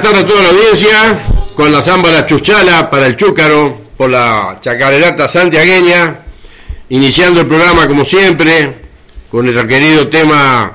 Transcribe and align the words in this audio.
buenas 0.00 0.24
tardes 0.24 0.24
a 0.24 0.26
toda 0.26 0.42
la 0.42 0.48
audiencia, 0.48 1.24
con 1.54 1.72
la 1.72 1.82
zamba 1.82 2.10
La 2.10 2.24
Chuchala 2.24 2.88
para 2.88 3.06
el 3.06 3.16
Chúcaro, 3.16 3.78
por 3.98 4.08
la 4.08 4.56
chacarerata 4.60 5.28
santiagueña, 5.28 6.20
iniciando 6.88 7.40
el 7.40 7.46
programa 7.46 7.86
como 7.86 8.04
siempre, 8.04 8.76
con 9.30 9.46
el 9.46 9.66
querido 9.66 10.08
tema 10.08 10.72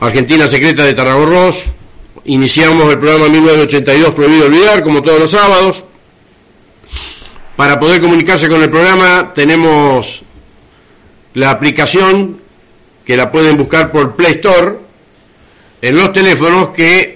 Argentina 0.00 0.48
Secreta 0.48 0.84
de 0.84 0.94
Tarragorros. 0.94 1.56
Iniciamos 2.24 2.92
el 2.92 2.98
programa 2.98 3.28
1982 3.28 4.14
Prohibido 4.14 4.46
Olvidar, 4.46 4.82
como 4.82 5.02
todos 5.02 5.20
los 5.20 5.30
sábados. 5.30 5.84
Para 7.54 7.78
poder 7.78 8.00
comunicarse 8.00 8.48
con 8.48 8.60
el 8.60 8.70
programa 8.70 9.32
tenemos 9.34 10.22
la 11.34 11.50
aplicación 11.50 12.40
que 13.04 13.16
la 13.16 13.30
pueden 13.30 13.56
buscar 13.56 13.92
por 13.92 14.16
Play 14.16 14.32
Store 14.32 14.78
en 15.80 15.96
los 15.96 16.12
teléfonos 16.12 16.70
que 16.70 17.15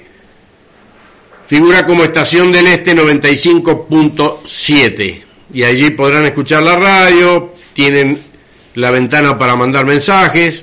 figura 1.50 1.84
como 1.84 2.04
estación 2.04 2.52
del 2.52 2.68
este 2.68 2.95
95.7 2.95 5.20
y 5.52 5.64
allí 5.64 5.91
podrán 5.91 6.24
escuchar 6.24 6.62
la 6.62 6.77
radio, 6.77 7.52
tienen 7.72 8.22
la 8.77 8.92
ventana 8.92 9.36
para 9.36 9.56
mandar 9.56 9.84
mensajes 9.84 10.62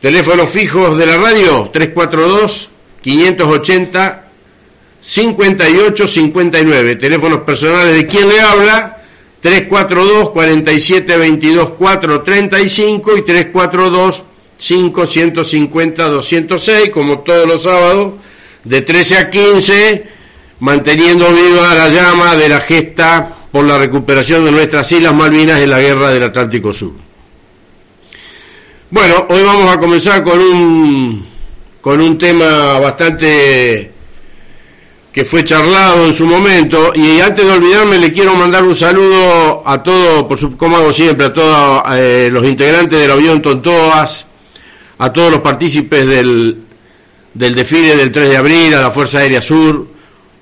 Teléfonos 0.00 0.48
fijos 0.48 0.96
de 0.96 1.06
la 1.06 1.18
radio 1.18 1.68
342 1.70 2.70
580 3.02 4.28
5859. 4.98 6.96
Teléfonos 6.96 7.40
personales 7.40 7.96
de 7.96 8.06
quien 8.06 8.30
le 8.30 8.40
habla 8.40 9.01
342 9.42 10.30
47 10.30 11.16
22 11.16 11.70
435 11.70 13.16
y 13.16 13.22
342 13.22 14.22
550 14.56 16.08
206 16.08 16.90
como 16.90 17.18
todos 17.20 17.46
los 17.46 17.64
sábados 17.64 18.14
de 18.62 18.82
13 18.82 19.18
a 19.18 19.30
15 19.30 20.06
manteniendo 20.60 21.28
viva 21.28 21.74
la 21.74 21.88
llama 21.88 22.36
de 22.36 22.48
la 22.48 22.60
gesta 22.60 23.36
por 23.50 23.64
la 23.64 23.78
recuperación 23.78 24.44
de 24.44 24.52
nuestras 24.52 24.90
Islas 24.92 25.12
Malvinas 25.12 25.60
en 25.60 25.70
la 25.70 25.80
guerra 25.80 26.12
del 26.12 26.22
Atlántico 26.22 26.72
Sur. 26.72 26.92
Bueno, 28.90 29.26
hoy 29.28 29.42
vamos 29.42 29.74
a 29.74 29.80
comenzar 29.80 30.22
con 30.22 30.38
un 30.38 31.26
con 31.80 32.00
un 32.00 32.16
tema 32.16 32.78
bastante 32.78 33.91
que 35.12 35.26
fue 35.26 35.44
charlado 35.44 36.06
en 36.06 36.14
su 36.14 36.26
momento. 36.26 36.92
Y 36.94 37.20
antes 37.20 37.44
de 37.44 37.52
olvidarme, 37.52 37.98
le 37.98 38.12
quiero 38.12 38.34
mandar 38.34 38.64
un 38.64 38.74
saludo 38.74 39.62
a 39.66 39.82
todos, 39.82 40.24
por 40.24 40.38
su, 40.38 40.56
como 40.56 40.76
hago 40.76 40.92
siempre, 40.92 41.26
a 41.26 41.32
todos 41.32 41.82
eh, 41.92 42.30
los 42.32 42.44
integrantes 42.44 42.98
del 42.98 43.10
avión 43.10 43.42
Tontoas, 43.42 44.24
a 44.98 45.12
todos 45.12 45.30
los 45.30 45.40
partícipes 45.40 46.06
del, 46.06 46.58
del 47.34 47.54
desfile 47.54 47.96
del 47.96 48.10
3 48.10 48.30
de 48.30 48.36
abril, 48.36 48.74
a 48.74 48.80
la 48.80 48.90
Fuerza 48.90 49.18
Aérea 49.18 49.42
Sur, 49.42 49.86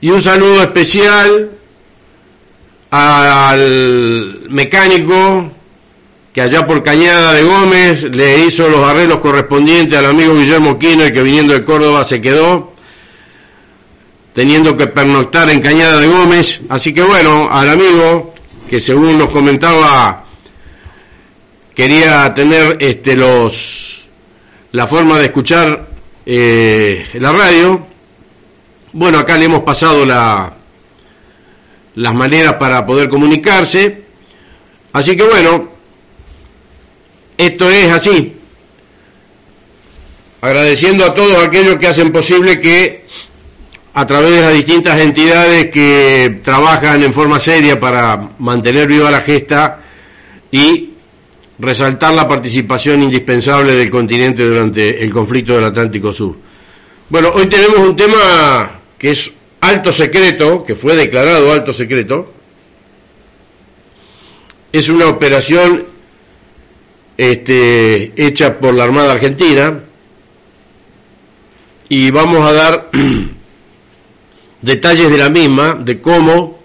y 0.00 0.10
un 0.10 0.22
saludo 0.22 0.62
especial 0.62 1.50
al 2.92 4.40
mecánico 4.48 5.52
que 6.32 6.40
allá 6.40 6.66
por 6.66 6.82
Cañada 6.82 7.34
de 7.34 7.42
Gómez 7.42 8.04
le 8.04 8.44
hizo 8.44 8.68
los 8.68 8.88
arreglos 8.88 9.18
correspondientes 9.18 9.98
al 9.98 10.06
amigo 10.06 10.34
Guillermo 10.34 10.78
Quino, 10.78 11.04
y 11.04 11.12
que 11.12 11.22
viniendo 11.22 11.54
de 11.54 11.64
Córdoba 11.64 12.04
se 12.04 12.20
quedó 12.20 12.72
teniendo 14.34 14.76
que 14.76 14.86
pernoctar 14.86 15.50
en 15.50 15.60
Cañada 15.60 15.98
de 15.98 16.08
Gómez. 16.08 16.62
Así 16.68 16.92
que 16.92 17.02
bueno, 17.02 17.48
al 17.50 17.68
amigo 17.68 18.34
que 18.68 18.80
según 18.80 19.18
nos 19.18 19.30
comentaba 19.30 20.24
quería 21.74 22.32
tener 22.34 22.76
este 22.80 23.16
los 23.16 24.04
la 24.72 24.86
forma 24.86 25.18
de 25.18 25.24
escuchar 25.26 25.88
eh, 26.26 27.06
la 27.14 27.32
radio. 27.32 27.86
Bueno, 28.92 29.18
acá 29.18 29.36
le 29.36 29.46
hemos 29.46 29.62
pasado 29.62 30.04
la, 30.04 30.52
las 31.94 32.14
maneras 32.14 32.54
para 32.54 32.84
poder 32.86 33.08
comunicarse. 33.08 34.04
Así 34.92 35.16
que 35.16 35.24
bueno, 35.24 35.68
esto 37.38 37.70
es 37.70 37.90
así. 37.90 38.36
Agradeciendo 40.40 41.04
a 41.04 41.14
todos 41.14 41.44
aquellos 41.44 41.76
que 41.76 41.86
hacen 41.86 42.12
posible 42.12 42.60
que 42.60 43.04
a 43.92 44.06
través 44.06 44.30
de 44.30 44.40
las 44.40 44.54
distintas 44.54 44.98
entidades 45.00 45.70
que 45.70 46.40
trabajan 46.42 47.02
en 47.02 47.12
forma 47.12 47.40
seria 47.40 47.78
para 47.80 48.30
mantener 48.38 48.86
viva 48.86 49.10
la 49.10 49.20
gesta 49.20 49.80
y 50.50 50.90
resaltar 51.58 52.14
la 52.14 52.28
participación 52.28 53.02
indispensable 53.02 53.74
del 53.74 53.90
continente 53.90 54.44
durante 54.44 55.02
el 55.02 55.12
conflicto 55.12 55.54
del 55.54 55.64
Atlántico 55.64 56.12
Sur. 56.12 56.36
Bueno, 57.08 57.30
hoy 57.34 57.46
tenemos 57.46 57.78
un 57.78 57.96
tema 57.96 58.80
que 58.96 59.10
es 59.10 59.32
alto 59.60 59.92
secreto, 59.92 60.64
que 60.64 60.74
fue 60.74 60.96
declarado 60.96 61.52
alto 61.52 61.72
secreto. 61.72 62.32
Es 64.72 64.88
una 64.88 65.08
operación 65.08 65.84
este, 67.16 68.12
hecha 68.16 68.58
por 68.58 68.72
la 68.74 68.84
Armada 68.84 69.12
Argentina 69.12 69.80
y 71.88 72.10
vamos 72.12 72.48
a 72.48 72.52
dar 72.52 72.90
detalles 74.62 75.10
de 75.10 75.18
la 75.18 75.30
misma, 75.30 75.74
de 75.74 76.00
cómo. 76.00 76.58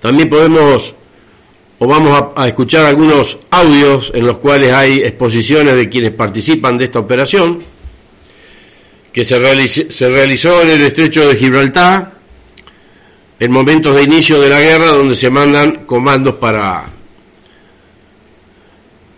También 0.00 0.28
podemos 0.28 0.94
o 1.78 1.86
vamos 1.86 2.32
a, 2.36 2.46
escuchar 2.46 2.86
algunos 2.86 3.38
audios 3.50 4.12
en 4.14 4.26
los 4.26 4.38
cuales 4.38 4.72
hay 4.72 5.02
exposiciones 5.02 5.76
de 5.76 5.88
quienes 5.88 6.12
participan 6.12 6.78
de 6.78 6.86
esta 6.86 6.98
operación, 6.98 7.62
que 9.12 9.24
se, 9.24 9.38
realizó 9.38 10.62
en 10.62 10.70
el 10.70 10.82
estrecho 10.82 11.28
de 11.28 11.36
Gibraltar, 11.36 12.12
en 13.40 13.50
momentos 13.50 13.94
de 13.96 14.02
inicio 14.02 14.40
de 14.40 14.48
la 14.48 14.60
guerra, 14.60 14.86
donde 14.88 15.16
se 15.16 15.30
mandan 15.30 15.84
comandos 15.84 16.36
para, 16.36 16.86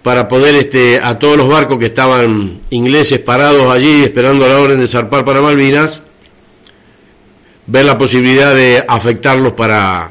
para 0.03 0.27
poder 0.27 0.55
este, 0.55 0.99
a 1.03 1.19
todos 1.19 1.37
los 1.37 1.49
barcos 1.49 1.79
que 1.79 1.87
estaban 1.87 2.61
ingleses 2.71 3.19
parados 3.21 3.73
allí 3.73 4.03
esperando 4.03 4.49
la 4.49 4.59
orden 4.59 4.81
de 4.81 4.89
zarpar 4.89 5.25
para 5.25 5.43
Malvinas, 5.43 6.03
ver 7.67 7.85
la 7.85 7.99
posibilidad 7.99 8.55
de 8.55 8.85
afectarlos 8.87 9.53
para, 9.53 10.11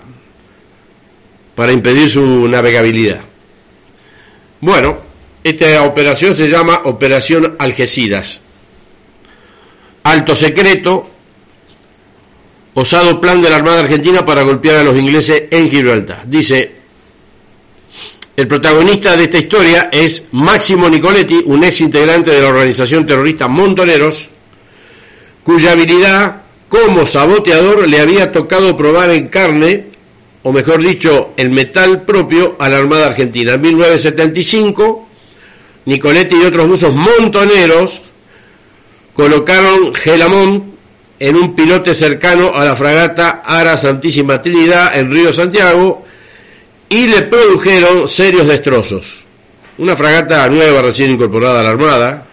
para 1.55 1.71
impedir 1.71 2.09
su 2.09 2.47
navegabilidad. 2.47 3.21
Bueno, 4.61 4.97
esta 5.43 5.83
operación 5.83 6.35
se 6.35 6.49
llama 6.49 6.81
Operación 6.85 7.55
Algeciras. 7.59 8.41
Alto 10.03 10.35
secreto, 10.35 11.09
osado 12.73 13.21
plan 13.21 13.41
de 13.41 13.49
la 13.49 13.57
Armada 13.57 13.79
Argentina 13.79 14.25
para 14.25 14.44
golpear 14.44 14.77
a 14.77 14.83
los 14.83 14.97
ingleses 14.97 15.45
en 15.49 15.69
Gibraltar. 15.69 16.23
Dice, 16.25 16.75
el 18.35 18.47
protagonista 18.47 19.15
de 19.15 19.23
esta 19.23 19.38
historia 19.38 19.89
es 19.91 20.25
Máximo 20.31 20.89
Nicoletti, 20.89 21.41
un 21.45 21.63
ex 21.63 21.81
integrante 21.81 22.31
de 22.31 22.41
la 22.41 22.49
organización 22.49 23.05
terrorista 23.05 23.47
Montoneros, 23.47 24.27
cuya 25.44 25.71
habilidad 25.71 26.44
como 26.69 27.05
saboteador 27.05 27.87
le 27.87 27.99
había 27.99 28.31
tocado 28.31 28.75
probar 28.75 29.11
en 29.11 29.27
carne, 29.27 29.85
o 30.43 30.51
mejor 30.51 30.81
dicho, 30.81 31.31
el 31.37 31.49
metal 31.49 32.03
propio 32.03 32.55
a 32.59 32.69
la 32.69 32.77
Armada 32.77 33.07
Argentina. 33.07 33.53
En 33.53 33.61
1975, 33.61 35.07
Nicoletti 35.85 36.35
y 36.35 36.45
otros 36.45 36.67
buzos 36.67 36.93
montoneros 36.93 38.01
colocaron 39.13 39.93
Gelamón 39.93 40.75
en 41.19 41.35
un 41.35 41.55
pilote 41.55 41.95
cercano 41.95 42.53
a 42.56 42.65
la 42.65 42.75
fragata 42.75 43.41
Ara 43.45 43.77
Santísima 43.77 44.41
Trinidad 44.41 44.97
en 44.97 45.11
Río 45.11 45.31
Santiago 45.31 46.06
y 46.89 47.07
le 47.07 47.23
produjeron 47.23 48.07
serios 48.07 48.47
destrozos. 48.47 49.23
Una 49.77 49.95
fragata 49.95 50.47
nueva 50.50 50.81
recién 50.81 51.11
incorporada 51.11 51.59
a 51.59 51.63
la 51.63 51.69
Armada, 51.69 52.25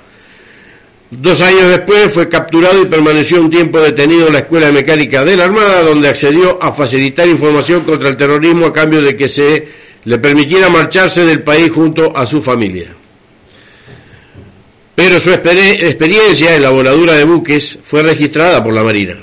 Dos 1.14 1.42
años 1.42 1.68
después 1.68 2.10
fue 2.10 2.30
capturado 2.30 2.80
y 2.80 2.86
permaneció 2.86 3.38
un 3.38 3.50
tiempo 3.50 3.78
detenido 3.78 4.28
en 4.28 4.32
la 4.32 4.38
Escuela 4.38 4.68
de 4.68 4.72
Mecánica 4.72 5.22
de 5.26 5.36
la 5.36 5.44
Armada, 5.44 5.82
donde 5.82 6.08
accedió 6.08 6.62
a 6.62 6.72
facilitar 6.72 7.28
información 7.28 7.82
contra 7.82 8.08
el 8.08 8.16
terrorismo 8.16 8.64
a 8.64 8.72
cambio 8.72 9.02
de 9.02 9.14
que 9.14 9.28
se 9.28 9.68
le 10.04 10.18
permitiera 10.18 10.70
marcharse 10.70 11.26
del 11.26 11.42
país 11.42 11.70
junto 11.70 12.16
a 12.16 12.24
su 12.24 12.40
familia. 12.40 12.94
Pero 14.94 15.20
su 15.20 15.32
experiencia 15.32 16.56
en 16.56 16.62
la 16.62 16.70
voladura 16.70 17.12
de 17.12 17.24
buques 17.24 17.78
fue 17.84 18.02
registrada 18.02 18.64
por 18.64 18.72
la 18.72 18.82
Marina. 18.82 19.18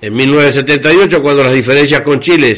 En 0.00 0.16
1978, 0.16 1.22
cuando 1.22 1.44
las 1.44 1.52
diferencias 1.52 2.00
con 2.00 2.18
Chile, 2.18 2.56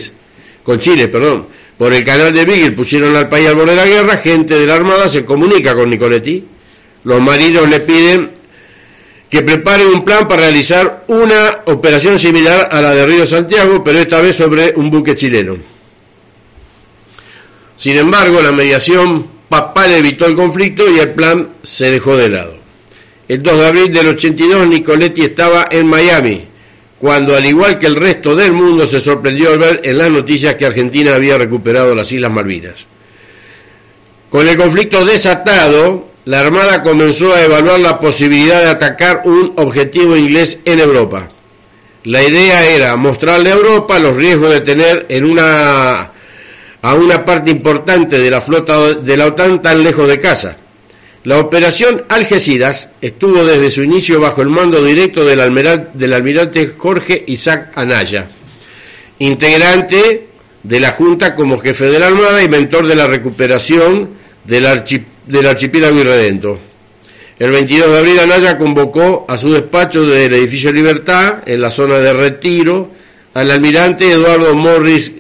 con 0.63 0.81
Chile, 0.81 1.09
perdón, 1.09 1.49
por 1.77 1.93
el 1.93 2.03
canal 2.03 2.33
de 2.33 2.47
Beagle 2.47 2.73
pusieron 2.73 3.15
al 3.15 3.29
país 3.29 3.47
al 3.47 3.57
borde 3.57 3.73
de 3.73 3.77
la 3.77 3.87
guerra, 3.87 4.17
gente 4.17 4.59
de 4.59 4.67
la 4.67 4.77
Armada 4.77 5.11
se 5.11 5.27
comunica 5.27 5.75
con 5.75 5.91
Nicoletti. 5.91 6.45
Los 7.05 7.21
marinos 7.21 7.69
le 7.69 7.81
piden 7.81 8.31
que 9.31 9.43
prepare 9.43 9.87
un 9.87 10.05
plan 10.05 10.29
para 10.29 10.43
realizar 10.43 11.05
una 11.09 11.61
operación 11.67 12.19
similar 12.19 12.69
a 12.71 12.81
la 12.81 12.95
de 12.95 13.07
Río 13.07 13.27
Santiago, 13.27 13.83
pero 13.83 13.99
esta 13.99 14.21
vez 14.21 14.37
sobre 14.37 14.73
un 14.77 14.91
buque 14.91 15.15
chileno. 15.15 15.57
Sin 17.77 17.97
embargo, 17.97 18.41
la 18.41 18.53
mediación 18.53 19.27
papal 19.49 19.93
evitó 19.93 20.27
el 20.27 20.37
conflicto 20.37 20.89
y 20.89 20.99
el 20.99 21.11
plan 21.11 21.49
se 21.63 21.91
dejó 21.91 22.17
de 22.17 22.29
lado. 22.29 22.57
El 23.27 23.43
2 23.43 23.59
de 23.59 23.67
abril 23.67 23.93
del 23.93 24.09
82 24.09 24.69
Nicoletti 24.69 25.23
estaba 25.23 25.69
en 25.71 25.87
Miami, 25.87 26.45
cuando 26.99 27.35
al 27.35 27.45
igual 27.45 27.79
que 27.79 27.87
el 27.87 27.97
resto 27.97 28.37
del 28.37 28.53
mundo 28.53 28.87
se 28.87 29.01
sorprendió 29.01 29.53
al 29.53 29.59
ver 29.59 29.81
en 29.85 29.99
las 29.99 30.11
noticias 30.11 30.55
que 30.55 30.67
Argentina 30.67 31.15
había 31.15 31.39
recuperado 31.39 31.95
las 31.95 32.11
Islas 32.13 32.31
Malvinas. 32.31 32.87
Con 34.31 34.47
el 34.47 34.57
conflicto 34.57 35.05
desatado, 35.05 36.09
la 36.27 36.41
Armada 36.41 36.83
comenzó 36.83 37.35
a 37.35 37.43
evaluar 37.43 37.81
la 37.81 38.01
posibilidad 38.01 38.61
de 38.61 38.69
atacar 38.69 39.23
un 39.25 39.53
objetivo 39.57 40.17
inglés 40.17 40.59
en 40.65 40.81
Europa. 40.81 41.29
La 42.05 42.23
idea 42.23 42.67
era 42.67 42.97
mostrarle 42.97 43.51
a 43.51 43.55
Europa 43.55 43.99
los 43.99 44.17
riesgos 44.17 44.51
de 44.51 44.61
tener 44.63 45.07
en 45.09 45.25
una, 45.25 46.11
a 46.81 46.95
una 46.95 47.25
parte 47.25 47.51
importante 47.51 48.19
de 48.19 48.31
la 48.31 48.41
flota 48.41 48.95
de 48.95 49.17
la 49.17 49.27
OTAN 49.27 49.61
tan 49.61 49.83
lejos 49.83 50.09
de 50.09 50.21
casa. 50.21 50.57
La 51.25 51.39
operación 51.39 52.05
Algeciras 52.09 52.89
estuvo 53.01 53.45
desde 53.45 53.71
su 53.71 53.83
inicio 53.83 54.21
bajo 54.21 54.43
el 54.43 54.49
mando 54.49 54.85
directo 54.85 55.25
del, 55.25 55.39
del 55.95 56.13
almirante 56.13 56.75
Jorge 56.77 57.25
Isaac 57.27 57.73
Anaya, 57.75 58.29
integrante 59.19 60.29
de 60.63 60.81
la 60.81 60.93
Junta 60.93 61.35
como 61.35 61.59
jefe 61.59 61.87
de 61.87 61.99
la 61.99 62.09
Armada 62.09 62.43
y 62.43 62.49
mentor 62.49 62.87
de 62.87 62.95
la 62.95 63.07
recuperación 63.07 64.11
del, 64.45 64.67
archipiélago 64.67 65.14
irredento. 65.29 66.59
El 67.39 67.51
22 67.51 67.91
de 67.91 67.99
abril 67.99 68.19
Anaya 68.21 68.57
convocó 68.57 69.27
a 69.29 69.37
su 69.37 69.53
despacho 69.53 70.07
del 70.07 70.33
edificio 70.35 70.73
Libertad, 70.73 71.43
en 71.47 71.61
la 71.61 71.71
zona 71.71 71.99
de 71.99 72.13
Retiro, 72.13 72.91
al 73.35 73.51
almirante 73.51 74.11
Eduardo 74.11 74.55
Morris 74.55 75.13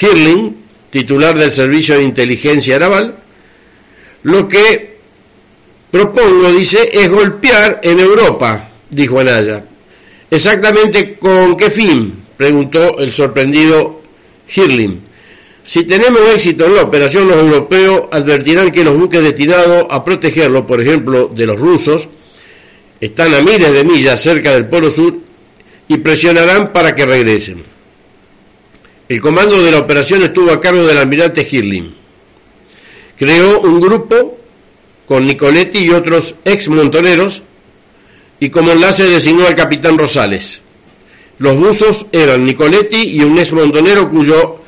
Hirling, 0.00 0.56
titular 0.90 1.36
del 1.36 1.50
Servicio 1.50 1.96
de 1.96 2.02
Inteligencia 2.02 2.78
Naval, 2.78 3.16
lo 4.22 4.46
que 4.46 4.98
propongo, 5.90 6.52
dice, 6.52 6.90
es 6.92 7.08
golpear 7.08 7.80
en 7.82 7.98
Europa, 7.98 8.68
dijo 8.88 9.18
Anaya. 9.18 9.64
¿Exactamente 10.30 11.16
con 11.18 11.56
qué 11.56 11.70
fin? 11.70 12.14
preguntó 12.36 12.98
el 12.98 13.12
sorprendido 13.12 14.00
Hirling. 14.54 15.09
Si 15.70 15.84
tenemos 15.84 16.20
éxito 16.34 16.66
en 16.66 16.74
la 16.74 16.82
operación, 16.82 17.28
los 17.28 17.36
europeos 17.36 18.08
advertirán 18.10 18.72
que 18.72 18.82
los 18.82 18.98
buques 18.98 19.22
destinados 19.22 19.86
a 19.88 20.04
protegerlo, 20.04 20.66
por 20.66 20.80
ejemplo, 20.80 21.30
de 21.32 21.46
los 21.46 21.60
rusos, 21.60 22.08
están 23.00 23.32
a 23.34 23.40
miles 23.40 23.72
de 23.72 23.84
millas 23.84 24.20
cerca 24.20 24.50
del 24.50 24.66
Polo 24.66 24.90
Sur 24.90 25.14
y 25.86 25.98
presionarán 25.98 26.72
para 26.72 26.92
que 26.92 27.06
regresen. 27.06 27.62
El 29.08 29.20
comando 29.20 29.62
de 29.62 29.70
la 29.70 29.78
operación 29.78 30.24
estuvo 30.24 30.50
a 30.50 30.60
cargo 30.60 30.84
del 30.84 30.98
almirante 30.98 31.46
Hirling. 31.48 31.94
Creó 33.16 33.60
un 33.60 33.80
grupo 33.80 34.38
con 35.06 35.24
Nicoletti 35.24 35.84
y 35.84 35.90
otros 35.90 36.34
ex 36.44 36.68
montoneros 36.68 37.44
y 38.40 38.50
como 38.50 38.72
enlace 38.72 39.04
designó 39.04 39.46
al 39.46 39.54
capitán 39.54 39.98
Rosales. 39.98 40.62
Los 41.38 41.56
buzos 41.56 42.06
eran 42.10 42.44
Nicoletti 42.44 43.02
y 43.02 43.22
un 43.22 43.38
ex 43.38 43.52
montonero 43.52 44.10
cuyo 44.10 44.59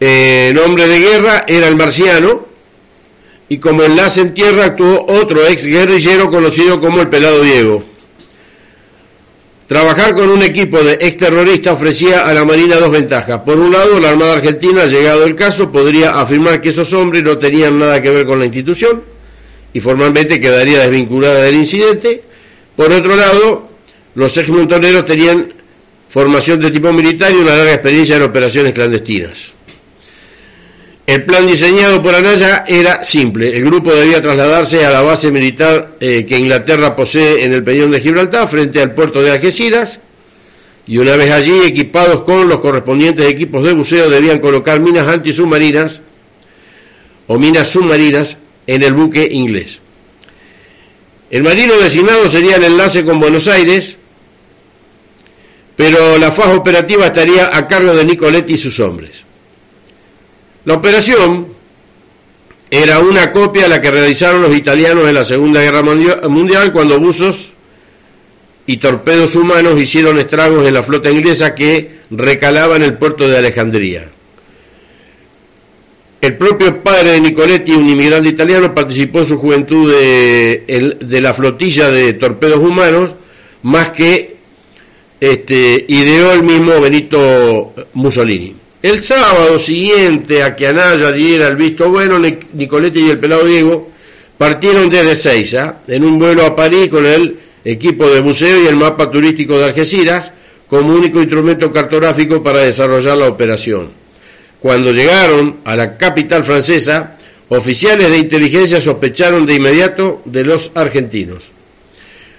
eh, 0.00 0.52
nombre 0.54 0.86
de 0.86 0.98
guerra 1.00 1.44
era 1.46 1.68
el 1.68 1.76
marciano, 1.76 2.46
y 3.48 3.58
como 3.58 3.82
enlace 3.82 4.20
en 4.20 4.34
tierra 4.34 4.66
actuó 4.66 5.06
otro 5.08 5.46
ex 5.46 5.64
guerrillero 5.64 6.30
conocido 6.30 6.80
como 6.80 7.00
el 7.00 7.08
Pelado 7.08 7.42
Diego. 7.42 7.82
Trabajar 9.66 10.14
con 10.14 10.30
un 10.30 10.42
equipo 10.42 10.82
de 10.82 10.94
ex 10.94 11.18
terroristas 11.18 11.74
ofrecía 11.74 12.26
a 12.26 12.32
la 12.32 12.44
Marina 12.44 12.76
dos 12.76 12.90
ventajas. 12.90 13.42
Por 13.42 13.58
un 13.58 13.70
lado, 13.70 14.00
la 14.00 14.10
Armada 14.10 14.34
Argentina, 14.34 14.86
llegado 14.86 15.24
el 15.24 15.34
caso, 15.34 15.70
podría 15.70 16.18
afirmar 16.20 16.60
que 16.60 16.70
esos 16.70 16.92
hombres 16.94 17.22
no 17.22 17.36
tenían 17.36 17.78
nada 17.78 18.00
que 18.00 18.08
ver 18.08 18.26
con 18.26 18.38
la 18.38 18.46
institución 18.46 19.02
y 19.72 19.80
formalmente 19.80 20.40
quedaría 20.40 20.80
desvinculada 20.80 21.42
del 21.42 21.56
incidente. 21.56 22.22
Por 22.76 22.92
otro 22.92 23.14
lado, 23.14 23.68
los 24.14 24.36
ex 24.38 24.48
montoneros 24.48 25.04
tenían 25.04 25.52
formación 26.08 26.60
de 26.60 26.70
tipo 26.70 26.90
militar 26.92 27.30
y 27.32 27.36
una 27.36 27.54
larga 27.54 27.74
experiencia 27.74 28.16
en 28.16 28.22
operaciones 28.22 28.72
clandestinas. 28.72 29.57
El 31.08 31.24
plan 31.24 31.46
diseñado 31.46 32.02
por 32.02 32.14
Anaya 32.14 32.66
era 32.68 33.02
simple. 33.02 33.56
El 33.56 33.64
grupo 33.64 33.94
debía 33.94 34.20
trasladarse 34.20 34.84
a 34.84 34.90
la 34.90 35.00
base 35.00 35.30
militar 35.30 35.92
eh, 36.00 36.26
que 36.28 36.38
Inglaterra 36.38 36.94
posee 36.94 37.44
en 37.44 37.54
el 37.54 37.64
Peñón 37.64 37.92
de 37.92 38.00
Gibraltar, 38.02 38.46
frente 38.46 38.82
al 38.82 38.92
puerto 38.92 39.22
de 39.22 39.30
Algeciras, 39.30 40.00
y 40.86 40.98
una 40.98 41.16
vez 41.16 41.30
allí, 41.30 41.62
equipados 41.64 42.24
con 42.24 42.46
los 42.46 42.60
correspondientes 42.60 43.24
equipos 43.24 43.64
de 43.64 43.72
buceo, 43.72 44.10
debían 44.10 44.38
colocar 44.38 44.80
minas 44.80 45.08
antisubmarinas 45.08 46.02
o 47.26 47.38
minas 47.38 47.68
submarinas 47.68 48.36
en 48.66 48.82
el 48.82 48.92
buque 48.92 49.26
inglés. 49.32 49.78
El 51.30 51.42
marino 51.42 51.74
designado 51.78 52.28
sería 52.28 52.56
el 52.56 52.64
enlace 52.64 53.02
con 53.02 53.18
Buenos 53.18 53.48
Aires, 53.48 53.96
pero 55.74 56.18
la 56.18 56.32
faja 56.32 56.54
operativa 56.54 57.06
estaría 57.06 57.56
a 57.56 57.66
cargo 57.66 57.96
de 57.96 58.04
Nicoletti 58.04 58.52
y 58.52 58.58
sus 58.58 58.78
hombres. 58.78 59.27
La 60.68 60.74
operación 60.74 61.46
era 62.70 62.98
una 62.98 63.32
copia 63.32 63.62
de 63.62 63.68
la 63.70 63.80
que 63.80 63.90
realizaron 63.90 64.42
los 64.42 64.54
italianos 64.54 65.08
en 65.08 65.14
la 65.14 65.24
Segunda 65.24 65.62
Guerra 65.62 65.82
Mundial 65.82 66.74
cuando 66.74 67.00
buzos 67.00 67.54
y 68.66 68.76
torpedos 68.76 69.34
humanos 69.34 69.80
hicieron 69.80 70.18
estragos 70.18 70.68
en 70.68 70.74
la 70.74 70.82
flota 70.82 71.10
inglesa 71.10 71.54
que 71.54 72.00
recalaba 72.10 72.76
en 72.76 72.82
el 72.82 72.98
puerto 72.98 73.26
de 73.26 73.38
Alejandría. 73.38 74.10
El 76.20 76.36
propio 76.36 76.82
padre 76.82 77.12
de 77.12 77.22
Nicoletti, 77.22 77.72
un 77.72 77.88
inmigrante 77.88 78.28
italiano, 78.28 78.74
participó 78.74 79.20
en 79.20 79.24
su 79.24 79.38
juventud 79.38 79.90
de, 79.90 80.96
de 81.00 81.20
la 81.22 81.32
flotilla 81.32 81.88
de 81.88 82.12
torpedos 82.12 82.58
humanos, 82.58 83.14
más 83.62 83.92
que 83.92 84.36
este, 85.18 85.86
ideó 85.88 86.32
el 86.32 86.42
mismo 86.42 86.78
Benito 86.78 87.72
Mussolini. 87.94 88.67
El 88.80 89.02
sábado 89.02 89.58
siguiente 89.58 90.44
a 90.44 90.54
que 90.54 90.68
Anaya 90.68 91.10
diera 91.10 91.48
el 91.48 91.56
visto 91.56 91.90
bueno, 91.90 92.16
Nicoletti 92.18 93.00
y 93.00 93.10
el 93.10 93.18
pelado 93.18 93.44
Diego 93.44 93.90
partieron 94.38 94.88
desde 94.88 95.16
Seiza 95.16 95.78
en 95.88 96.04
un 96.04 96.20
vuelo 96.20 96.46
a 96.46 96.54
París 96.54 96.88
con 96.88 97.04
el 97.04 97.38
equipo 97.64 98.08
de 98.08 98.20
buceo 98.20 98.62
y 98.62 98.68
el 98.68 98.76
mapa 98.76 99.10
turístico 99.10 99.58
de 99.58 99.64
Algeciras 99.64 100.30
como 100.68 100.94
único 100.94 101.20
instrumento 101.20 101.72
cartográfico 101.72 102.40
para 102.40 102.60
desarrollar 102.60 103.18
la 103.18 103.26
operación. 103.26 103.90
Cuando 104.60 104.92
llegaron 104.92 105.56
a 105.64 105.74
la 105.74 105.96
capital 105.96 106.44
francesa, 106.44 107.16
oficiales 107.48 108.10
de 108.10 108.18
inteligencia 108.18 108.80
sospecharon 108.80 109.44
de 109.44 109.54
inmediato 109.54 110.22
de 110.24 110.44
los 110.44 110.70
argentinos. 110.76 111.50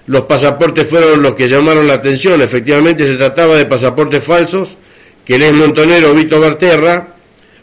Los 0.06 0.22
pasaportes 0.22 0.86
fueron 0.86 1.20
los 1.20 1.34
que 1.34 1.48
llamaron 1.48 1.86
la 1.86 1.94
atención. 1.94 2.40
Efectivamente 2.40 3.06
se 3.06 3.16
trataba 3.16 3.56
de 3.56 3.66
pasaportes 3.66 4.24
falsos 4.24 4.78
que 5.30 5.36
el 5.36 5.44
ex 5.44 5.52
montonero 5.52 6.12
Vito 6.12 6.40
Berterra 6.40 7.06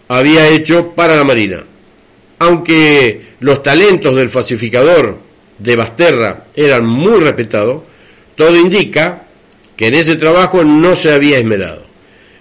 había 0.07 0.47
hecho 0.47 0.93
para 0.95 1.17
la 1.17 1.25
Marina. 1.25 1.65
Aunque 2.39 3.23
los 3.41 3.61
talentos 3.61 4.15
del 4.15 4.29
falsificador 4.29 5.17
de 5.59 5.75
Basterra 5.75 6.45
eran 6.55 6.85
muy 6.85 7.19
respetados, 7.19 7.81
todo 8.35 8.55
indica 8.55 9.23
que 9.75 9.87
en 9.87 9.95
ese 9.95 10.15
trabajo 10.15 10.63
no 10.63 10.95
se 10.95 11.11
había 11.11 11.39
esmerado. 11.39 11.83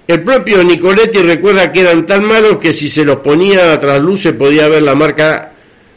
El 0.06 0.22
propio 0.22 0.62
Nicoletti 0.62 1.18
recuerda 1.18 1.72
que 1.72 1.80
eran 1.80 2.06
tan 2.06 2.24
malos 2.24 2.58
que 2.58 2.72
si 2.72 2.88
se 2.88 3.04
los 3.04 3.16
ponía 3.16 3.72
a 3.72 3.80
trasluz 3.80 4.28
podía 4.38 4.68
ver 4.68 4.84
la 4.84 4.94
marca 4.94 5.50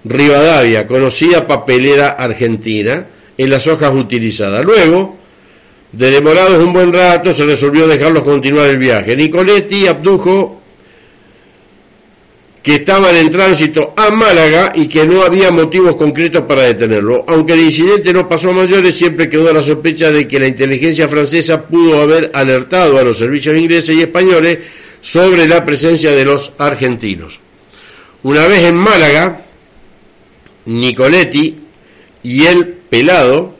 Rivadavia, 0.05 0.87
conocida 0.87 1.45
papelera 1.45 2.09
argentina, 2.09 3.05
en 3.37 3.49
las 3.51 3.67
hojas 3.67 3.93
utilizadas. 3.93 4.65
Luego, 4.65 5.18
demorados 5.91 6.63
un 6.63 6.73
buen 6.73 6.93
rato, 6.93 7.33
se 7.33 7.45
resolvió 7.45 7.87
dejarlos 7.87 8.23
continuar 8.23 8.69
el 8.69 8.77
viaje. 8.77 9.15
Nicoletti 9.15 9.87
abdujo 9.87 10.59
que 12.61 12.75
estaban 12.75 13.15
en 13.15 13.31
tránsito 13.31 13.93
a 13.95 14.09
Málaga 14.11 14.73
y 14.75 14.87
que 14.87 15.05
no 15.05 15.23
había 15.23 15.49
motivos 15.49 15.95
concretos 15.95 16.43
para 16.43 16.63
detenerlo. 16.63 17.23
Aunque 17.27 17.53
el 17.53 17.61
incidente 17.61 18.13
no 18.13 18.27
pasó 18.27 18.49
a 18.49 18.53
mayores, 18.53 18.95
siempre 18.95 19.29
quedó 19.29 19.51
la 19.53 19.63
sospecha 19.63 20.11
de 20.11 20.27
que 20.27 20.39
la 20.39 20.47
inteligencia 20.47 21.07
francesa 21.07 21.65
pudo 21.65 22.01
haber 22.01 22.31
alertado 22.33 22.97
a 22.97 23.03
los 23.03 23.17
servicios 23.17 23.57
ingleses 23.57 23.95
y 23.95 24.01
españoles 24.01 24.59
sobre 25.01 25.47
la 25.47 25.65
presencia 25.65 26.11
de 26.11 26.25
los 26.25 26.51
argentinos. 26.57 27.39
Una 28.23 28.45
vez 28.47 28.65
en 28.65 28.75
Málaga, 28.75 29.41
Nicoletti 30.65 31.55
y 32.21 32.45
el 32.45 32.67
pelado 32.67 33.55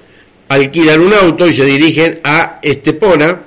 alquilan 0.50 1.00
un 1.00 1.14
auto 1.14 1.48
y 1.48 1.54
se 1.54 1.64
dirigen 1.64 2.20
a 2.24 2.60
Estepona, 2.62 3.42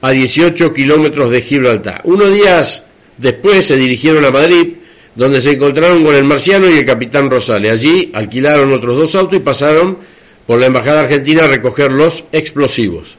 a 0.00 0.10
18 0.10 0.72
kilómetros 0.72 1.30
de 1.30 1.42
Gibraltar. 1.42 2.00
Unos 2.04 2.32
días 2.32 2.82
después 3.18 3.66
se 3.66 3.76
dirigieron 3.76 4.24
a 4.24 4.30
Madrid, 4.30 4.74
donde 5.14 5.40
se 5.40 5.52
encontraron 5.52 6.04
con 6.04 6.14
el 6.14 6.24
marciano 6.24 6.68
y 6.68 6.78
el 6.78 6.86
capitán 6.86 7.30
Rosales. 7.30 7.72
Allí 7.72 8.10
alquilaron 8.14 8.72
otros 8.72 8.96
dos 8.96 9.14
autos 9.14 9.36
y 9.36 9.40
pasaron 9.40 9.98
por 10.46 10.58
la 10.58 10.66
Embajada 10.66 11.00
Argentina 11.00 11.44
a 11.44 11.48
recoger 11.48 11.92
los 11.92 12.24
explosivos. 12.32 13.16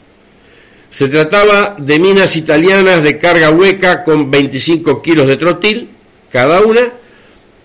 Se 0.90 1.08
trataba 1.08 1.76
de 1.78 2.00
minas 2.00 2.36
italianas 2.36 3.04
de 3.04 3.20
carga 3.20 3.52
hueca 3.52 4.04
con 4.04 4.32
25 4.32 5.04
kilos 5.04 5.28
de 5.28 5.38
trotil 5.38 5.90
cada 6.32 6.62
una 6.62 6.82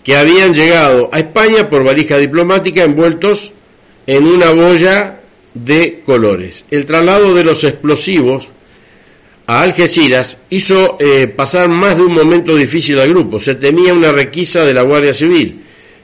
que 0.03 0.17
habían 0.17 0.53
llegado 0.53 1.09
a 1.11 1.21
España 1.21 1.71
por 1.71 1.85
valija 1.85 2.19
diplomática 2.19 2.85
envueltos 2.85 3.53
en 4.07 4.25
una 4.25 4.53
boya 4.53 5.21
de 5.55 6.03
colores. 6.05 6.65
El 6.71 6.85
traslado 6.85 7.35
de 7.35 7.45
los 7.45 7.65
explosivos 7.65 8.49
a 9.47 9.63
Algeciras 9.63 10.39
hizo 10.51 10.97
eh, 11.01 11.29
pasar 11.29 11.69
más 11.69 11.97
de 11.97 12.03
un 12.03 12.13
momento 12.15 12.57
difícil 12.57 12.99
al 12.99 13.11
grupo. 13.11 13.41
Se 13.41 13.55
temía 13.55 13.95
una 13.95 14.13
requisa 14.13 14.65
de 14.65 14.75
la 14.75 14.83
Guardia 14.83 15.13
Civil, 15.13 15.61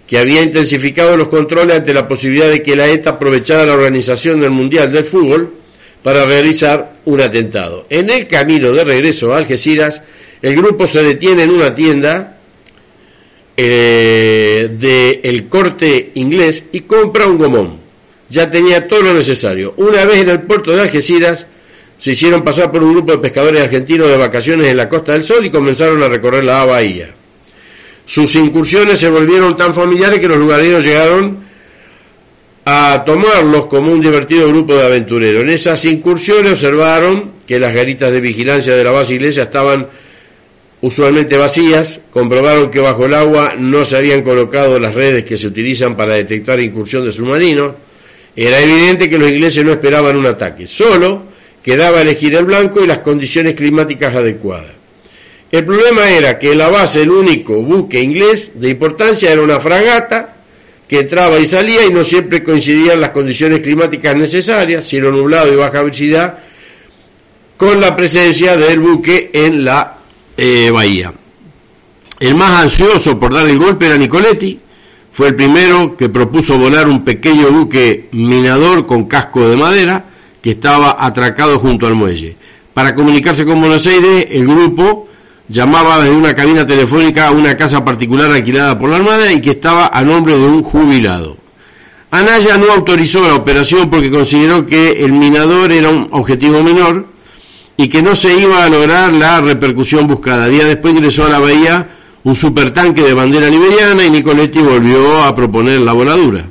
que 0.06 0.18
había 0.18 0.42
intensificado 0.42 1.16
los 1.16 1.28
controles 1.28 1.76
ante 1.76 1.94
la 1.94 2.08
posibilidad 2.08 2.50
de 2.50 2.62
que 2.62 2.76
la 2.76 2.88
ETA 2.88 3.10
aprovechara 3.10 3.66
la 3.66 3.74
organización 3.74 4.40
del 4.40 4.50
Mundial 4.50 4.92
del 4.92 5.04
Fútbol 5.04 5.54
para 6.02 6.24
realizar 6.24 6.94
un 7.04 7.20
atentado. 7.20 7.86
En 7.90 8.10
el 8.10 8.26
camino 8.26 8.72
de 8.72 8.84
regreso 8.84 9.32
a 9.32 9.38
Algeciras, 9.38 10.02
el 10.42 10.56
grupo 10.56 10.86
se 10.86 11.02
detiene 11.02 11.42
en 11.42 11.50
una 11.50 11.74
tienda 11.74 12.38
eh, 13.56 14.70
del 14.72 15.48
corte 15.48 16.12
inglés 16.14 16.62
y 16.72 16.80
compra 16.80 17.26
un 17.26 17.38
gomón. 17.38 17.79
Ya 18.30 18.50
tenía 18.50 18.88
todo 18.88 19.02
lo 19.02 19.14
necesario. 19.14 19.74
Una 19.76 20.04
vez 20.04 20.20
en 20.20 20.30
el 20.30 20.42
puerto 20.42 20.72
de 20.72 20.82
Algeciras, 20.82 21.46
se 21.98 22.12
hicieron 22.12 22.42
pasar 22.42 22.70
por 22.70 22.82
un 22.82 22.94
grupo 22.94 23.12
de 23.12 23.18
pescadores 23.18 23.60
argentinos 23.60 24.08
de 24.08 24.16
vacaciones 24.16 24.68
en 24.68 24.76
la 24.76 24.88
Costa 24.88 25.12
del 25.12 25.24
Sol 25.24 25.44
y 25.44 25.50
comenzaron 25.50 26.02
a 26.02 26.08
recorrer 26.08 26.44
la 26.44 26.64
bahía. 26.64 27.10
Sus 28.06 28.34
incursiones 28.36 28.98
se 28.98 29.10
volvieron 29.10 29.56
tan 29.56 29.74
familiares 29.74 30.18
que 30.18 30.28
los 30.28 30.38
lugareños 30.38 30.82
llegaron 30.82 31.44
a 32.64 33.02
tomarlos 33.04 33.66
como 33.66 33.92
un 33.92 34.00
divertido 34.00 34.48
grupo 34.48 34.74
de 34.74 34.84
aventureros. 34.84 35.42
En 35.42 35.50
esas 35.50 35.84
incursiones 35.84 36.52
observaron 36.52 37.32
que 37.46 37.58
las 37.58 37.74
garitas 37.74 38.12
de 38.12 38.20
vigilancia 38.20 38.74
de 38.74 38.84
la 38.84 38.92
base 38.92 39.14
iglesia 39.14 39.44
estaban 39.44 39.86
usualmente 40.80 41.36
vacías, 41.36 42.00
comprobaron 42.10 42.70
que 42.70 42.80
bajo 42.80 43.04
el 43.06 43.14
agua 43.14 43.54
no 43.58 43.84
se 43.84 43.96
habían 43.96 44.22
colocado 44.22 44.78
las 44.78 44.94
redes 44.94 45.24
que 45.24 45.36
se 45.36 45.48
utilizan 45.48 45.96
para 45.96 46.14
detectar 46.14 46.60
incursión 46.60 47.04
de 47.04 47.12
submarinos, 47.12 47.74
era 48.36 48.60
evidente 48.60 49.10
que 49.10 49.18
los 49.18 49.30
ingleses 49.30 49.64
no 49.64 49.72
esperaban 49.72 50.16
un 50.16 50.26
ataque, 50.26 50.66
solo 50.66 51.24
quedaba 51.62 52.00
elegir 52.00 52.34
el 52.34 52.44
blanco 52.44 52.82
y 52.82 52.86
las 52.86 52.98
condiciones 52.98 53.54
climáticas 53.54 54.14
adecuadas. 54.14 54.72
El 55.50 55.64
problema 55.64 56.08
era 56.10 56.38
que 56.38 56.54
la 56.54 56.68
base, 56.68 57.02
el 57.02 57.10
único 57.10 57.54
buque 57.60 58.00
inglés 58.00 58.52
de 58.54 58.70
importancia, 58.70 59.32
era 59.32 59.42
una 59.42 59.58
fragata 59.58 60.36
que 60.86 61.00
entraba 61.00 61.38
y 61.38 61.46
salía 61.46 61.84
y 61.84 61.92
no 61.92 62.04
siempre 62.04 62.42
coincidían 62.42 63.00
las 63.00 63.10
condiciones 63.10 63.60
climáticas 63.60 64.16
necesarias, 64.16 64.86
cielo 64.86 65.10
nublado 65.10 65.52
y 65.52 65.56
baja 65.56 65.82
velocidad, 65.82 66.38
con 67.56 67.80
la 67.80 67.94
presencia 67.94 68.56
del 68.56 68.80
buque 68.80 69.30
en 69.32 69.64
la 69.64 69.98
eh, 70.36 70.70
bahía. 70.72 71.12
El 72.20 72.34
más 72.34 72.62
ansioso 72.62 73.18
por 73.18 73.34
dar 73.34 73.48
el 73.48 73.58
golpe 73.58 73.86
era 73.86 73.96
Nicoletti, 73.96 74.58
fue 75.20 75.28
el 75.28 75.34
primero 75.34 75.98
que 75.98 76.08
propuso 76.08 76.56
volar 76.56 76.88
un 76.88 77.04
pequeño 77.04 77.50
buque 77.50 78.08
minador 78.12 78.86
con 78.86 79.04
casco 79.04 79.46
de 79.50 79.54
madera 79.54 80.06
que 80.40 80.52
estaba 80.52 80.96
atracado 80.98 81.58
junto 81.58 81.86
al 81.86 81.94
muelle. 81.94 82.36
Para 82.72 82.94
comunicarse 82.94 83.44
con 83.44 83.60
Buenos 83.60 83.86
Aires, 83.86 84.28
el 84.30 84.46
grupo 84.46 85.10
llamaba 85.46 86.02
desde 86.02 86.16
una 86.16 86.34
cabina 86.34 86.66
telefónica 86.66 87.26
a 87.28 87.32
una 87.32 87.54
casa 87.54 87.84
particular 87.84 88.30
alquilada 88.30 88.78
por 88.78 88.88
la 88.88 88.96
Armada 88.96 89.30
y 89.30 89.42
que 89.42 89.50
estaba 89.50 89.90
a 89.92 90.02
nombre 90.04 90.38
de 90.38 90.46
un 90.46 90.62
jubilado. 90.62 91.36
Anaya 92.10 92.56
no 92.56 92.72
autorizó 92.72 93.20
la 93.20 93.34
operación 93.34 93.90
porque 93.90 94.10
consideró 94.10 94.64
que 94.64 95.04
el 95.04 95.12
minador 95.12 95.70
era 95.70 95.90
un 95.90 96.08
objetivo 96.12 96.62
menor 96.62 97.04
y 97.76 97.88
que 97.88 98.02
no 98.02 98.16
se 98.16 98.40
iba 98.40 98.64
a 98.64 98.70
lograr 98.70 99.12
la 99.12 99.42
repercusión 99.42 100.06
buscada. 100.06 100.48
Día 100.48 100.64
después 100.64 100.94
ingresó 100.94 101.26
a 101.26 101.28
la 101.28 101.40
bahía 101.40 101.88
un 102.24 102.36
supertanque 102.36 103.02
de 103.02 103.14
bandera 103.14 103.48
liberiana 103.48 104.04
y 104.04 104.10
Nicoletti 104.10 104.60
volvió 104.60 105.22
a 105.22 105.34
proponer 105.34 105.80
la 105.80 105.92
voladura. 105.92 106.44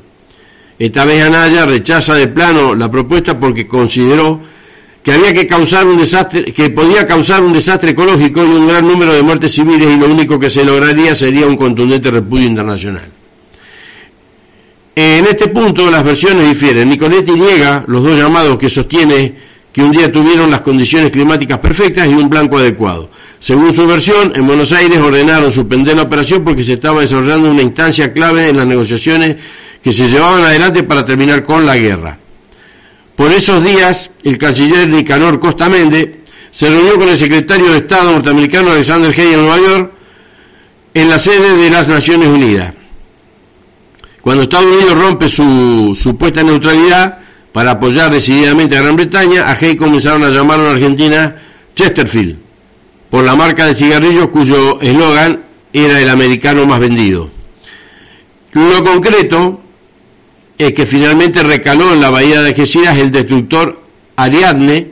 Esta 0.79 1.05
vez 1.05 1.21
Anaya 1.23 1.65
rechaza 1.65 2.15
de 2.15 2.27
plano 2.27 2.73
la 2.73 2.89
propuesta 2.89 3.39
porque 3.39 3.67
consideró 3.67 4.39
que 5.03 5.11
había 5.11 5.33
que 5.33 5.45
causar 5.45 5.85
un 5.88 5.97
desastre, 5.97 6.45
que 6.45 6.69
podía 6.69 7.05
causar 7.05 7.43
un 7.43 7.53
desastre 7.53 7.91
ecológico 7.91 8.43
y 8.43 8.47
un 8.47 8.67
gran 8.67 8.88
número 8.88 9.13
de 9.13 9.21
muertes 9.21 9.53
civiles 9.53 9.95
y 9.95 9.99
lo 9.99 10.07
único 10.07 10.39
que 10.39 10.49
se 10.49 10.63
lograría 10.63 11.15
sería 11.15 11.47
un 11.47 11.57
contundente 11.57 12.09
repudio 12.11 12.47
internacional. 12.47 13.05
En 14.95 15.25
este 15.25 15.47
punto 15.47 15.89
las 15.89 16.03
versiones 16.03 16.49
difieren. 16.49 16.89
Nicoletti 16.89 17.31
niega 17.31 17.83
los 17.88 18.03
dos 18.03 18.17
llamados 18.17 18.57
que 18.57 18.69
sostiene 18.69 19.33
que 19.71 19.81
un 19.81 19.91
día 19.91 20.11
tuvieron 20.11 20.49
las 20.49 20.61
condiciones 20.61 21.11
climáticas 21.11 21.59
perfectas 21.59 22.07
y 22.07 22.13
un 22.13 22.29
blanco 22.29 22.57
adecuado. 22.57 23.09
Según 23.39 23.74
su 23.74 23.88
versión, 23.88 24.34
en 24.36 24.46
Buenos 24.46 24.72
Aires 24.74 24.98
ordenaron 24.98 25.51
suspender 25.51 25.96
la 25.96 26.03
operación 26.03 26.43
porque 26.43 26.63
se 26.63 26.74
estaba 26.74 27.01
desarrollando 27.01 27.50
una 27.50 27.62
instancia 27.62 28.12
clave 28.12 28.50
en 28.50 28.58
las 28.58 28.67
negociaciones 28.67 29.38
que 29.81 29.93
se 29.93 30.08
llevaban 30.08 30.43
adelante 30.43 30.84
para 30.84 31.05
terminar 31.05 31.43
con 31.43 31.65
la 31.65 31.77
guerra. 31.77 32.17
Por 33.15 33.31
esos 33.31 33.63
días, 33.63 34.12
el 34.24 34.38
canciller 34.38 34.88
Nicanor 34.88 35.39
Costamende 35.39 36.19
se 36.51 36.69
reunió 36.69 36.98
con 36.98 37.08
el 37.08 37.17
secretario 37.17 37.72
de 37.72 37.77
Estado 37.77 38.12
norteamericano 38.12 38.72
Alexander 38.72 39.13
Hay 39.17 39.34
en 39.34 39.39
Nueva 39.39 39.60
York 39.60 39.91
en 40.93 41.10
la 41.10 41.19
sede 41.19 41.55
de 41.55 41.69
las 41.69 41.88
Naciones 41.88 42.27
Unidas. 42.27 42.74
Cuando 44.22 44.43
Estados 44.43 44.65
Unidos 44.65 44.98
rompe 44.98 45.29
su 45.29 45.98
supuesta 46.00 46.43
neutralidad 46.43 47.19
para 47.53 47.72
apoyar 47.72 48.12
decididamente 48.12 48.77
a 48.77 48.81
Gran 48.81 48.98
Bretaña, 48.98 49.50
a 49.50 49.58
Hay 49.60 49.77
comenzaron 49.77 50.24
a 50.24 50.29
llamarlo 50.29 50.69
en 50.69 50.75
Argentina 50.75 51.36
Chesterfield, 51.75 52.48
por 53.09 53.23
la 53.23 53.35
marca 53.35 53.65
de 53.65 53.75
cigarrillos 53.75 54.29
cuyo 54.29 54.79
eslogan 54.81 55.41
era 55.73 55.99
el 55.99 56.09
americano 56.09 56.65
más 56.65 56.79
vendido. 56.79 57.29
Lo 58.53 58.83
concreto 58.83 59.61
es 60.57 60.73
que 60.73 60.85
finalmente 60.85 61.43
recaló 61.43 61.93
en 61.93 62.01
la 62.01 62.09
bahía 62.09 62.41
de 62.41 62.49
Algeciras 62.49 62.97
el 62.97 63.11
destructor 63.11 63.81
Ariadne, 64.15 64.87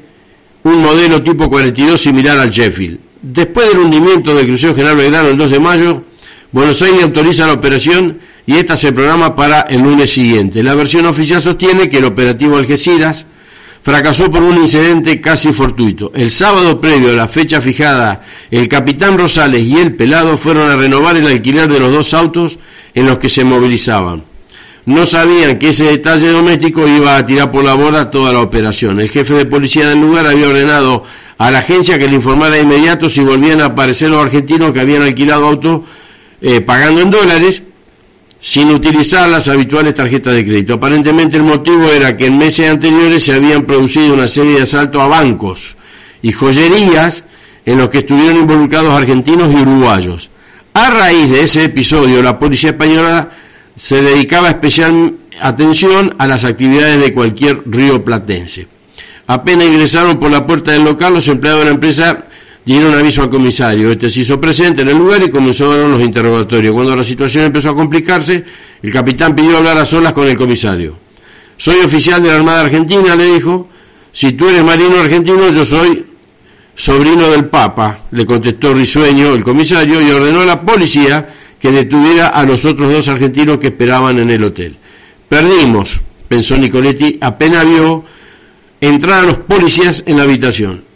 un 0.63 0.81
modelo 0.81 1.23
tipo 1.23 1.49
42 1.49 1.99
similar 1.99 2.37
al 2.37 2.49
Sheffield. 2.49 2.99
Después 3.21 3.67
del 3.69 3.79
hundimiento 3.79 4.35
del 4.35 4.47
crucero 4.47 4.75
General 4.75 4.95
Belgrano 4.95 5.29
el 5.29 5.37
2 5.37 5.51
de 5.51 5.59
mayo, 5.59 6.03
Buenos 6.51 6.81
Aires 6.81 7.03
autoriza 7.03 7.45
la 7.45 7.53
operación 7.53 8.19
y 8.45 8.55
esta 8.55 8.77
se 8.77 8.93
programa 8.93 9.35
para 9.35 9.61
el 9.61 9.81
lunes 9.81 10.13
siguiente. 10.13 10.63
La 10.63 10.75
versión 10.75 11.05
oficial 11.05 11.41
sostiene 11.41 11.89
que 11.89 11.97
el 11.97 12.05
operativo 12.05 12.57
Algeciras 12.57 13.25
fracasó 13.87 14.29
por 14.29 14.43
un 14.43 14.57
incidente 14.57 15.21
casi 15.21 15.53
fortuito. 15.53 16.11
El 16.13 16.29
sábado 16.29 16.81
previo 16.81 17.11
a 17.11 17.15
la 17.15 17.29
fecha 17.29 17.61
fijada, 17.61 18.21
el 18.51 18.67
capitán 18.67 19.17
Rosales 19.17 19.63
y 19.63 19.77
el 19.77 19.95
pelado 19.95 20.37
fueron 20.37 20.69
a 20.69 20.75
renovar 20.75 21.15
el 21.15 21.25
alquiler 21.25 21.71
de 21.71 21.79
los 21.79 21.93
dos 21.93 22.13
autos 22.13 22.59
en 22.93 23.05
los 23.05 23.17
que 23.17 23.29
se 23.29 23.45
movilizaban 23.45 24.23
no 24.87 25.05
sabían 25.05 25.59
que 25.59 25.69
ese 25.69 25.83
detalle 25.83 26.29
doméstico 26.29 26.87
iba 26.87 27.17
a 27.17 27.25
tirar 27.25 27.51
por 27.51 27.63
la 27.63 27.73
borda 27.73 28.09
toda 28.09 28.31
la 28.31 28.39
operación. 28.39 29.01
El 29.01 29.09
jefe 29.09 29.33
de 29.33 29.45
policía 29.45 29.89
del 29.89 29.99
lugar 29.99 30.25
había 30.25 30.47
ordenado 30.47 31.03
a 31.37 31.51
la 31.51 31.59
agencia 31.59 31.99
que 31.99 32.07
le 32.07 32.15
informara 32.15 32.55
de 32.55 32.61
inmediato 32.61 33.09
si 33.09 33.19
volvían 33.19 33.59
a 33.59 33.65
aparecer 33.65 34.09
los 34.09 34.23
argentinos 34.23 34.71
que 34.71 34.79
habían 34.79 35.01
alquilado 35.01 35.45
autos 35.45 35.81
eh, 36.41 36.61
pagando 36.61 37.01
en 37.01 37.11
dólares 37.11 37.63
sin 38.39 38.69
utilizar 38.69 39.27
las 39.29 39.47
habituales 39.47 39.93
tarjetas 39.93 40.33
de 40.33 40.45
crédito. 40.45 40.75
Aparentemente 40.75 41.37
el 41.37 41.43
motivo 41.43 41.91
era 41.91 42.15
que 42.15 42.27
en 42.27 42.37
meses 42.37 42.69
anteriores 42.69 43.23
se 43.23 43.33
habían 43.33 43.63
producido 43.65 44.13
una 44.13 44.27
serie 44.27 44.55
de 44.55 44.63
asaltos 44.63 45.01
a 45.01 45.07
bancos 45.07 45.75
y 46.21 46.31
joyerías 46.31 47.23
en 47.65 47.77
los 47.77 47.89
que 47.89 47.99
estuvieron 47.99 48.37
involucrados 48.37 48.93
argentinos 48.93 49.53
y 49.53 49.57
uruguayos. 49.57 50.29
A 50.73 50.89
raíz 50.91 51.29
de 51.29 51.43
ese 51.43 51.63
episodio, 51.63 52.21
la 52.21 52.37
policía 52.39 52.69
española 52.69 53.31
se 53.75 54.01
dedicaba 54.01 54.49
especial 54.49 55.13
atención 55.41 56.15
a 56.17 56.27
las 56.27 56.45
actividades 56.45 56.99
de 56.99 57.13
cualquier 57.13 57.61
río 57.65 58.03
platense. 58.03 58.67
Apenas 59.27 59.67
ingresaron 59.67 60.19
por 60.19 60.31
la 60.31 60.47
puerta 60.47 60.71
del 60.71 60.83
local, 60.83 61.15
los 61.15 61.27
empleados 61.27 61.61
de 61.61 61.65
la 61.65 61.71
empresa 61.71 62.26
dieron 62.67 62.93
aviso 62.93 63.23
al 63.23 63.29
comisario. 63.29 63.93
Este 63.93 64.09
se 64.09 64.19
hizo 64.19 64.41
presente 64.41 64.81
en 64.81 64.89
el 64.89 64.97
lugar 64.97 65.23
y 65.23 65.29
comenzaron 65.29 65.93
los 65.93 66.01
interrogatorios. 66.01 66.73
Cuando 66.73 66.95
la 66.97 67.03
situación 67.03 67.45
empezó 67.45 67.69
a 67.69 67.75
complicarse, 67.75 68.43
el 68.83 68.91
capitán 68.91 69.35
pidió 69.35 69.57
hablar 69.57 69.77
a 69.77 69.85
solas 69.85 70.11
con 70.11 70.27
el 70.27 70.37
comisario. 70.37 70.97
Soy 71.55 71.77
oficial 71.77 72.21
de 72.21 72.27
la 72.27 72.35
Armada 72.35 72.61
Argentina, 72.61 73.15
le 73.15 73.33
dijo. 73.33 73.69
Si 74.11 74.33
tú 74.33 74.49
eres 74.49 74.63
marino 74.63 74.99
argentino, 74.99 75.49
yo 75.51 75.63
soy 75.63 76.05
sobrino 76.75 77.29
del 77.29 77.45
Papa, 77.45 77.99
le 78.11 78.25
contestó 78.25 78.73
risueño 78.73 79.33
el 79.33 79.43
comisario 79.43 80.01
y 80.01 80.11
ordenó 80.11 80.41
a 80.41 80.45
la 80.45 80.61
policía 80.61 81.27
que 81.59 81.71
detuviera 81.71 82.27
a 82.27 82.43
los 82.43 82.65
otros 82.65 82.91
dos 82.91 83.07
argentinos 83.07 83.59
que 83.59 83.67
esperaban 83.67 84.19
en 84.19 84.31
el 84.31 84.43
hotel. 84.43 84.75
Perdimos, 85.29 86.01
pensó 86.27 86.57
Nicoletti, 86.57 87.17
apenas 87.21 87.65
vio 87.65 88.05
entrar 88.81 89.23
a 89.23 89.27
los 89.27 89.37
policías 89.37 90.03
en 90.05 90.17
la 90.17 90.23
habitación. 90.23 90.86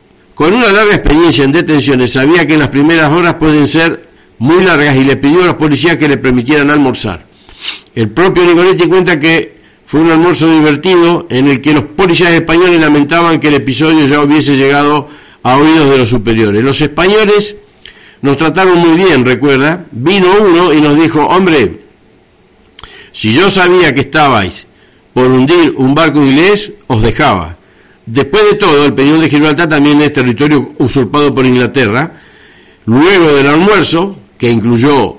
Con 0.42 0.56
una 0.56 0.72
larga 0.72 0.96
experiencia 0.96 1.44
en 1.44 1.52
detenciones, 1.52 2.14
sabía 2.14 2.48
que 2.48 2.58
las 2.58 2.70
primeras 2.70 3.12
horas 3.12 3.36
pueden 3.36 3.68
ser 3.68 4.10
muy 4.40 4.64
largas 4.64 4.96
y 4.96 5.04
le 5.04 5.16
pidió 5.16 5.44
a 5.44 5.46
los 5.46 5.54
policías 5.54 5.98
que 5.98 6.08
le 6.08 6.18
permitieran 6.18 6.72
almorzar. 6.72 7.24
El 7.94 8.10
propio 8.10 8.44
Nicoletti 8.46 8.88
cuenta 8.88 9.20
que 9.20 9.54
fue 9.86 10.00
un 10.00 10.10
almuerzo 10.10 10.52
divertido 10.52 11.28
en 11.30 11.48
el 11.48 11.62
que 11.62 11.74
los 11.74 11.84
policías 11.84 12.34
españoles 12.34 12.82
lamentaban 12.82 13.40
que 13.40 13.50
el 13.50 13.54
episodio 13.54 14.08
ya 14.08 14.20
hubiese 14.20 14.58
llegado 14.58 15.10
a 15.44 15.58
oídos 15.58 15.92
de 15.92 16.00
los 16.00 16.10
superiores. 16.10 16.64
Los 16.64 16.82
españoles 16.82 17.56
Nos 18.24 18.38
trataron 18.38 18.80
muy 18.80 18.96
bien, 18.96 19.24
recuerda. 19.24 19.86
Vino 19.92 20.26
uno 20.42 20.74
y 20.74 20.82
nos 20.82 20.98
dijo, 20.98 21.24
hombre, 21.24 21.82
si 23.12 23.32
yo 23.32 23.52
sabía 23.52 23.94
que 23.94 24.02
estabais 24.02 24.66
por 25.14 25.28
hundir 25.28 25.76
un 25.78 25.94
barco 25.94 26.18
inglés, 26.18 26.72
os 26.88 27.04
dejaba. 27.04 27.61
Después 28.06 28.44
de 28.52 28.56
todo, 28.56 28.86
el 28.86 28.94
peñón 28.94 29.22
de 29.22 29.30
Gibraltar 29.30 29.70
también 29.70 30.02
es 30.02 30.12
territorio 30.12 30.74
usurpado 30.80 31.34
por 31.34 31.46
Inglaterra. 31.46 32.12
Luego 32.86 33.34
del 33.34 33.48
almuerzo, 33.48 34.18
que 34.38 34.50
incluyó 34.50 35.18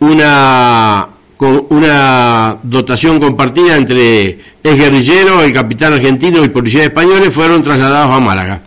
una, 0.00 1.08
una 1.38 2.56
dotación 2.62 3.20
compartida 3.20 3.76
entre 3.76 4.38
el 4.62 4.78
guerrillero, 4.78 5.42
el 5.42 5.52
capitán 5.52 5.92
argentino 5.92 6.42
y 6.42 6.48
policías 6.48 6.84
españoles, 6.84 7.32
fueron 7.34 7.62
trasladados 7.62 8.16
a 8.16 8.20
Málaga. 8.20 8.62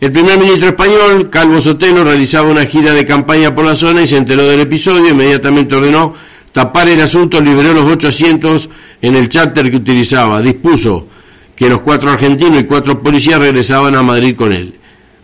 El 0.00 0.12
primer 0.12 0.38
ministro 0.38 0.68
español, 0.68 1.28
Calvo 1.28 1.60
Sotelo, 1.60 2.04
realizaba 2.04 2.48
una 2.48 2.64
gira 2.66 2.92
de 2.92 3.04
campaña 3.04 3.52
por 3.52 3.64
la 3.64 3.74
zona 3.74 4.02
y 4.02 4.06
se 4.06 4.16
enteró 4.16 4.44
del 4.44 4.60
episodio, 4.60 5.10
inmediatamente 5.10 5.74
ordenó 5.74 6.14
tapar 6.52 6.88
el 6.88 7.00
asunto, 7.00 7.40
liberó 7.40 7.74
los 7.74 7.84
ocho 7.84 8.08
asientos 8.08 8.70
en 9.02 9.16
el 9.16 9.28
charter 9.28 9.68
que 9.72 9.76
utilizaba, 9.76 10.40
dispuso 10.40 11.08
que 11.58 11.68
los 11.68 11.80
cuatro 11.80 12.12
argentinos 12.12 12.60
y 12.60 12.64
cuatro 12.64 13.02
policías 13.02 13.40
regresaban 13.40 13.96
a 13.96 14.02
Madrid 14.04 14.36
con 14.36 14.52
él. 14.52 14.74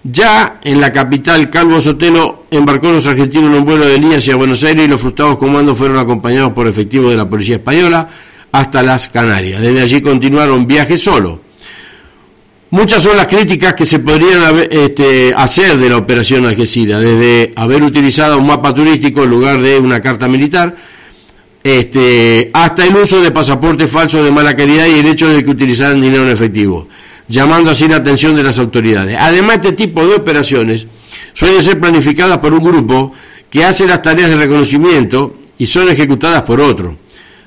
Ya 0.03 0.59
en 0.65 0.81
la 0.81 0.93
capital, 0.93 1.49
Calvo 1.49 1.81
Sotelo 1.81 2.47
embarcó 2.51 2.89
a 2.89 2.93
los 2.95 3.07
argentinos 3.07 3.53
en 3.53 3.59
un 3.59 3.65
vuelo 3.65 3.87
de 3.87 3.99
línea 3.99 4.19
hacia 4.19 4.35
Buenos 4.35 4.65
Aires 4.65 4.85
y 4.85 4.89
los 4.89 5.01
frustrados 5.01 5.39
comandos 5.39 5.79
fueron 5.79 5.97
acompañados 5.97 6.53
por 6.53 6.67
efectivos 6.67 7.13
de 7.13 7.17
la 7.17 7.31
policía 7.31 7.57
española 7.57 8.09
hasta 8.51 8.83
las 8.83 9.07
Canarias. 9.09 9.63
Desde 9.63 9.81
allí 9.81 10.03
continuaron 10.03 10.67
viaje 10.67 10.99
solo. 10.99 11.41
Muchas 12.71 13.05
son 13.05 13.17
las 13.17 13.29
críticas 13.29 13.75
que 13.75 13.87
se 13.87 14.01
podrían 14.01 14.41
este, 14.69 15.33
hacer 15.37 15.79
de 15.79 15.89
la 15.89 15.99
operación 15.99 16.47
Algeciras, 16.47 17.01
desde 17.01 17.53
haber 17.55 17.85
utilizado 17.85 18.39
un 18.39 18.49
mapa 18.49 18.75
turístico 18.75 19.23
en 19.23 19.31
lugar 19.31 19.63
de 19.63 19.79
una 19.79 20.01
carta 20.01 20.27
militar, 20.27 20.75
este, 21.65 22.51
hasta 22.53 22.85
el 22.85 22.95
uso 22.95 23.23
de 23.23 23.31
pasaportes 23.31 23.91
falsos 23.91 24.23
de 24.23 24.31
mala 24.31 24.55
calidad 24.55 24.87
y 24.87 24.99
el 24.99 25.07
hecho 25.07 25.27
de 25.29 25.43
que 25.43 25.51
utilizaran 25.51 26.01
dinero 26.01 26.25
en 26.25 26.29
efectivo, 26.29 26.89
llamando 27.27 27.71
así 27.71 27.89
la 27.89 27.97
atención 27.97 28.37
de 28.37 28.43
las 28.43 28.59
autoridades. 28.59 29.17
Además, 29.19 29.57
este 29.57 29.73
tipo 29.73 30.07
de 30.07 30.15
operaciones 30.15 30.87
suelen 31.33 31.63
ser 31.63 31.81
planificadas 31.81 32.37
por 32.39 32.53
un 32.53 32.63
grupo 32.63 33.15
que 33.49 33.65
hace 33.65 33.87
las 33.87 34.03
tareas 34.03 34.29
de 34.29 34.37
reconocimiento 34.37 35.37
y 35.57 35.67
son 35.67 35.89
ejecutadas 35.89 36.43
por 36.43 36.61
otro. 36.61 36.97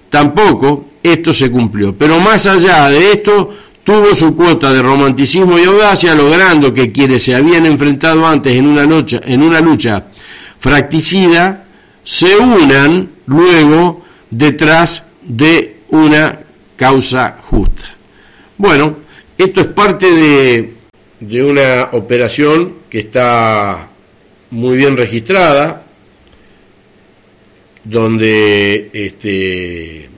Tampoco 0.09 0.87
esto 1.03 1.31
se 1.31 1.51
cumplió, 1.51 1.95
pero 1.95 2.19
más 2.19 2.47
allá 2.47 2.89
de 2.89 3.11
esto, 3.11 3.53
tuvo 3.83 4.15
su 4.15 4.35
cuota 4.35 4.73
de 4.73 4.81
romanticismo 4.81 5.59
y 5.59 5.63
audacia, 5.65 6.15
logrando 6.15 6.73
que 6.73 6.91
quienes 6.91 7.23
se 7.23 7.35
habían 7.35 7.67
enfrentado 7.67 8.25
antes 8.25 8.55
en 8.55 8.65
una, 8.65 8.83
lucha, 8.83 9.21
en 9.23 9.43
una 9.43 9.61
lucha 9.61 10.05
fracticida 10.59 11.65
se 12.03 12.35
unan 12.37 13.09
luego 13.27 14.06
detrás 14.29 15.03
de 15.21 15.77
una 15.89 16.39
causa 16.75 17.39
justa. 17.43 17.95
Bueno, 18.57 18.97
esto 19.37 19.61
es 19.61 19.67
parte 19.67 20.11
de, 20.11 20.73
de 21.19 21.43
una 21.43 21.89
operación 21.91 22.73
que 22.89 22.99
está 22.99 23.89
muy 24.51 24.77
bien 24.77 24.97
registrada, 24.97 25.83
donde 27.83 28.89
este, 28.93 30.09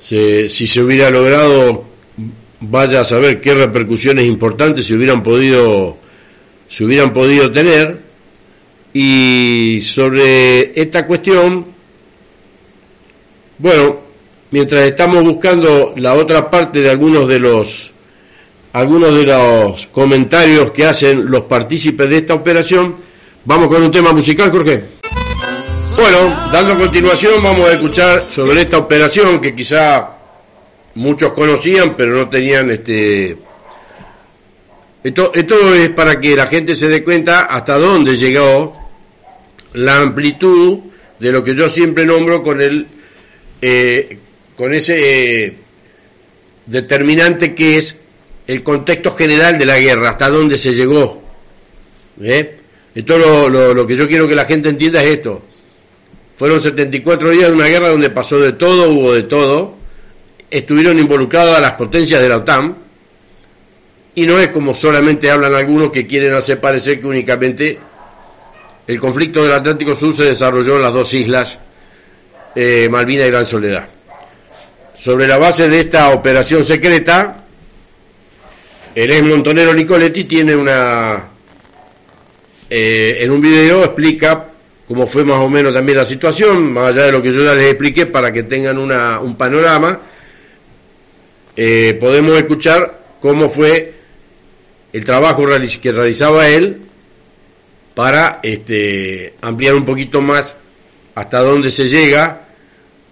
si 0.00 0.66
se 0.66 0.80
hubiera 0.80 1.10
logrado, 1.10 1.84
vaya 2.60 3.00
a 3.00 3.04
saber 3.04 3.40
qué 3.40 3.54
repercusiones 3.54 4.26
importantes 4.26 4.86
se 4.86 4.94
hubieran 4.94 5.22
podido, 5.22 5.96
se 6.68 6.84
hubieran 6.84 7.12
podido 7.12 7.50
tener, 7.52 7.98
y 8.92 9.80
sobre 9.82 10.80
esta 10.80 11.06
cuestión, 11.06 11.66
bueno, 13.58 13.96
mientras 14.50 14.88
estamos 14.88 15.22
buscando 15.22 15.94
la 15.96 16.14
otra 16.14 16.50
parte 16.50 16.80
de 16.80 16.90
algunos 16.90 17.28
de 17.28 17.38
los 17.38 17.92
algunos 18.72 19.14
de 19.16 19.24
los 19.24 19.86
comentarios 19.88 20.70
que 20.70 20.86
hacen 20.86 21.28
los 21.28 21.42
partícipes 21.42 22.08
de 22.08 22.18
esta 22.18 22.34
operación, 22.34 22.94
vamos 23.44 23.66
con 23.66 23.82
un 23.82 23.90
tema 23.90 24.12
musical, 24.12 24.50
Jorge. 24.52 24.84
Bueno, 25.96 26.50
dando 26.52 26.78
continuación 26.78 27.42
vamos 27.42 27.68
a 27.68 27.72
escuchar 27.72 28.26
sobre 28.28 28.62
esta 28.62 28.78
operación 28.78 29.40
que 29.40 29.54
quizá 29.54 30.16
muchos 30.94 31.32
conocían 31.32 31.94
pero 31.96 32.16
no 32.16 32.28
tenían 32.28 32.70
este 32.70 33.36
esto, 35.02 35.32
esto 35.34 35.74
es 35.74 35.90
para 35.90 36.18
que 36.20 36.36
la 36.36 36.46
gente 36.46 36.74
se 36.74 36.88
dé 36.88 37.04
cuenta 37.04 37.42
hasta 37.42 37.76
dónde 37.78 38.16
llegó 38.16 38.79
la 39.74 39.98
amplitud 39.98 40.80
de 41.18 41.32
lo 41.32 41.44
que 41.44 41.54
yo 41.54 41.68
siempre 41.68 42.04
nombro 42.04 42.42
con 42.42 42.60
el 42.60 42.86
eh, 43.62 44.18
con 44.56 44.74
ese 44.74 45.46
eh, 45.46 45.54
determinante 46.66 47.54
que 47.54 47.78
es 47.78 47.96
el 48.46 48.62
contexto 48.62 49.14
general 49.14 49.58
de 49.58 49.66
la 49.66 49.78
guerra, 49.78 50.10
hasta 50.10 50.28
dónde 50.28 50.58
se 50.58 50.74
llegó. 50.74 51.22
¿eh? 52.20 52.56
Esto 52.94 53.18
lo, 53.18 53.74
lo, 53.74 53.86
que 53.86 53.96
yo 53.96 54.08
quiero 54.08 54.26
que 54.26 54.34
la 54.34 54.44
gente 54.44 54.68
entienda 54.68 55.02
es 55.02 55.10
esto. 55.10 55.42
Fueron 56.36 56.60
74 56.60 57.30
días 57.30 57.48
de 57.48 57.54
una 57.54 57.66
guerra 57.66 57.90
donde 57.90 58.10
pasó 58.10 58.40
de 58.40 58.52
todo, 58.52 58.90
hubo 58.90 59.14
de 59.14 59.22
todo. 59.24 59.76
Estuvieron 60.50 60.98
involucradas 60.98 61.60
las 61.60 61.72
potencias 61.72 62.20
de 62.20 62.28
la 62.28 62.38
OTAN. 62.38 62.76
Y 64.14 64.26
no 64.26 64.38
es 64.38 64.48
como 64.48 64.74
solamente 64.74 65.30
hablan 65.30 65.54
algunos 65.54 65.92
que 65.92 66.06
quieren 66.06 66.34
hacer 66.34 66.60
parecer 66.60 66.98
que 67.00 67.06
únicamente 67.06 67.78
el 68.86 69.00
conflicto 69.00 69.42
del 69.42 69.52
Atlántico 69.52 69.94
Sur 69.94 70.14
se 70.14 70.24
desarrolló 70.24 70.76
en 70.76 70.82
las 70.82 70.92
dos 70.92 71.12
islas, 71.14 71.58
eh, 72.54 72.88
Malvina 72.90 73.26
y 73.26 73.30
Gran 73.30 73.44
Soledad. 73.44 73.88
Sobre 74.94 75.26
la 75.26 75.38
base 75.38 75.68
de 75.68 75.80
esta 75.80 76.10
operación 76.10 76.64
secreta, 76.64 77.44
el 78.94 79.10
ex 79.10 79.22
montonero 79.22 79.72
Nicoletti 79.72 80.24
tiene 80.24 80.56
una, 80.56 81.24
eh, 82.68 83.18
en 83.20 83.30
un 83.30 83.40
video 83.40 83.84
explica 83.84 84.48
cómo 84.86 85.06
fue 85.06 85.24
más 85.24 85.38
o 85.38 85.48
menos 85.48 85.72
también 85.72 85.98
la 85.98 86.04
situación, 86.04 86.72
más 86.72 86.88
allá 86.88 87.04
de 87.06 87.12
lo 87.12 87.22
que 87.22 87.32
yo 87.32 87.44
ya 87.44 87.54
les 87.54 87.70
expliqué 87.70 88.06
para 88.06 88.32
que 88.32 88.42
tengan 88.42 88.76
una, 88.76 89.20
un 89.20 89.36
panorama, 89.36 90.00
eh, 91.56 91.96
podemos 92.00 92.36
escuchar 92.36 93.00
cómo 93.20 93.50
fue 93.50 93.94
el 94.92 95.04
trabajo 95.04 95.44
que 95.80 95.92
realizaba 95.92 96.48
él 96.48 96.89
para 97.94 98.40
este, 98.42 99.34
ampliar 99.42 99.74
un 99.74 99.84
poquito 99.84 100.20
más 100.20 100.54
hasta 101.14 101.40
dónde 101.40 101.70
se 101.70 101.88
llega 101.88 102.42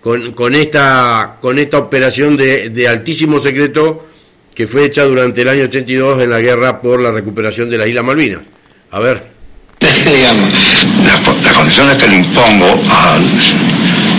con, 0.00 0.32
con, 0.32 0.54
esta, 0.54 1.36
con 1.40 1.58
esta 1.58 1.78
operación 1.78 2.36
de, 2.36 2.70
de, 2.70 2.88
altísimo 2.88 3.40
secreto 3.40 4.06
que 4.54 4.66
fue 4.66 4.84
hecha 4.84 5.04
durante 5.04 5.42
el 5.42 5.48
año 5.48 5.64
82 5.64 6.22
en 6.22 6.30
la 6.30 6.40
guerra 6.40 6.80
por 6.80 7.00
la 7.00 7.10
recuperación 7.10 7.70
de 7.70 7.78
la 7.78 7.86
isla 7.86 8.02
Malvinas. 8.02 8.40
A 8.90 8.98
ver. 9.00 9.38
Las 9.80 11.52
condiciones 11.52 11.96
que 11.96 12.08
le 12.08 12.16
impongo 12.16 12.66
al 12.90 13.22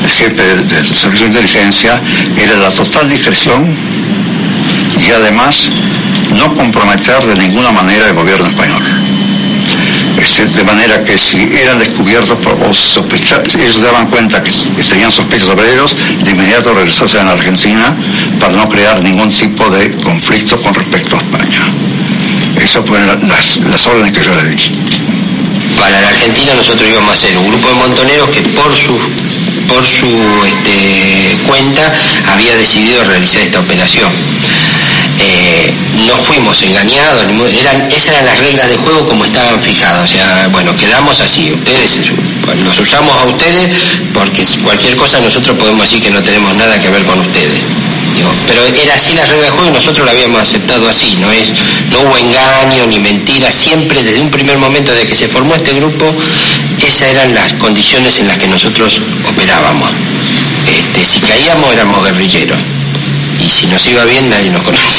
jefe 0.07 0.41
del 0.63 0.87
servicio 0.95 1.25
de 1.25 1.31
inteligencia 1.33 2.01
era 2.37 2.57
la 2.57 2.69
total 2.69 3.09
discreción 3.09 3.75
y 5.05 5.11
además 5.11 5.67
no 6.37 6.53
comprometer 6.55 7.21
de 7.23 7.35
ninguna 7.35 7.71
manera 7.71 8.07
el 8.07 8.15
gobierno 8.15 8.47
español 8.47 8.81
de 10.37 10.63
manera 10.63 11.03
que 11.03 11.17
si 11.17 11.37
eran 11.61 11.79
descubiertos 11.79 12.37
o 12.45 12.73
sospechados, 12.73 13.55
ellos 13.55 13.81
daban 13.81 14.07
cuenta 14.07 14.41
que, 14.43 14.51
tenían 14.83 15.11
sospechas 15.11 15.47
sobre 15.47 15.73
ellos, 15.73 15.95
de 16.23 16.31
inmediato 16.31 16.73
regresarse 16.73 17.19
a 17.19 17.23
la 17.23 17.31
Argentina 17.31 17.95
para 18.39 18.53
no 18.53 18.69
crear 18.69 19.03
ningún 19.03 19.31
tipo 19.31 19.69
de 19.69 19.91
conflicto 19.97 20.61
con 20.61 20.73
respecto 20.73 21.15
a 21.17 21.19
España. 21.19 21.61
Esas 22.61 22.85
fueron 22.85 23.07
las, 23.27 23.87
órdenes 23.87 24.11
que 24.11 24.23
yo 24.23 24.35
le 24.35 24.49
di. 24.49 24.57
Para 25.77 25.99
la 25.99 26.09
Argentina 26.09 26.53
nosotros 26.53 26.87
íbamos 26.89 27.11
a 27.11 27.15
ser 27.15 27.37
un 27.37 27.47
grupo 27.47 27.69
de 27.69 27.73
montoneros 27.75 28.29
que 28.29 28.41
por 28.41 28.75
su 28.75 28.97
por 29.67 29.85
su 29.85 30.07
este, 30.45 31.37
cuenta 31.47 31.93
había 32.33 32.55
decidido 32.55 33.03
realizar 33.03 33.41
esta 33.41 33.59
operación. 33.59 34.11
Eh, 35.21 35.73
no 36.07 36.15
fuimos 36.23 36.61
engañados, 36.61 37.25
eran, 37.59 37.91
esas 37.91 38.09
eran 38.09 38.25
las 38.25 38.39
reglas 38.39 38.69
de 38.69 38.77
juego 38.77 39.05
como 39.05 39.25
estaban 39.25 39.61
fijadas, 39.61 40.09
o 40.09 40.13
sea, 40.13 40.47
bueno, 40.49 40.75
quedamos 40.77 41.19
así, 41.19 41.51
ustedes, 41.51 41.99
los 42.63 42.79
usamos 42.79 43.13
a 43.17 43.25
ustedes 43.25 43.69
porque 44.13 44.45
cualquier 44.63 44.95
cosa 44.95 45.19
nosotros 45.19 45.57
podemos 45.57 45.83
decir 45.83 46.01
que 46.01 46.09
no 46.09 46.23
tenemos 46.23 46.55
nada 46.55 46.79
que 46.79 46.89
ver 46.89 47.03
con 47.03 47.19
ustedes. 47.19 47.59
pero 48.47 48.65
era 48.65 48.95
así 48.95 49.13
la 49.13 49.25
regla 49.25 49.45
de 49.45 49.49
juego 49.51 49.69
y 49.69 49.73
nosotros 49.73 50.05
la 50.05 50.13
habíamos 50.13 50.41
aceptado 50.41 50.87
así, 50.87 51.17
no 51.19 51.29
es, 51.31 51.51
no 51.91 51.99
hubo 51.99 52.17
engaño 52.17 52.87
ni 52.87 52.99
mentira, 52.99 53.51
siempre 53.51 54.01
desde 54.01 54.21
un 54.21 54.31
primer 54.31 54.57
momento 54.57 54.93
de 54.93 55.05
que 55.05 55.15
se 55.15 55.27
formó 55.27 55.55
este 55.55 55.73
grupo, 55.73 56.13
esas 56.79 57.09
eran 57.09 57.35
las 57.35 57.53
condiciones 57.53 58.17
en 58.19 58.27
las 58.27 58.37
que 58.37 58.47
nosotros 58.47 59.01
operábamos. 59.27 59.89
Este, 60.65 61.05
si 61.05 61.19
caíamos 61.19 61.73
éramos 61.73 62.05
guerrilleros 62.05 62.57
y 63.39 63.49
si 63.49 63.65
nos 63.67 63.85
iba 63.87 64.03
bien, 64.05 64.29
nadie 64.29 64.51
nos 64.51 64.63
conoce. 64.63 64.79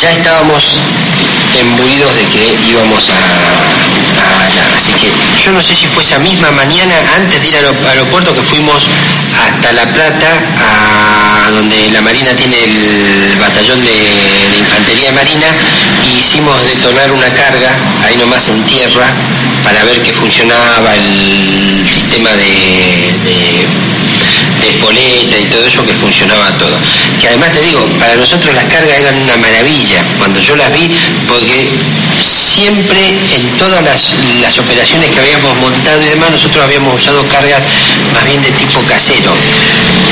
Ya 0.00 0.12
estábamos 0.12 0.62
embuidos 1.58 2.14
de 2.14 2.24
que 2.26 2.54
íbamos 2.70 3.10
a 3.10 3.87
Así 4.76 4.92
que 4.92 5.08
yo 5.44 5.52
no 5.52 5.62
sé 5.62 5.74
si 5.74 5.86
fue 5.86 6.02
esa 6.02 6.18
misma 6.18 6.50
mañana, 6.52 6.94
antes 7.16 7.40
de 7.40 7.48
ir 7.48 7.56
al 7.56 7.86
aeropuerto, 7.86 8.34
que 8.34 8.42
fuimos 8.42 8.82
hasta 9.46 9.72
La 9.72 9.92
Plata, 9.92 10.26
a 10.58 11.50
donde 11.50 11.90
la 11.90 12.00
Marina 12.00 12.34
tiene 12.36 12.56
el 12.62 13.36
batallón 13.40 13.84
de, 13.84 14.58
infantería 14.58 15.12
marina, 15.12 15.46
y 16.04 16.18
hicimos 16.18 16.54
detonar 16.64 17.10
una 17.12 17.32
carga, 17.34 17.70
ahí 18.04 18.16
nomás 18.16 18.48
en 18.48 18.64
tierra, 18.66 19.06
para 19.64 19.84
ver 19.84 20.02
que 20.02 20.12
funcionaba 20.12 20.94
el 20.94 21.86
sistema 21.88 22.30
de 22.30 23.08
de 23.24 24.17
espoleta 24.62 25.38
y 25.38 25.44
todo 25.46 25.64
eso 25.66 25.84
que 25.84 25.94
funcionaba 25.94 26.50
todo. 26.58 26.76
Que 27.20 27.28
además 27.28 27.52
te 27.52 27.60
digo, 27.62 27.86
para 27.98 28.16
nosotros 28.16 28.54
las 28.54 28.64
cargas 28.64 28.98
eran 28.98 29.16
una 29.16 29.36
maravilla 29.36 30.04
cuando 30.18 30.40
yo 30.40 30.56
las 30.56 30.72
vi, 30.72 30.88
porque 31.28 31.68
siempre 32.22 33.00
en 33.34 33.56
todas 33.58 33.82
las, 33.84 34.58
operaciones 34.58 35.10
que 35.10 35.20
habíamos 35.20 35.54
montado 35.56 36.02
y 36.02 36.06
demás, 36.06 36.30
nosotros 36.32 36.64
habíamos 36.64 37.00
usado 37.00 37.22
cargas 37.28 37.62
más 38.12 38.24
bien 38.26 38.42
de 38.42 38.50
tipo 38.52 38.80
casero. 38.82 39.30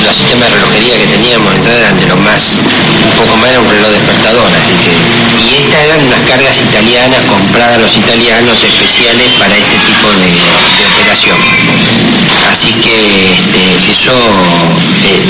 Los 0.05 0.15
sistemas 0.15 0.49
de 0.51 0.55
relojería 0.55 0.95
que 0.95 1.07
teníamos 1.19 1.51
entonces 1.57 1.83
eran 1.83 1.99
de 1.99 2.07
los 2.07 2.19
más, 2.21 2.55
un 2.55 3.13
poco 3.19 3.37
más 3.39 3.51
era 3.51 3.61
un 3.61 3.69
reloj 3.69 3.91
despertador. 3.91 4.49
Y 5.43 5.67
estas 5.67 5.83
eran 5.83 6.07
unas 6.07 6.21
cargas 6.31 6.55
italianas 6.63 7.21
compradas 7.29 7.77
a 7.77 7.81
los 7.81 7.97
italianos 7.97 8.57
especiales 8.63 9.27
para 9.39 9.57
este 9.57 9.77
tipo 9.83 10.07
de, 10.15 10.31
operación. 10.87 11.37
Así 12.53 12.73
que 12.75 12.97
eso 13.91 14.13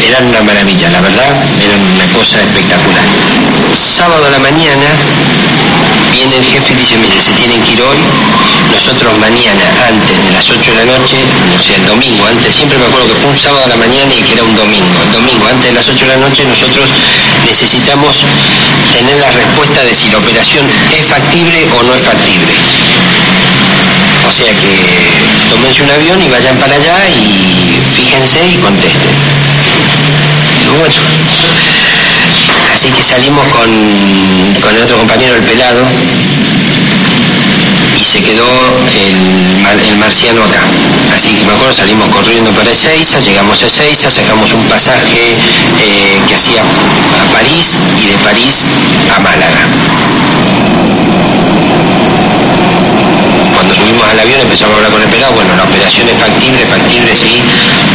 era 0.07 0.19
una 0.21 0.43
maravilla, 0.43 0.89
la 0.91 1.01
verdad, 1.01 1.33
era 1.63 1.75
una 1.77 2.07
cosa 2.13 2.41
espectacular. 2.41 3.05
Sábado 3.75 4.27
a 4.27 4.31
la 4.31 4.39
mañana 4.39 4.89
viene 6.13 6.37
el 6.37 6.45
jefe 6.45 6.73
y 6.73 6.77
dice, 6.77 6.97
mire, 6.97 7.21
se 7.21 7.33
tienen 7.33 7.61
que 7.63 7.73
ir 7.73 7.83
hoy, 7.83 7.99
nosotros 8.73 9.13
mañana, 9.19 9.65
antes 9.89 10.17
de 10.17 10.31
las 10.33 10.49
8 10.49 10.59
de 10.73 10.85
la 10.85 10.99
noche, 10.99 11.17
o 11.21 11.61
sea, 11.63 11.77
el 11.77 11.87
domingo, 11.87 12.27
antes, 12.27 12.55
siempre 12.55 12.79
me 12.79 12.87
acuerdo 12.87 13.09
que 13.09 13.21
fue 13.21 13.31
un 13.31 13.39
sábado 13.39 13.65
a 13.65 13.69
la 13.69 13.77
mañana 13.77 14.13
y 14.15 14.23
que 14.23 14.33
era 14.33 14.45
un 14.45 14.57
domingo, 14.57 14.97
el 15.05 15.13
domingo, 15.13 15.45
antes 15.47 15.69
de 15.71 15.77
las 15.77 15.87
8 15.89 15.99
de 16.07 16.13
la 16.17 16.21
noche, 16.29 16.45
nosotros 16.45 16.89
necesitamos 17.45 18.17
tener 18.97 19.17
la 19.21 19.31
respuesta 19.31 19.83
de 19.85 19.93
si 19.95 20.09
la 20.11 20.19
operación 20.19 20.65
es 20.97 21.05
factible 21.07 21.69
o 21.77 21.83
no 21.83 21.95
es 21.95 22.03
factible. 22.03 22.53
O 24.27 24.33
sea 24.33 24.51
que 24.51 24.73
tómense 25.51 25.83
un 25.83 25.91
avión 25.91 26.21
y 26.21 26.29
vayan 26.29 26.59
para 26.59 26.75
allá 26.75 26.97
y 27.09 27.79
fíjense 27.95 28.39
y 28.53 28.57
contesten. 28.59 29.15
bueno, 30.79 30.95
así 32.75 32.89
que 32.91 33.03
salimos 33.03 33.47
con, 33.49 33.71
con 34.61 34.75
el 34.75 34.83
otro 34.83 34.99
compañero, 34.99 35.37
el 35.37 35.43
pelado, 35.45 35.87
y 37.97 38.05
se 38.05 38.21
quedó 38.23 38.51
el, 38.99 39.97
marciano 39.97 40.43
acá. 40.43 40.61
Así 41.15 41.31
que 41.31 41.45
me 41.45 41.53
acuerdo, 41.53 41.73
salimos 41.73 42.09
corriendo 42.09 42.51
para 42.51 42.71
Ezeiza, 42.71 43.21
llegamos 43.21 43.63
a 43.63 43.67
Ezeiza, 43.67 44.11
sacamos 44.11 44.53
un 44.53 44.67
pasaje 44.69 45.33
eh, 45.33 46.21
que 46.29 46.35
hacía 46.35 46.63
a 46.63 47.33
París 47.33 47.77
y 48.03 48.07
de 48.07 48.17
París 48.25 48.67
a 49.15 49.21
Málaga 49.21 49.63
al 54.11 54.21
avión 54.21 54.41
empezamos 54.41 54.75
a 54.75 54.77
hablar 54.79 54.93
con 54.93 55.03
el 55.03 55.09
pelado, 55.09 55.33
bueno, 55.35 55.51
la 55.57 55.65
operación 55.65 56.07
es 56.09 56.17
factible, 56.19 56.63
factible, 56.67 57.11
sí, 57.17 57.43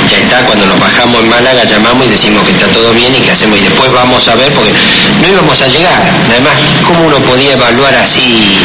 ya 0.09 0.17
está, 0.19 0.43
cuando 0.45 0.65
nos 0.65 0.79
bajamos 0.79 1.23
en 1.23 1.29
Málaga 1.29 1.63
llamamos 1.63 2.07
y 2.07 2.09
decimos 2.11 2.43
que 2.43 2.51
está 2.51 2.67
todo 2.67 2.91
bien 2.93 3.15
y 3.15 3.19
que 3.19 3.31
hacemos, 3.31 3.57
y 3.59 3.63
después 3.63 3.91
vamos 3.91 4.27
a 4.27 4.35
ver, 4.35 4.53
porque 4.53 4.71
no 4.71 5.25
íbamos 5.27 5.61
a 5.61 5.67
llegar, 5.67 6.01
además, 6.29 6.53
¿cómo 6.83 7.07
uno 7.07 7.19
podía 7.23 7.53
evaluar 7.53 7.95
así 7.95 8.59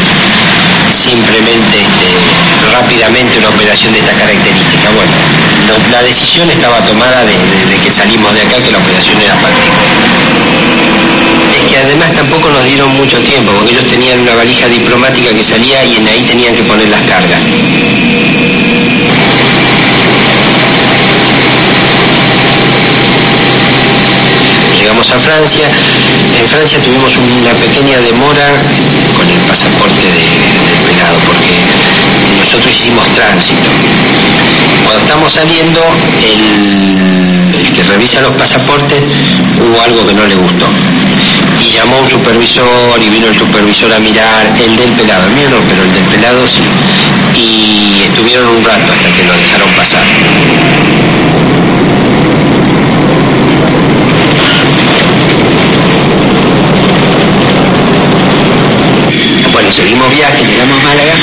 simplemente 0.90 1.76
este, 1.78 2.08
rápidamente 2.74 3.38
una 3.38 3.50
operación 3.50 3.92
de 3.92 4.00
esta 4.00 4.14
característica? 4.14 4.90
Bueno, 4.90 5.12
la 5.92 6.02
decisión 6.02 6.50
estaba 6.50 6.82
tomada 6.84 7.22
desde 7.24 7.76
que 7.78 7.90
salimos 7.90 8.34
de 8.34 8.42
acá 8.42 8.58
que 8.58 8.70
la 8.70 8.78
operación 8.78 9.20
era 9.22 9.34
factible 9.38 9.85
es 11.56 11.72
que 11.72 11.76
además 11.78 12.12
tampoco 12.12 12.48
nos 12.50 12.64
dieron 12.64 12.94
mucho 12.96 13.18
tiempo, 13.20 13.52
porque 13.52 13.72
ellos 13.72 13.88
tenían 13.88 14.20
una 14.20 14.34
valija 14.34 14.68
diplomática 14.68 15.30
que 15.30 15.44
salía 15.44 15.84
y 15.84 15.96
en 15.96 16.06
ahí 16.08 16.22
tenían 16.28 16.54
que 16.54 16.62
poner 16.62 16.88
las 16.88 17.02
cargas. 17.02 17.40
Llegamos 24.78 25.10
a 25.10 25.18
Francia, 25.18 25.66
en 26.38 26.48
Francia 26.48 26.78
tuvimos 26.82 27.16
una 27.16 27.52
pequeña 27.58 27.98
demora 28.00 28.46
con 29.16 29.28
el 29.28 29.40
pasaporte 29.48 30.06
del 30.06 30.78
pelado, 30.86 31.18
porque 31.26 31.52
nosotros 32.38 32.70
hicimos 32.72 33.04
tránsito. 33.14 33.70
Cuando 34.86 35.02
estamos 35.02 35.32
saliendo, 35.32 35.80
el, 36.22 37.72
que 37.72 37.82
revisa 37.82 38.20
los 38.20 38.30
pasaportes 38.36 39.02
hubo 39.58 39.82
algo 39.82 40.06
que 40.06 40.14
no 40.14 40.24
le 40.24 40.36
gustó 40.36 40.66
y 41.60 41.74
llamó 41.74 41.98
un 41.98 42.08
supervisor 42.08 43.02
y 43.04 43.10
vino 43.10 43.26
el 43.26 43.36
supervisor 43.36 43.92
a 43.92 43.98
mirar, 43.98 44.46
el 44.64 44.76
del 44.76 44.92
pelado, 44.92 45.26
el 45.26 45.32
mío 45.32 45.50
no, 45.50 45.58
pero 45.68 45.82
el 45.82 45.92
del 45.92 46.04
pelado 46.04 46.46
sí. 46.46 46.62
Y 47.34 48.02
estuvieron 48.04 48.46
un 48.46 48.64
rato 48.64 48.92
hasta 48.92 49.08
que 49.16 49.24
lo 49.24 49.32
dejaron 49.32 49.68
pasar. 49.70 50.04
Bueno, 59.52 59.72
seguimos 59.72 60.08
viaje, 60.10 60.44
llegamos 60.44 60.78
a 60.78 60.82
Málaga 60.84 61.14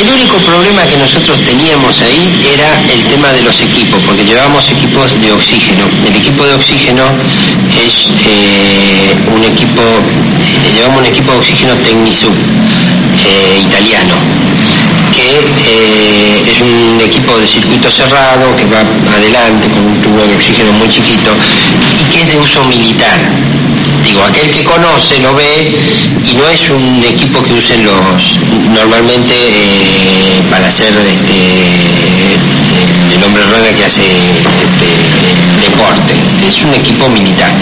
el 0.00 0.08
único 0.12 0.36
problema 0.38 0.82
que 0.86 0.96
nosotros 0.96 1.38
teníamos 1.44 2.00
ahí 2.00 2.24
era 2.52 2.68
el 2.92 3.04
tema 3.06 3.32
de 3.32 3.42
los 3.42 3.60
equipos, 3.60 4.00
porque 4.06 4.24
llevábamos 4.24 4.68
equipos 4.70 5.10
de 5.20 5.32
oxígeno. 5.32 5.84
El 6.06 6.16
equipo 6.16 6.44
de 6.44 6.54
oxígeno 6.54 7.02
es 7.70 8.10
eh, 8.26 9.14
un 9.34 9.42
equipo, 9.44 9.82
llevamos 10.74 11.00
un 11.00 11.06
equipo 11.06 11.32
de 11.32 11.38
oxígeno 11.38 11.74
Tecnisub, 11.78 12.34
eh, 12.34 13.60
italiano, 13.62 14.14
que 15.14 15.38
eh, 15.70 16.42
es 16.50 16.60
un 16.60 17.00
equipo 17.00 17.38
de 17.38 17.46
circuito 17.46 17.88
cerrado 17.90 18.56
que 18.56 18.64
va 18.66 18.82
adelante 19.14 19.68
con 19.68 19.86
un 19.86 20.00
tubo 20.02 20.26
de 20.26 20.34
oxígeno 20.34 20.72
muy 20.72 20.88
chiquito 20.88 21.30
y 22.00 22.04
que 22.10 22.22
es 22.22 22.32
de 22.32 22.38
uso 22.38 22.64
militar 22.64 23.18
digo, 24.04 24.22
aquel 24.22 24.50
que 24.50 24.64
conoce 24.64 25.18
lo 25.20 25.34
ve 25.34 25.74
y 26.24 26.34
no 26.34 26.48
es 26.48 26.68
un 26.70 27.02
equipo 27.02 27.42
que 27.42 27.54
usen 27.54 27.84
los 27.84 28.38
normalmente 28.74 29.34
eh, 29.34 30.42
para 30.50 30.68
hacer 30.68 30.92
este 30.92 32.44
el, 33.14 33.24
hombre 33.24 33.42
rueda 33.44 33.74
que 33.74 33.84
hace 33.84 34.02
este, 34.02 35.70
deporte, 35.70 36.14
es 36.46 36.62
un 36.62 36.74
equipo 36.74 37.08
militar. 37.08 37.52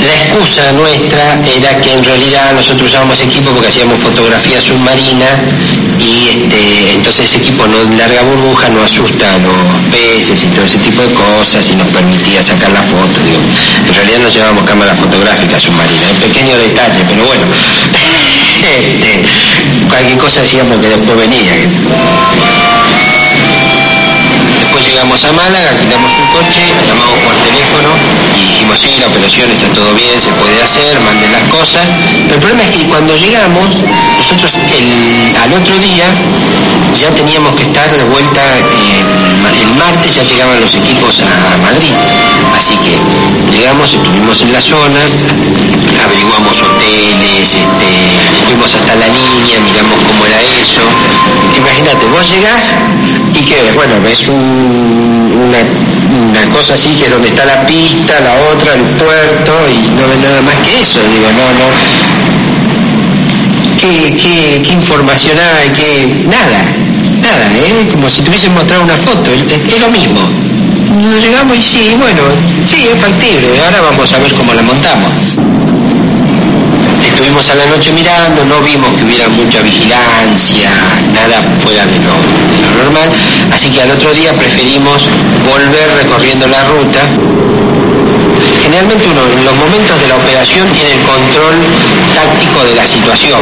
La 0.00 0.14
excusa 0.24 0.72
nuestra 0.72 1.38
era 1.44 1.80
que 1.80 1.92
en 1.92 2.02
realidad 2.02 2.52
nosotros 2.54 2.88
usábamos 2.88 3.20
equipo 3.20 3.50
porque 3.52 3.68
hacíamos 3.68 4.00
fotografía 4.00 4.60
submarina 4.60 5.26
y 6.00 6.28
este, 6.28 6.94
entonces 6.94 7.26
ese 7.26 7.36
equipo 7.38 7.66
no 7.66 7.76
larga 7.96 8.22
burbuja, 8.22 8.70
no 8.70 8.82
asusta 8.82 9.34
a 9.34 9.38
los 9.38 9.54
peces 9.92 10.42
y 10.42 10.46
todo 10.46 10.64
ese 10.64 10.78
tipo 10.78 11.02
de 11.02 11.12
cosas 11.12 11.68
y 11.70 11.76
nos 11.76 11.86
permitía 11.88 12.42
sacar 12.42 12.72
la 12.72 12.82
foto. 12.82 13.20
En 13.86 13.94
realidad 13.94 14.18
no 14.20 14.28
llevábamos 14.30 14.64
cámara 14.64 14.94
fotográfica 14.96 15.60
submarina, 15.60 16.08
un 16.10 16.20
pequeño 16.24 16.56
detalle, 16.56 17.04
pero 17.08 17.24
bueno, 17.26 17.46
este, 18.80 19.22
cualquier 19.88 20.18
cosa 20.18 20.40
decíamos 20.40 20.78
que 20.80 20.88
después 20.88 21.16
venía. 21.18 21.52
Después 24.58 24.86
llegamos 24.88 25.22
a 25.24 25.32
Málaga, 25.32 25.70
quitamos 25.78 26.10
un 26.10 26.26
coche, 26.32 26.62
llamamos 26.88 27.18
por 27.20 27.34
teléfono 27.44 28.11
dijimos, 28.62 28.78
sí, 28.78 28.94
la 29.00 29.08
operación 29.08 29.50
está 29.50 29.66
todo 29.74 29.90
bien, 29.94 30.14
se 30.22 30.30
puede 30.38 30.62
hacer, 30.62 30.94
manden 31.02 31.32
las 31.32 31.42
cosas. 31.50 31.82
Pero 32.30 32.34
el 32.34 32.40
problema 32.40 32.62
es 32.62 32.70
que 32.70 32.86
cuando 32.86 33.16
llegamos, 33.16 33.74
nosotros 33.74 34.54
al 35.42 35.52
otro 35.52 35.74
día 35.82 36.06
ya 36.94 37.10
teníamos 37.10 37.54
que 37.58 37.64
estar 37.64 37.90
de 37.90 38.04
vuelta, 38.04 38.42
el 39.50 39.70
martes 39.74 40.14
ya 40.14 40.22
llegaban 40.22 40.60
los 40.60 40.74
equipos 40.74 41.18
a, 41.26 41.58
Madrid. 41.58 41.90
Así 42.54 42.78
que 42.86 42.94
llegamos, 43.50 43.92
estuvimos 43.92 44.40
en 44.42 44.52
la 44.52 44.60
zona, 44.60 45.02
averiguamos 46.06 46.54
hoteles, 46.62 47.50
este, 47.50 47.90
fuimos 48.46 48.70
hasta 48.74 48.94
la 48.94 49.08
niña, 49.08 49.58
miramos 49.66 49.98
cómo 50.06 50.22
era 50.26 50.38
eso. 50.62 50.86
Imagínate, 51.58 52.06
vos 52.06 52.30
llegás 52.30 52.78
y 53.34 53.44
que, 53.44 53.72
bueno, 53.74 54.00
ves 54.02 54.28
una, 54.28 55.58
cosa 56.52 56.74
así 56.74 56.94
que 56.96 57.06
es 57.06 57.10
donde 57.10 57.28
está 57.28 57.44
la 57.46 57.64
pista, 57.66 58.20
la 58.20 58.34
otra, 58.34 58.51
el 58.52 58.84
puerto, 59.00 59.52
y 59.68 59.88
no 59.96 60.08
ves 60.08 60.18
nada 60.18 60.42
más 60.42 60.54
que 60.56 60.80
eso. 60.80 60.98
Digo, 61.08 61.28
no, 61.32 61.46
no. 61.56 61.68
¿Qué, 63.78 64.14
qué, 64.16 64.62
qué 64.62 64.72
información 64.72 65.36
hay? 65.38 65.70
¿Qué? 65.70 66.24
Nada, 66.26 66.62
nada, 67.22 67.46
¿eh? 67.56 67.88
como 67.90 68.10
si 68.10 68.22
te 68.22 68.28
hubiesen 68.28 68.52
mostrado 68.54 68.82
una 68.82 68.96
foto, 68.96 69.30
es, 69.32 69.80
lo 69.80 69.88
mismo. 69.88 70.20
llegamos 71.20 71.56
y 71.56 71.62
sí, 71.62 71.96
bueno, 71.98 72.22
sí, 72.66 72.88
es 72.92 73.00
factible, 73.00 73.48
ahora 73.64 73.80
vamos 73.90 74.12
a 74.12 74.18
ver 74.18 74.32
cómo 74.34 74.52
la 74.54 74.62
montamos. 74.62 75.10
estuvimos 77.02 77.48
a 77.50 77.54
la 77.54 77.66
noche 77.66 77.92
mirando, 77.92 78.44
no 78.44 78.60
vimos 78.60 78.90
que 78.98 79.04
hubiera 79.04 79.28
mucha 79.28 79.62
vigilancia, 79.62 80.70
nada 81.12 81.42
fuera 81.58 81.84
de 81.86 81.98
lo 81.98 82.14
normal, 82.84 83.08
así 83.52 83.68
que 83.68 83.82
al 83.82 83.90
otro 83.90 84.12
día 84.12 84.32
preferimos 84.34 85.08
volver 85.48 85.88
recorriendo 86.02 86.46
la 86.46 86.62
ruta 86.64 87.00
generalmente 88.62 89.08
uno 89.10 89.22
en 89.26 89.44
los 89.44 89.56
momentos 89.56 90.00
de 90.00 90.06
la 90.08 90.16
operación 90.16 90.68
tiene 90.70 90.94
el 90.94 91.02
control 91.02 91.58
táctico 92.14 92.62
de 92.64 92.74
la 92.78 92.86
situación, 92.86 93.40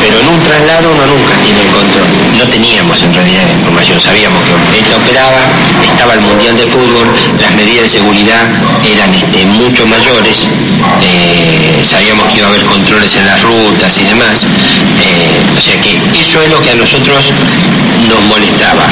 pero 0.00 0.20
en 0.20 0.28
un 0.28 0.40
traslado 0.42 0.88
uno 0.88 1.04
nunca 1.06 1.36
tiene 1.44 1.60
el 1.60 1.70
control. 1.70 2.08
No 2.38 2.44
teníamos 2.48 2.96
en 3.02 3.12
realidad 3.12 3.44
la 3.44 3.52
información, 3.52 4.00
sabíamos 4.00 4.40
que 4.48 4.80
esta 4.80 4.96
operaba, 4.96 5.42
estaba 5.84 6.14
el 6.14 6.20
Mundial 6.20 6.56
de 6.56 6.66
Fútbol, 6.66 7.06
las 7.40 7.52
medidas 7.54 7.92
de 7.92 8.00
seguridad 8.00 8.42
eran 8.88 9.12
este, 9.12 9.44
mucho 9.46 9.86
mayores, 9.86 10.48
eh, 11.04 11.84
sabíamos 11.84 12.32
que 12.32 12.38
iba 12.38 12.46
a 12.46 12.50
haber 12.50 12.64
controles 12.64 13.14
en 13.16 13.26
las 13.26 13.42
rutas 13.42 13.92
y 13.98 14.04
demás, 14.08 14.40
eh, 14.42 15.56
o 15.56 15.60
sea 15.60 15.76
que 15.80 15.92
eso 16.18 16.42
es 16.42 16.50
lo 16.50 16.60
que 16.62 16.70
a 16.70 16.74
nosotros 16.74 17.20
nos 18.08 18.20
molestaba. 18.32 18.88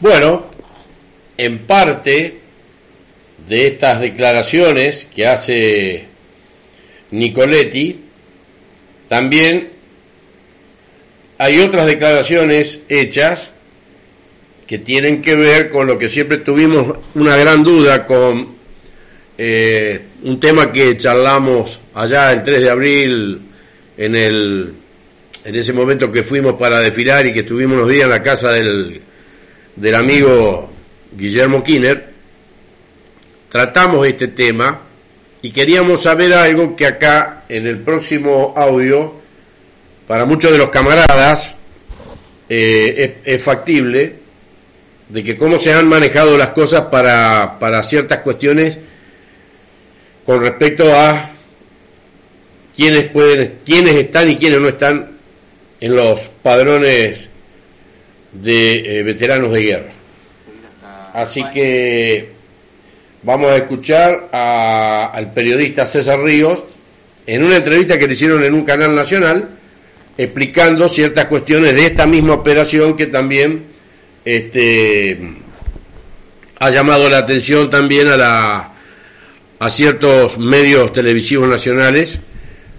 Bueno, 0.00 0.42
en 1.38 1.58
parte 1.60 2.41
de 3.48 3.66
estas 3.66 4.00
declaraciones 4.00 5.06
que 5.14 5.26
hace 5.26 6.04
Nicoletti, 7.10 8.00
también 9.08 9.68
hay 11.38 11.60
otras 11.60 11.86
declaraciones 11.86 12.80
hechas 12.88 13.48
que 14.66 14.78
tienen 14.78 15.20
que 15.20 15.34
ver 15.34 15.70
con 15.70 15.86
lo 15.86 15.98
que 15.98 16.08
siempre 16.08 16.38
tuvimos 16.38 16.98
una 17.14 17.36
gran 17.36 17.62
duda 17.62 18.06
con 18.06 18.48
eh, 19.36 20.00
un 20.22 20.40
tema 20.40 20.72
que 20.72 20.96
charlamos 20.96 21.80
allá 21.94 22.32
el 22.32 22.42
3 22.42 22.60
de 22.60 22.70
abril 22.70 23.40
en 23.96 24.16
el 24.16 24.72
en 25.44 25.56
ese 25.56 25.72
momento 25.72 26.12
que 26.12 26.22
fuimos 26.22 26.54
para 26.54 26.78
desfilar 26.78 27.26
y 27.26 27.32
que 27.32 27.40
estuvimos 27.40 27.76
unos 27.76 27.88
días 27.88 28.04
en 28.04 28.10
la 28.10 28.22
casa 28.22 28.52
del, 28.52 29.00
del 29.74 29.94
amigo 29.94 30.70
Guillermo 31.16 31.64
Kinner, 31.64 32.11
tratamos 33.52 34.06
este 34.06 34.28
tema 34.28 34.80
y 35.42 35.50
queríamos 35.50 36.04
saber 36.04 36.32
algo 36.32 36.74
que 36.74 36.86
acá 36.86 37.42
en 37.50 37.66
el 37.66 37.80
próximo 37.80 38.54
audio, 38.56 39.12
para 40.06 40.24
muchos 40.24 40.52
de 40.52 40.58
los 40.58 40.70
camaradas, 40.70 41.54
eh, 42.48 43.18
es, 43.22 43.42
factible, 43.42 44.14
de 45.10 45.22
que 45.22 45.36
cómo 45.36 45.58
se 45.58 45.74
han 45.74 45.86
manejado 45.86 46.38
las 46.38 46.50
cosas 46.50 46.82
para, 46.82 47.58
para 47.58 47.82
ciertas 47.82 48.20
cuestiones 48.20 48.78
con 50.24 50.40
respecto 50.40 50.90
a 50.90 51.32
quiénes 52.74 53.04
pueden, 53.10 53.58
quiénes 53.66 53.96
están 53.96 54.30
y 54.30 54.36
quiénes 54.36 54.60
no 54.60 54.68
están 54.68 55.10
en 55.78 55.94
los 55.94 56.28
padrones 56.42 57.28
de 58.32 58.98
eh, 58.98 59.02
veteranos 59.02 59.52
de 59.52 59.62
guerra. 59.62 59.92
Así 61.12 61.44
que 61.52 62.41
vamos 63.22 63.50
a 63.50 63.56
escuchar 63.56 64.28
al 64.32 65.32
periodista 65.32 65.86
César 65.86 66.20
Ríos 66.20 66.64
en 67.26 67.44
una 67.44 67.56
entrevista 67.56 67.98
que 67.98 68.06
le 68.06 68.14
hicieron 68.14 68.42
en 68.44 68.54
un 68.54 68.64
canal 68.64 68.94
nacional 68.94 69.48
explicando 70.18 70.88
ciertas 70.88 71.26
cuestiones 71.26 71.74
de 71.74 71.86
esta 71.86 72.06
misma 72.06 72.34
operación 72.34 72.96
que 72.96 73.06
también 73.06 73.64
este, 74.24 75.18
ha 76.58 76.70
llamado 76.70 77.08
la 77.08 77.18
atención 77.18 77.70
también 77.70 78.08
a, 78.08 78.16
la, 78.16 78.72
a 79.58 79.70
ciertos 79.70 80.36
medios 80.38 80.92
televisivos 80.92 81.48
nacionales, 81.48 82.18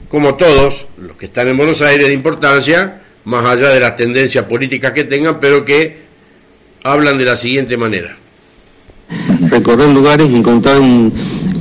como 0.10 0.36
todos 0.36 0.86
los 0.98 1.18
que 1.18 1.26
están 1.26 1.48
en 1.48 1.58
Buenos 1.58 1.82
Aires 1.82 2.08
de 2.08 2.14
importancia, 2.14 3.02
más 3.24 3.46
allá 3.46 3.70
de 3.70 3.80
las 3.80 3.96
tendencias 3.96 4.46
políticas 4.46 4.92
que 4.92 5.06
tengan, 5.06 5.40
pero 5.40 5.66
que 5.66 6.04
hablan 6.84 7.18
de 7.18 7.26
la 7.26 7.36
siguiente 7.36 7.78
manera 7.78 8.18
recorrer 9.50 9.90
lugares 9.90 10.30
y 10.32 10.36
encontrar 10.36 10.78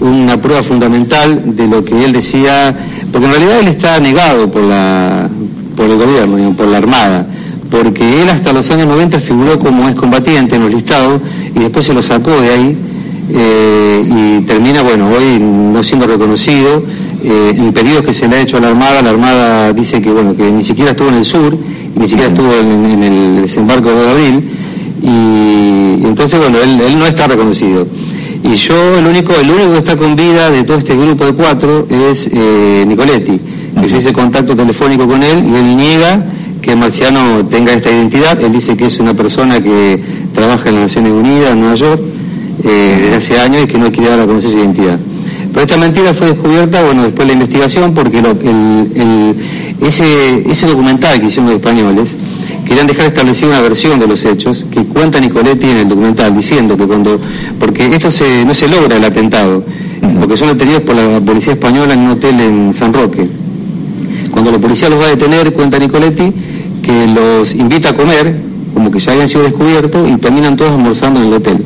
una 0.00 0.40
prueba 0.40 0.62
fundamental 0.62 1.56
de 1.56 1.66
lo 1.66 1.84
que 1.84 2.04
él 2.04 2.12
decía, 2.12 2.74
porque 3.10 3.26
en 3.26 3.32
realidad 3.32 3.60
él 3.60 3.68
está 3.68 4.00
negado 4.00 4.50
por, 4.50 4.62
la, 4.62 5.28
por 5.76 5.90
el 5.90 5.96
gobierno, 5.96 6.56
por 6.56 6.68
la 6.68 6.78
Armada, 6.78 7.26
porque 7.70 8.22
él 8.22 8.28
hasta 8.28 8.52
los 8.52 8.70
años 8.70 8.86
90 8.88 9.20
figuró 9.20 9.58
como 9.58 9.88
excombatiente 9.88 10.56
en 10.56 10.62
los 10.62 10.74
listados 10.74 11.20
y 11.54 11.58
después 11.58 11.86
se 11.86 11.94
lo 11.94 12.02
sacó 12.02 12.30
de 12.40 12.50
ahí 12.50 12.76
eh, 13.30 14.04
y 14.04 14.40
termina, 14.44 14.82
bueno, 14.82 15.08
hoy 15.08 15.38
no 15.40 15.82
siendo 15.82 16.06
reconocido. 16.06 16.82
Eh, 17.24 17.54
en 17.56 17.72
pedidos 17.72 18.02
que 18.02 18.12
se 18.12 18.26
le 18.26 18.36
ha 18.36 18.40
hecho 18.40 18.56
a 18.56 18.60
la 18.60 18.68
Armada, 18.68 19.00
la 19.00 19.10
Armada 19.10 19.72
dice 19.72 20.02
que, 20.02 20.10
bueno, 20.10 20.36
que 20.36 20.50
ni 20.50 20.64
siquiera 20.64 20.90
estuvo 20.90 21.08
en 21.08 21.14
el 21.14 21.24
sur, 21.24 21.56
ni 21.94 22.08
siquiera 22.08 22.32
estuvo 22.32 22.52
en, 22.52 22.84
en 22.84 23.02
el 23.04 23.42
desembarco 23.42 23.90
de 23.90 24.10
abril, 24.10 24.50
y, 25.02 26.04
entonces, 26.04 26.38
bueno, 26.38 26.58
él, 26.60 26.98
no 26.98 27.06
está 27.06 27.26
reconocido. 27.26 27.86
Y 28.44 28.56
yo, 28.56 28.98
el 28.98 29.06
único, 29.06 29.34
el 29.34 29.50
único 29.50 29.72
que 29.72 29.78
está 29.78 29.96
con 29.96 30.16
vida 30.16 30.50
de 30.50 30.64
todo 30.64 30.78
este 30.78 30.94
grupo 30.94 31.26
de 31.26 31.32
cuatro 31.32 31.86
es 31.88 32.28
eh, 32.32 32.84
Nicoletti, 32.86 33.40
que 33.80 33.88
yo 33.88 33.96
hice 33.96 34.12
contacto 34.12 34.56
telefónico 34.56 35.06
con 35.06 35.22
él 35.22 35.44
y 35.44 35.56
él 35.56 35.76
niega 35.76 36.24
que 36.60 36.76
Marciano 36.76 37.46
tenga 37.46 37.72
esta 37.72 37.90
identidad. 37.90 38.40
Él 38.42 38.52
dice 38.52 38.76
que 38.76 38.86
es 38.86 38.98
una 38.98 39.14
persona 39.14 39.60
que 39.60 40.00
trabaja 40.32 40.68
en 40.68 40.76
las 40.76 40.84
Naciones 40.84 41.12
Unidas, 41.12 41.52
en 41.52 41.60
Nueva 41.60 41.74
York, 41.74 42.00
eh, 42.64 42.98
desde 43.02 43.16
hace 43.16 43.40
años 43.40 43.64
y 43.64 43.66
que 43.66 43.78
no 43.78 43.90
quiere 43.90 44.10
dar 44.10 44.20
a 44.20 44.26
conocer 44.26 44.50
su 44.50 44.58
identidad. 44.58 44.98
Pero 45.52 45.66
esta 45.66 45.76
mentira 45.76 46.14
fue 46.14 46.28
descubierta, 46.28 46.82
bueno, 46.82 47.02
después 47.02 47.26
de 47.26 47.26
la 47.26 47.32
investigación, 47.34 47.92
porque 47.92 48.18
el, 48.18 49.36
ese, 49.80 50.50
ese 50.50 50.66
documental 50.66 51.20
que 51.20 51.26
hicieron 51.26 51.46
los 51.46 51.56
españoles, 51.56 52.14
querían 52.64 52.86
dejar 52.86 53.06
establecida 53.06 53.48
una 53.48 53.60
versión 53.60 53.98
de 54.00 54.06
los 54.06 54.24
hechos 54.24 54.64
que 54.70 54.84
cuenta 54.84 55.20
Nicoletti 55.20 55.68
en 55.68 55.76
el 55.78 55.88
documental, 55.88 56.34
diciendo 56.34 56.76
que 56.76 56.86
cuando, 56.86 57.20
porque 57.58 57.86
esto 57.86 58.10
se, 58.10 58.44
no 58.44 58.54
se 58.54 58.68
logra 58.68 58.96
el 58.96 59.04
atentado, 59.04 59.64
porque 60.18 60.36
son 60.36 60.48
detenidos 60.48 60.82
por 60.82 60.94
la 60.96 61.20
policía 61.20 61.52
española 61.52 61.94
en 61.94 62.00
un 62.00 62.10
hotel 62.12 62.40
en 62.40 62.74
San 62.74 62.92
Roque. 62.92 63.28
Cuando 64.30 64.50
la 64.50 64.58
policía 64.58 64.88
los 64.88 64.98
va 64.98 65.06
a 65.06 65.08
detener, 65.08 65.52
cuenta 65.52 65.78
Nicoletti, 65.78 66.32
que 66.82 67.06
los 67.08 67.54
invita 67.54 67.90
a 67.90 67.92
comer, 67.92 68.34
como 68.72 68.90
que 68.90 68.98
ya 68.98 69.12
habían 69.12 69.28
sido 69.28 69.42
descubiertos, 69.42 70.08
y 70.08 70.16
terminan 70.16 70.56
todos 70.56 70.72
almorzando 70.72 71.20
en 71.20 71.26
el 71.26 71.32
hotel. 71.34 71.64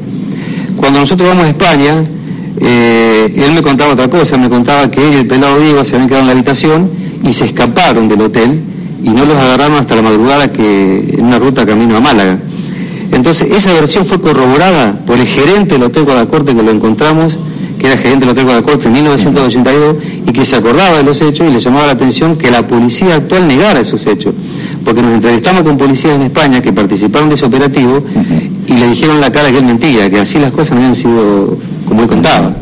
Cuando 0.76 1.00
nosotros 1.00 1.28
vamos 1.28 1.44
a 1.44 1.48
España, 1.48 2.04
eh, 2.60 3.32
él 3.36 3.52
me 3.52 3.62
contaba 3.62 3.92
otra 3.92 4.08
cosa, 4.08 4.36
me 4.36 4.48
contaba 4.48 4.90
que 4.90 5.06
él 5.06 5.14
y 5.14 5.16
el 5.18 5.26
pelado 5.26 5.60
Diego 5.60 5.84
se 5.84 5.94
habían 5.94 6.08
quedado 6.08 6.22
en 6.22 6.26
la 6.26 6.32
habitación 6.32 6.90
y 7.22 7.32
se 7.32 7.44
escaparon 7.44 8.08
del 8.08 8.20
hotel 8.20 8.60
y 9.06 9.10
no 9.10 9.24
los 9.24 9.36
agarraron 9.36 9.76
hasta 9.76 9.94
la 9.94 10.02
madrugada 10.02 10.52
que 10.52 11.14
en 11.16 11.26
una 11.26 11.38
ruta 11.38 11.64
camino 11.64 11.96
a 11.96 12.00
Málaga. 12.00 12.38
Entonces, 13.12 13.48
esa 13.52 13.72
versión 13.72 14.04
fue 14.04 14.20
corroborada 14.20 14.98
por 15.06 15.16
el 15.16 15.28
gerente 15.28 15.74
del 15.74 15.84
Hotel 15.84 16.02
Guadacorte 16.02 16.56
que 16.56 16.62
lo 16.64 16.72
encontramos, 16.72 17.38
que 17.78 17.86
era 17.86 17.96
gerente 17.96 18.24
del 18.24 18.30
Hotel 18.30 18.46
Guadacorte 18.46 18.88
en 18.88 18.94
1982 18.94 19.96
y 20.26 20.32
que 20.32 20.44
se 20.44 20.56
acordaba 20.56 20.96
de 20.96 21.04
los 21.04 21.20
hechos 21.20 21.48
y 21.48 21.52
le 21.52 21.60
llamaba 21.60 21.86
la 21.86 21.92
atención 21.92 22.36
que 22.36 22.50
la 22.50 22.66
policía 22.66 23.14
actual 23.14 23.46
negara 23.46 23.78
esos 23.78 24.04
hechos. 24.08 24.34
Porque 24.84 25.02
nos 25.02 25.14
entrevistamos 25.14 25.62
con 25.62 25.78
policías 25.78 26.16
en 26.16 26.22
España 26.22 26.60
que 26.60 26.72
participaron 26.72 27.28
de 27.28 27.36
ese 27.36 27.44
operativo 27.44 28.02
y 28.66 28.72
le 28.72 28.88
dijeron 28.88 29.20
la 29.20 29.30
cara 29.30 29.52
que 29.52 29.58
él 29.58 29.66
mentía, 29.66 30.10
que 30.10 30.18
así 30.18 30.40
las 30.40 30.50
cosas 30.50 30.72
no 30.72 30.78
habían 30.78 30.96
sido 30.96 31.56
como 31.86 32.02
él 32.02 32.08
contaba. 32.08 32.56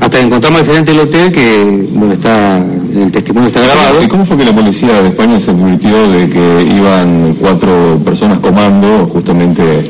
Hasta 0.00 0.18
encontramos 0.18 0.60
al 0.60 0.66
gerente 0.66 0.92
del 0.92 1.00
hotel 1.00 1.30
que, 1.30 1.88
bueno, 1.92 2.14
está, 2.14 2.56
el 2.56 3.10
testimonio 3.12 3.48
está 3.48 3.60
grabado. 3.60 4.02
¿Y 4.02 4.08
cómo 4.08 4.24
fue 4.24 4.38
que 4.38 4.44
la 4.44 4.54
policía 4.54 5.02
de 5.02 5.08
España 5.08 5.38
se 5.38 5.50
advirtió 5.50 6.10
de 6.10 6.28
que 6.30 6.74
iban 6.74 7.36
cuatro 7.38 8.00
personas 8.04 8.38
comando 8.38 9.08
justamente 9.12 9.84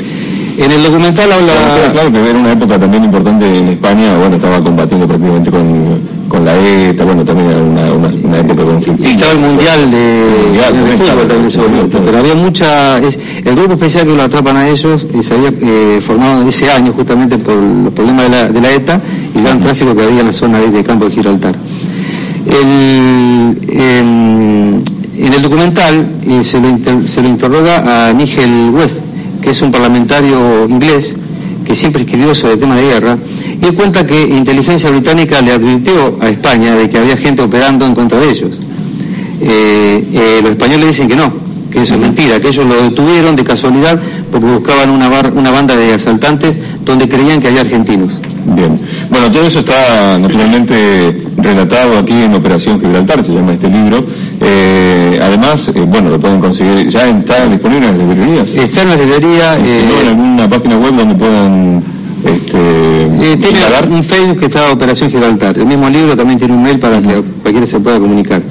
en 0.59 0.71
el 0.71 0.83
documental 0.83 1.33
habla... 1.33 1.53
Claro, 1.93 2.13
que 2.13 2.31
era 2.31 2.39
una 2.39 2.53
época 2.53 2.79
también 2.79 3.05
importante 3.05 3.59
en 3.59 3.69
España, 3.69 4.19
bueno, 4.19 4.37
estaba 4.37 4.63
combatiendo 4.63 5.07
prácticamente 5.09 5.51
con, 5.51 6.20
con 6.31 6.45
la 6.45 6.57
ETA, 6.57 7.05
bueno, 7.05 7.25
también 7.25 7.51
era 7.51 7.61
una, 7.61 7.93
una, 7.93 8.39
época 8.39 8.65
conflictiva. 8.65 9.11
estaba 9.11 9.33
el 9.33 9.39
Mundial 9.41 9.91
de, 9.91 9.99
de, 9.99 10.97
fútbol 10.97 11.29
también 11.29 11.91
pero 12.05 12.19
había 12.19 12.35
mucha... 12.37 12.99
el 12.99 13.55
grupo 13.57 13.73
especial 13.73 14.07
que 14.07 14.15
lo 14.15 14.23
atrapan 14.23 14.57
a 14.57 14.69
ellos 14.69 15.07
eh, 15.13 15.23
se 15.25 15.35
había 15.35 15.51
eh, 15.61 16.01
formado 16.01 16.49
ese 16.49 16.71
año 16.71 16.93
justamente 16.93 17.37
por 17.37 17.55
los 17.55 17.93
problemas 17.93 18.31
de 18.31 18.31
la, 18.31 18.49
de 18.49 18.61
la 18.61 18.73
ETA 18.73 19.01
y 19.35 19.39
el 19.39 19.45
gran 19.45 19.61
tráfico 19.61 19.95
que 19.95 20.03
había 20.05 20.21
en 20.21 20.27
la 20.27 20.33
zona 20.33 20.61
de 20.61 20.85
campo 20.85 21.07
de 21.07 21.11
Gibraltar. 21.11 21.57
El, 22.47 23.59
en 25.21 25.35
el 25.35 25.43
documental 25.43 26.21
eh, 26.27 26.45
se, 26.45 26.61
lo 26.61 26.69
se 27.09 27.23
lo 27.23 27.29
interroga 27.29 28.09
a 28.09 28.13
Nigel 28.13 28.71
West, 28.73 29.03
que 29.43 29.51
es 29.51 29.61
un 29.63 29.73
parlamentario 29.73 30.67
inglés 30.69 31.15
que 31.71 31.77
siempre 31.77 32.03
escribió 32.03 32.35
sobre 32.35 32.55
el 32.55 32.59
tema 32.59 32.75
de 32.75 32.83
guerra, 32.83 33.17
y 33.63 33.73
cuenta 33.77 34.05
que 34.05 34.21
inteligencia 34.23 34.91
británica 34.91 35.41
le 35.41 35.53
advirtió 35.53 36.19
a 36.21 36.29
España 36.29 36.75
de 36.75 36.89
que 36.89 36.99
había 36.99 37.17
gente 37.17 37.43
operando 37.43 37.87
en 37.87 37.95
contra 37.95 38.19
de 38.19 38.29
ellos. 38.29 38.59
Eh, 39.41 40.05
eh, 40.13 40.41
los 40.43 40.51
españoles 40.51 40.89
dicen 40.89 41.07
que 41.07 41.15
no, 41.15 41.33
que 41.71 41.83
eso 41.83 41.95
es 41.95 42.01
mentira, 42.01 42.41
que 42.41 42.49
ellos 42.49 42.67
lo 42.67 42.83
detuvieron 42.83 43.37
de 43.37 43.45
casualidad 43.45 44.01
porque 44.33 44.47
buscaban 44.49 44.91
una, 44.91 45.09
una 45.33 45.53
banda 45.53 45.77
de 45.77 45.95
asaltantes 45.95 46.59
donde 46.85 47.09
creían 47.09 47.41
que 47.41 47.47
había 47.47 47.61
argentinos. 47.61 48.19
Bien. 48.45 48.81
Bueno, 49.11 49.31
todo 49.31 49.47
eso 49.47 49.61
está 49.61 50.19
naturalmente 50.19 51.25
relatado 51.37 51.99
aquí 51.99 52.13
en 52.13 52.35
Operación 52.35 52.81
Gibraltar, 52.81 53.25
se 53.25 53.33
llama 53.33 53.53
este 53.53 53.69
libro. 53.69 54.05
Eh, 54.41 55.19
además, 55.23 55.69
eh, 55.69 55.85
bueno, 55.87 56.11
lo 56.11 56.21
pueden 56.21 56.41
conseguir, 56.41 56.89
ya 56.89 57.09
está 57.09 57.47
disponible 57.47 57.89
en 57.89 57.99
las 57.99 58.09
librerías. 58.09 58.55
Está 58.55 58.83
en 58.83 58.89
la 58.89 58.97
librería. 58.97 59.57
Eh, 59.59 59.85
en 60.03 60.09
alguna 60.09 60.49
página 60.49 60.79
web 60.79 60.95
donde 60.95 61.15
puedan 61.15 61.83
este, 62.25 63.37
tiene 63.37 63.97
un 63.97 64.05
Facebook 64.05 64.39
que 64.39 64.47
está 64.47 64.73
Operación 64.73 65.11
Gibraltar. 65.11 65.57
El 65.59 65.67
mismo 65.67 65.89
libro 65.89 66.17
también 66.17 66.39
tiene 66.39 66.55
un 66.55 66.63
mail 66.63 66.79
para 66.79 67.01
que 67.01 67.23
cualquiera 67.43 67.67
se 67.67 67.81
pueda 67.81 67.99
comunicar. 67.99 68.43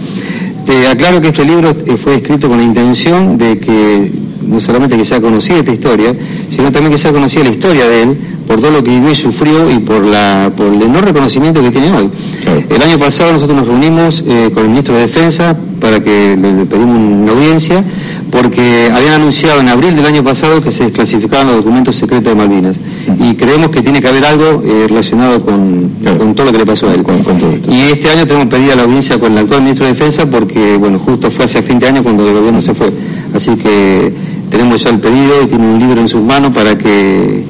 Te 0.69 0.87
aclaro 0.87 1.19
que 1.19 1.29
este 1.29 1.43
libro 1.45 1.75
fue 1.97 2.17
escrito 2.17 2.47
con 2.47 2.59
la 2.59 2.63
intención 2.63 3.39
de 3.39 3.57
que 3.57 4.11
no 4.45 4.59
solamente 4.59 4.95
que 4.97 5.03
sea 5.03 5.19
conocida 5.19 5.57
esta 5.57 5.71
historia, 5.71 6.13
sino 6.51 6.71
también 6.71 6.91
que 6.91 6.99
sea 6.99 7.11
conocida 7.11 7.43
la 7.43 7.49
historia 7.49 7.89
de 7.89 8.03
él, 8.03 8.17
por 8.45 8.61
todo 8.61 8.69
lo 8.69 8.83
que 8.83 8.91
vivió 8.91 9.09
y 9.09 9.15
sufrió 9.15 9.67
y 9.71 9.79
por, 9.79 10.05
la, 10.05 10.51
por 10.55 10.67
el 10.67 10.75
enorme 10.75 11.07
reconocimiento 11.07 11.63
que 11.63 11.71
tiene 11.71 11.91
hoy. 11.91 12.11
El 12.69 12.83
año 12.83 12.99
pasado 12.99 13.33
nosotros 13.33 13.57
nos 13.57 13.67
reunimos 13.67 14.23
eh, 14.27 14.51
con 14.53 14.65
el 14.65 14.69
ministro 14.69 14.93
de 14.93 15.01
Defensa 15.01 15.57
para 15.81 16.03
que 16.03 16.37
le, 16.39 16.65
pedimos 16.67 16.97
una 16.99 17.31
audiencia, 17.31 17.83
porque 18.31 18.89
habían 18.93 19.13
anunciado 19.13 19.59
en 19.59 19.69
abril 19.69 19.95
del 19.95 20.05
año 20.05 20.23
pasado 20.23 20.61
que 20.61 20.71
se 20.71 20.85
desclasificaban 20.85 21.47
los 21.47 21.57
documentos 21.57 21.95
secretos 21.95 22.33
de 22.33 22.35
Malvinas. 22.35 22.77
Y 23.19 23.35
creemos 23.35 23.69
que 23.69 23.81
tiene 23.81 24.01
que 24.01 24.07
haber 24.07 24.25
algo 24.25 24.63
eh, 24.65 24.85
relacionado 24.87 25.43
con, 25.43 25.95
todo 26.35 26.45
lo 26.45 26.51
que 26.51 26.59
le 26.59 26.65
pasó 26.65 26.87
a 26.89 26.93
él. 26.93 27.03
y 27.69 27.91
este 27.91 28.09
año 28.09 28.25
tenemos 28.25 28.47
pedida 28.47 28.75
la 28.75 28.83
audiencia 28.83 29.19
con 29.19 29.31
el 29.31 29.39
actual 29.39 29.61
ministro 29.61 29.85
de 29.85 29.93
Defensa 29.93 30.29
porque, 30.29 30.77
bueno, 30.77 30.99
justo 30.99 31.31
fue 31.31 31.45
hace 31.45 31.61
fin 31.61 31.79
de 31.79 31.87
año 31.87 32.03
cuando 32.03 32.27
el 32.27 32.35
gobierno 32.35 32.61
se 32.61 32.73
fue. 32.73 32.91
Así 33.33 33.55
que 33.55 34.13
tenemos 34.49 34.83
ya 34.83 34.89
el 34.89 34.99
pedido 34.99 35.43
y 35.43 35.47
tiene 35.47 35.65
un 35.65 35.79
libro 35.79 35.99
en 36.01 36.07
sus 36.07 36.21
manos 36.21 36.51
para 36.51 36.77
que 36.77 37.43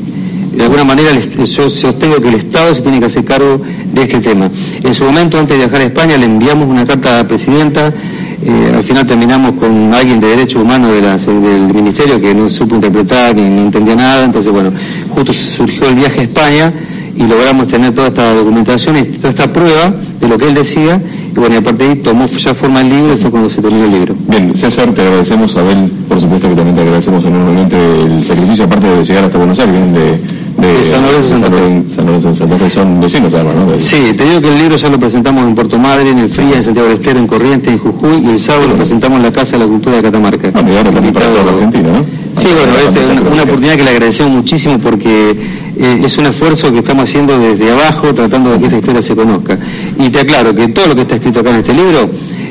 de 0.60 0.64
alguna 0.64 0.84
manera 0.84 1.12
yo 1.14 1.70
sostengo 1.70 2.18
que 2.18 2.28
el 2.28 2.36
Estado 2.36 2.76
se 2.76 2.82
tiene 2.82 3.00
que 3.00 3.06
hacer 3.06 3.24
cargo 3.24 3.62
de 3.94 4.02
este 4.02 4.20
tema. 4.20 4.52
En 4.84 4.94
su 4.94 5.06
momento, 5.06 5.40
antes 5.40 5.58
de 5.58 5.66
viajar 5.66 5.82
a 5.82 5.86
España, 5.86 6.18
le 6.18 6.26
enviamos 6.26 6.68
una 6.68 6.86
carta 6.86 7.16
a 7.16 7.18
la 7.24 7.28
presidenta, 7.28 7.94
eh, 8.42 8.74
al 8.76 8.84
final 8.84 9.06
terminamos 9.06 9.52
con 9.54 9.94
alguien 9.94 10.20
de 10.20 10.28
derechos 10.28 10.62
humanos 10.62 10.92
del 10.92 11.74
ministerio 11.74 12.22
que 12.22 12.34
no 12.34 12.48
supo 12.48 12.76
interpretar 12.76 13.36
ni 13.36 13.50
no 13.50 13.64
entendía 13.64 13.96
nada, 13.96 14.24
entonces 14.24 14.52
bueno, 14.52 14.72
justo 15.10 15.34
surgió 15.34 15.90
el 15.90 15.96
viaje 15.96 16.22
a 16.22 16.24
España 16.24 16.74
y 17.16 17.24
logramos 17.24 17.68
tener 17.68 17.94
toda 17.94 18.08
esta 18.08 18.34
documentación 18.34 18.98
y 18.98 19.04
toda 19.04 19.30
esta 19.30 19.52
prueba 19.52 19.94
de 20.22 20.28
lo 20.28 20.38
que 20.38 20.48
él 20.48 20.54
decía 20.54 21.02
y 21.36 21.40
bueno, 21.40 21.56
y 21.56 21.58
aparte 21.58 21.84
de 21.84 21.90
ahí 21.92 21.96
tomó 21.98 22.26
ya 22.28 22.54
forma 22.54 22.82
el 22.82 22.90
libro 22.90 23.14
y 23.14 23.18
fue 23.18 23.32
cuando 23.32 23.50
se 23.50 23.62
terminó 23.62 23.86
el 23.86 23.92
libro. 23.92 24.16
Bien, 24.28 24.56
César, 24.56 24.94
te 24.94 25.02
agradecemos, 25.02 25.56
Abel, 25.56 25.92
por 26.08 26.20
supuesto 26.20 26.50
que 26.50 26.56
también 26.56 26.76
te 26.76 26.82
agradecemos 26.82 27.24
enormemente 27.24 27.76
el 27.78 28.24
sacrificio, 28.26 28.66
aparte 28.66 28.88
de 28.88 29.04
llegar 29.04 29.24
hasta 29.26 29.38
Buenos 29.38 29.60
Aires, 29.60 29.74
vienen 29.74 29.94
de 29.94 30.40
de 30.60 30.84
San 30.84 31.02
Lorenzo 31.02 31.30
Santa 31.30 31.48
Fe. 31.48 31.96
San 31.96 32.06
Lorenzo 32.06 32.36
Santa 32.36 32.58
Fe 32.58 32.70
son 32.70 33.00
vecinos 33.00 33.34
además, 33.34 33.56
¿no? 33.56 33.80
Sí, 33.80 34.14
te 34.16 34.26
digo 34.26 34.42
que 34.42 34.50
el 34.50 34.58
libro 34.58 34.78
ya 34.78 34.90
lo 34.90 35.00
presentamos 35.00 35.48
en 35.48 35.56
Puerto 35.56 35.78
Madre, 35.78 36.10
en 36.10 36.20
el 36.20 36.30
Fría, 36.30 36.58
en 36.58 36.64
Santiago 36.64 36.90
del 36.90 36.98
Estero, 36.98 37.20
en 37.20 37.28
Corrientes, 37.28 37.72
en 37.72 37.80
Jujuy, 37.80 38.26
y 38.26 38.30
el 38.30 38.40
sábado 38.40 38.68
lo 38.68 38.76
presentamos 38.76 39.18
en 39.18 39.24
la 39.24 39.32
Casa 39.32 39.54
de 39.54 39.60
la 39.60 39.70
Cultura 39.70 39.98
de 39.98 40.02
Catamarca. 40.04 40.52
Ah, 40.54 40.64
y 40.68 40.78
ahora 40.78 40.92
también 40.92 41.14
para 41.14 41.28
toda 41.28 41.44
la 41.44 41.52
Argentina, 41.52 41.90
¿no? 41.90 42.06
Sí, 42.42 42.48
bueno, 42.56 42.74
es 42.78 43.32
una, 43.32 43.44
oportunidad 43.44 43.76
que 43.76 43.84
le 43.84 43.90
agradecemos 43.90 44.32
muchísimo 44.34 44.80
porque 44.80 45.32
eh, 45.78 46.02
es 46.04 46.18
un 46.18 46.26
esfuerzo 46.26 46.72
que 46.72 46.80
estamos 46.80 47.10
haciendo 47.10 47.38
desde 47.38 47.72
abajo 47.72 48.14
tratando 48.14 48.52
de 48.52 48.60
que 48.60 48.66
esta 48.66 48.78
historia 48.78 49.02
se 49.02 49.16
conozca. 49.16 49.58
Y 49.98 50.10
te 50.10 50.20
aclaro 50.20 50.54
que 50.54 50.68
todo 50.70 50.88
lo 50.88 50.96
que 50.96 51.02
está 51.02 51.16
escrito 51.20 51.40
acá 51.42 51.52
en 51.52 51.58
este 51.58 51.74
libro 51.74 52.10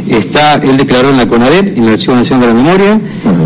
está, 0.08 0.54
él 0.54 0.76
declaró 0.76 1.10
en 1.10 1.16
la 1.16 1.26
CONADEP, 1.26 1.76
en 1.76 1.84
el 1.84 1.90
Archivo 1.90 2.14
Nacional 2.14 2.40
de 2.40 2.54
la 2.54 2.54
Memoria, 2.54 3.00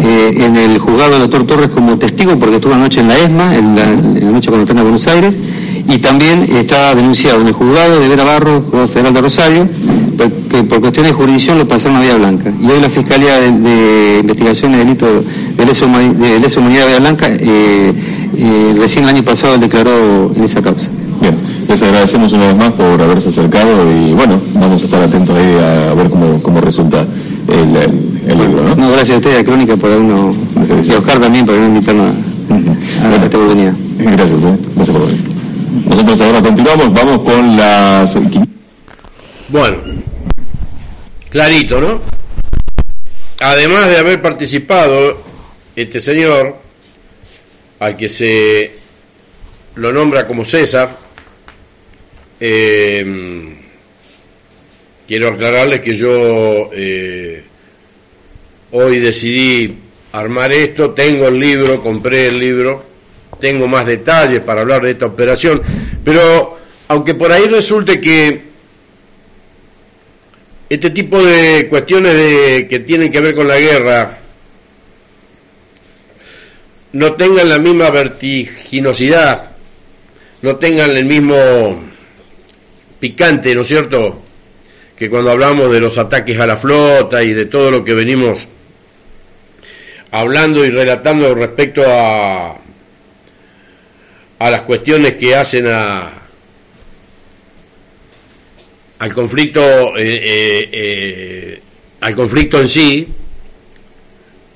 eh, 0.05 0.35
en 0.37 0.57
el 0.57 0.79
juzgado 0.79 1.13
del 1.13 1.21
doctor 1.23 1.47
Torres 1.47 1.69
como 1.69 1.99
testigo 1.99 2.39
porque 2.39 2.57
estuvo 2.57 2.75
anoche 2.75 3.01
en 3.01 3.09
la 3.09 3.19
ESMA, 3.19 3.57
en 3.57 3.75
la, 3.75 3.87
noche 4.31 4.49
cuando 4.49 4.63
está 4.63 4.73
en 4.73 4.83
Buenos 4.83 5.07
Aires, 5.07 5.37
y 5.89 5.99
también 5.99 6.49
está 6.57 6.95
denunciado 6.95 7.41
en 7.41 7.49
el 7.49 7.53
juzgado 7.53 8.01
de 8.01 8.09
Vera 8.09 8.25
Barro, 8.25 8.63
juzgado 8.63 8.89
federal 8.89 9.15
de 9.15 9.21
Rosario, 9.21 9.69
que 10.51 10.63
por 10.65 10.81
cuestiones 10.81 11.13
de 11.13 11.17
jurisdicción 11.17 11.59
lo 11.59 11.67
pasaron 11.67 11.97
a 11.97 12.01
Vía 12.01 12.17
Blanca. 12.17 12.53
Y 12.61 12.71
hoy 12.71 12.81
la 12.81 12.89
Fiscalía 12.91 13.39
de, 13.39 14.19
Investigación 14.21 14.73
de 14.73 14.79
Delito 14.79 15.07
de 15.57 15.67
Lesa, 15.67 15.87
Humanidad 15.87 16.83
de 16.83 16.89
Vía 16.89 16.99
Blanca, 17.01 17.29
eh, 17.31 17.93
eh, 18.37 18.75
recién 18.79 19.05
el 19.05 19.11
año 19.11 19.23
pasado 19.23 19.59
declaró 19.59 20.33
en 20.35 20.45
esa 20.45 20.63
causa. 20.63 20.91
Bien, 21.21 21.37
les 21.69 21.83
agradecemos 21.83 22.33
una 22.33 22.49
vez 22.49 22.57
más 22.57 22.73
por 22.73 23.01
haberse 23.01 23.29
acercado 23.29 23.71
y 23.91 24.13
bueno, 24.13 24.41
vamos 24.55 24.83
a 24.83 24.85
estar 24.85 25.03
atentos 25.03 25.37
ahí 25.37 25.57
a, 25.91 25.95
ver 25.95 26.11
cómo, 26.11 26.43
cómo 26.43 26.61
resulta 26.61 27.07
el, 27.49 27.73
libro, 28.39 28.63
¿no? 28.65 28.75
¿no? 28.75 28.91
gracias 28.91 29.17
a 29.17 29.19
usted, 29.19 29.39
a 29.39 29.45
Crónica, 29.45 29.77
por 29.77 29.93
habernos, 29.93 30.35
y 30.87 30.93
a 30.93 30.99
Oscar 30.99 31.21
también 31.21 31.47
por 31.47 31.55
habernos 31.55 31.87
invitado 31.87 32.03
a, 32.03 33.09
a, 33.09 33.25
esta 33.25 33.37
oportunidad. 33.37 33.75
Gracias, 33.99 34.43
¿eh? 34.43 34.57
gracias 34.75 34.97
por 34.97 35.07
venir. 35.07 35.42
Nosotros 35.73 36.21
ahora 36.21 36.43
continuamos, 36.43 36.93
vamos 36.93 37.21
con 37.21 37.57
las... 37.57 38.15
Bueno, 39.49 39.79
clarito, 41.31 41.81
¿no? 41.81 42.01
Además 43.41 43.89
de 43.89 43.97
haber 43.97 44.21
participado 44.21 45.23
este 45.75 45.99
señor, 46.03 46.59
al 47.81 47.97
que 47.97 48.11
se 48.11 48.73
lo 49.77 49.95
nombra 49.95 50.27
como 50.27 50.45
César, 50.45 50.91
eh, 52.39 53.55
quiero 55.09 55.29
aclararles 55.29 55.81
que 55.81 55.95
yo 55.95 56.69
eh, 56.75 57.45
hoy 58.73 58.99
decidí 58.99 59.75
armar 60.13 60.53
esto, 60.53 60.91
tengo 60.91 61.29
el 61.29 61.41
libro, 61.41 61.83
compré 61.83 62.27
el 62.27 62.39
libro, 62.39 62.92
tengo 63.43 63.67
más 63.67 63.85
detalles 63.85 64.41
para 64.41 64.61
hablar 64.61 64.83
de 64.83 64.93
esta 64.93 65.07
operación, 65.07 65.61
pero 66.05 66.59
aunque 66.89 67.15
por 67.15 67.33
ahí 67.33 67.47
resulte 67.47 68.01
que 68.01 68.53
este 70.71 70.91
tipo 70.91 71.23
de 71.23 71.67
cuestiones 71.69 72.15
de, 72.15 72.69
que 72.71 72.79
tienen 72.79 73.11
que 73.11 73.21
ver 73.21 73.35
con 73.35 73.49
la 73.49 73.59
guerra 73.59 74.19
no 76.93 77.15
tengan 77.15 77.49
la 77.49 77.59
misma 77.59 77.91
vertiginosidad, 77.91 79.51
no 80.43 80.57
tengan 80.57 80.97
el 80.97 81.05
mismo 81.05 81.83
picante, 83.01 83.55
¿no 83.55 83.63
es 83.63 83.69
cierto?, 83.69 84.23
que 84.97 85.11
cuando 85.11 85.33
hablamos 85.33 85.73
de 85.73 85.81
los 85.81 85.99
ataques 85.99 86.39
a 86.39 86.47
la 86.47 86.57
flota 86.57 87.25
y 87.25 87.33
de 87.33 87.47
todo 87.47 87.73
lo 87.73 87.83
que 87.83 87.93
venimos 87.93 88.47
hablando 90.13 90.65
y 90.65 90.71
relatando 90.71 91.35
respecto 91.35 91.83
a, 91.89 92.62
a 94.43 94.51
las 94.51 94.63
cuestiones 94.63 95.15
que 95.15 95.37
hacen 95.37 95.69
a, 95.69 96.11
al 98.99 99.15
conflicto 99.15 99.97
eh, 99.97 100.03
eh, 100.05 100.69
eh, 100.73 101.63
al 102.01 102.17
conflicto 102.17 102.61
en 102.61 102.69
sí 102.69 103.09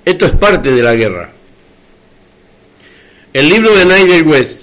esto 0.04 0.26
es 0.26 0.32
parte 0.32 0.70
de 0.70 0.82
la 0.84 0.94
guerra. 0.94 1.30
El 3.32 3.48
libro 3.48 3.74
de 3.74 3.84
Nigel 3.84 4.26
West, 4.26 4.62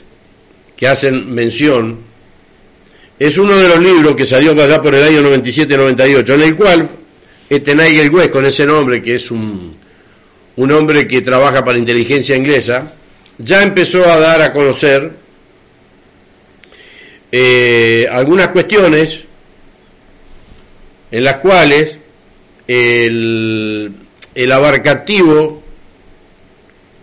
que 0.77 0.87
hacen 0.87 1.33
mención, 1.33 1.99
es 3.19 3.37
uno 3.37 3.53
de 3.57 3.67
los 3.67 3.79
libros 3.79 4.15
que 4.15 4.25
salió 4.25 4.51
allá 4.51 4.81
por 4.81 4.95
el 4.95 5.03
año 5.03 5.21
97-98, 5.21 6.33
en 6.33 6.41
el 6.41 6.55
cual 6.55 6.89
este 7.49 7.75
Nigel 7.75 8.09
West, 8.09 8.29
con 8.31 8.45
ese 8.45 8.65
nombre, 8.65 9.01
que 9.01 9.15
es 9.15 9.31
un, 9.31 9.75
un 10.55 10.71
hombre 10.71 11.07
que 11.09 11.21
trabaja 11.21 11.65
para 11.65 11.77
inteligencia 11.77 12.37
inglesa, 12.37 12.93
ya 13.37 13.63
empezó 13.63 14.09
a 14.09 14.17
dar 14.19 14.41
a 14.41 14.53
conocer 14.53 15.11
eh, 17.31 18.07
algunas 18.11 18.49
cuestiones 18.49 19.23
en 21.11 21.23
las 21.23 21.35
cuales 21.37 21.97
el, 22.67 23.91
el 24.35 24.51
abarcativo 24.51 25.63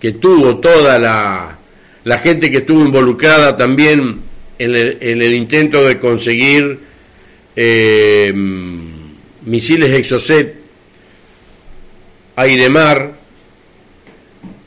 que 0.01 0.13
tuvo 0.13 0.59
toda 0.59 0.99
la, 0.99 1.59
la 2.05 2.19
gente 2.19 2.51
que 2.51 2.59
estuvo 2.59 2.81
involucrada 2.81 3.57
también 3.57 4.21
en 4.59 4.75
el, 4.75 5.35
intento 5.35 5.85
de 5.85 5.99
conseguir 5.99 6.81
eh, 7.57 8.33
misiles 9.43 9.93
Exocet 9.93 10.57
aire-mar 12.37 13.13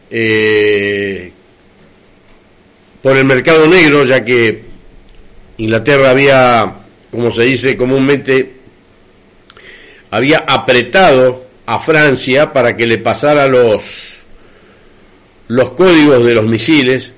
eh, 0.10 1.33
por 3.04 3.18
el 3.18 3.26
mercado 3.26 3.68
negro, 3.68 4.06
ya 4.06 4.26
que 4.26 4.64
Inglaterra 5.58 6.10
había, 6.10 6.74
como 7.12 7.30
se 7.30 7.44
dice 7.44 7.78
comúnmente, 7.78 8.54
había 10.10 10.40
apretado 10.48 11.46
a 11.66 11.80
Francia 11.80 12.54
para 12.54 12.76
que 12.76 12.88
le 12.88 12.98
pasara 12.98 13.48
los, 13.48 14.24
los 15.50 15.72
códigos 15.72 16.26
de 16.26 16.34
los 16.34 16.46
misiles 16.46 17.14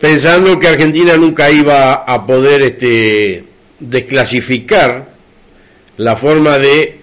pensando 0.00 0.58
que 0.58 0.68
Argentina 0.68 1.16
nunca 1.16 1.50
iba 1.50 1.92
a 1.92 2.26
poder 2.26 2.62
este, 2.62 3.44
desclasificar 3.80 5.08
la 5.96 6.16
forma 6.16 6.58
de 6.58 6.98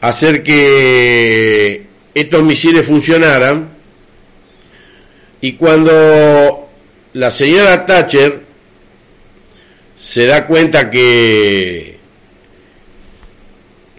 hacer 0.00 0.42
que 0.42 1.86
estos 2.14 2.42
misiles 2.42 2.86
funcionaran 2.86 3.75
y 5.40 5.52
cuando 5.52 6.68
la 7.12 7.30
señora 7.30 7.86
Thatcher 7.86 8.40
se 9.96 10.26
da 10.26 10.46
cuenta 10.46 10.90
que 10.90 11.96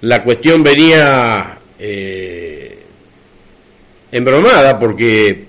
la 0.01 0.23
cuestión 0.23 0.63
venía 0.63 1.57
eh, 1.79 2.79
embromada 4.11 4.77
porque 4.79 5.45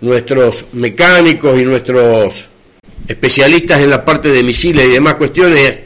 nuestros 0.00 0.66
mecánicos 0.72 1.60
y 1.60 1.64
nuestros 1.64 2.48
especialistas 3.08 3.80
en 3.80 3.90
la 3.90 4.04
parte 4.04 4.28
de 4.28 4.42
misiles 4.42 4.86
y 4.86 4.92
demás 4.92 5.14
cuestiones 5.14 5.78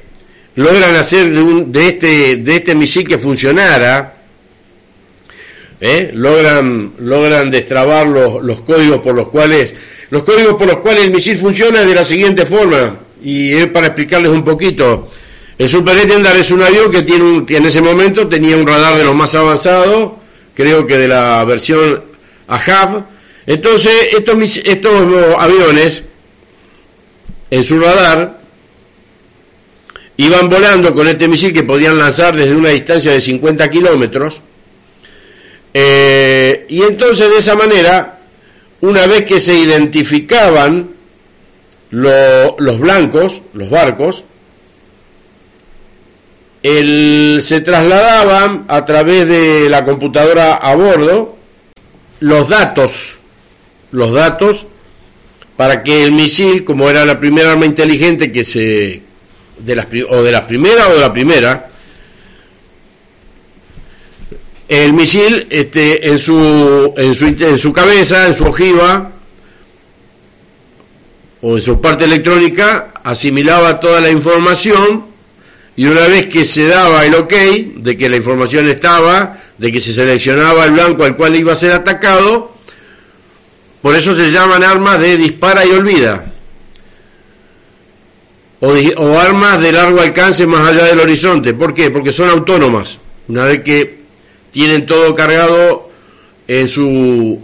logran 0.54 0.94
hacer 0.96 1.30
de, 1.30 1.64
de, 1.66 1.88
este, 1.88 2.36
de 2.36 2.56
este 2.56 2.74
misil 2.74 3.06
que 3.06 3.18
funcionara, 3.18 4.19
¿eh? 5.80 6.10
logran, 6.12 6.92
logran 6.98 7.50
destrabar 7.50 8.06
los, 8.06 8.42
los, 8.42 8.60
códigos 8.60 9.00
por 9.00 9.14
los 9.14 9.28
cuales, 9.28 9.74
los 10.10 10.24
códigos 10.24 10.54
por 10.54 10.66
los 10.66 10.76
cuales 10.78 11.04
el 11.04 11.10
misil 11.10 11.36
funciona 11.38 11.82
de 11.82 11.94
la 11.94 12.04
siguiente 12.04 12.46
forma, 12.46 12.98
y 13.22 13.52
es 13.52 13.66
para 13.68 13.88
explicarles 13.88 14.30
un 14.30 14.44
poquito. 14.44 15.08
El 15.58 15.68
Super 15.68 15.96
Etendard 15.98 16.38
es 16.38 16.50
un 16.50 16.62
avión 16.62 16.90
que 16.90 17.02
tiene 17.02 17.22
un, 17.22 17.46
que 17.46 17.58
en 17.58 17.66
ese 17.66 17.82
momento 17.82 18.26
tenía 18.28 18.56
un 18.56 18.66
radar 18.66 18.96
de 18.96 19.04
los 19.04 19.14
más 19.14 19.34
avanzados, 19.34 20.12
creo 20.54 20.86
que 20.86 20.96
de 20.96 21.08
la 21.08 21.44
versión 21.44 22.02
AHAV. 22.48 23.04
Entonces, 23.46 23.92
estos, 24.12 24.56
estos 24.64 24.92
aviones, 25.38 26.02
en 27.50 27.62
su 27.62 27.78
radar, 27.78 28.40
iban 30.16 30.48
volando 30.48 30.94
con 30.94 31.08
este 31.08 31.28
misil 31.28 31.52
que 31.52 31.62
podían 31.62 31.98
lanzar 31.98 32.36
desde 32.36 32.54
una 32.54 32.70
distancia 32.70 33.12
de 33.12 33.20
50 33.20 33.68
kilómetros. 33.68 34.40
Eh, 35.72 36.66
y 36.68 36.82
entonces 36.82 37.30
de 37.30 37.38
esa 37.38 37.54
manera, 37.54 38.18
una 38.80 39.06
vez 39.06 39.24
que 39.24 39.40
se 39.40 39.54
identificaban 39.54 40.90
los 41.90 42.78
blancos, 42.78 43.42
los 43.52 43.70
barcos, 43.70 44.24
se 46.62 47.60
trasladaban 47.64 48.64
a 48.68 48.84
través 48.84 49.28
de 49.28 49.68
la 49.68 49.84
computadora 49.84 50.54
a 50.54 50.74
bordo 50.74 51.36
los 52.20 52.48
datos, 52.48 53.18
los 53.92 54.12
datos 54.12 54.66
para 55.56 55.82
que 55.82 56.04
el 56.04 56.12
misil, 56.12 56.64
como 56.64 56.88
era 56.88 57.04
la 57.04 57.18
primera 57.18 57.52
arma 57.52 57.66
inteligente 57.66 58.30
que 58.32 58.44
se 58.44 59.02
de 59.58 59.76
las, 59.76 59.86
o 60.08 60.22
de 60.22 60.32
las 60.32 60.42
primeras 60.42 60.88
o 60.88 60.94
de 60.94 61.00
la 61.00 61.12
primera, 61.12 61.69
el 64.70 64.92
misil 64.92 65.48
este, 65.50 66.08
en, 66.08 66.18
su, 66.18 66.94
en, 66.96 67.12
su, 67.12 67.26
en 67.26 67.58
su 67.58 67.72
cabeza, 67.72 68.28
en 68.28 68.34
su 68.34 68.44
ojiva 68.44 69.10
o 71.42 71.56
en 71.56 71.60
su 71.60 71.80
parte 71.80 72.04
electrónica, 72.04 72.94
asimilaba 73.02 73.80
toda 73.80 74.00
la 74.00 74.10
información 74.10 75.06
y 75.74 75.86
una 75.86 76.06
vez 76.06 76.28
que 76.28 76.44
se 76.44 76.68
daba 76.68 77.04
el 77.04 77.16
ok 77.16 77.32
de 77.78 77.96
que 77.96 78.08
la 78.08 78.16
información 78.16 78.68
estaba, 78.68 79.38
de 79.58 79.72
que 79.72 79.80
se 79.80 79.92
seleccionaba 79.92 80.64
el 80.66 80.70
blanco 80.70 81.02
al 81.02 81.16
cual 81.16 81.34
iba 81.34 81.52
a 81.52 81.56
ser 81.56 81.72
atacado, 81.72 82.54
por 83.82 83.96
eso 83.96 84.14
se 84.14 84.30
llaman 84.30 84.62
armas 84.62 85.00
de 85.00 85.16
dispara 85.16 85.66
y 85.66 85.70
olvida 85.70 86.26
o, 88.60 89.18
armas 89.18 89.60
de 89.60 89.72
largo 89.72 90.00
alcance 90.00 90.46
más 90.46 90.68
allá 90.68 90.84
del 90.84 91.00
horizonte. 91.00 91.54
¿Por 91.54 91.74
qué? 91.74 91.90
Porque 91.90 92.12
son 92.12 92.28
autónomas. 92.28 92.98
Una 93.26 93.46
vez 93.46 93.60
que 93.64 93.99
tienen 94.52 94.86
todo 94.86 95.14
cargado 95.14 95.90
en 96.48 96.68
su, 96.68 97.40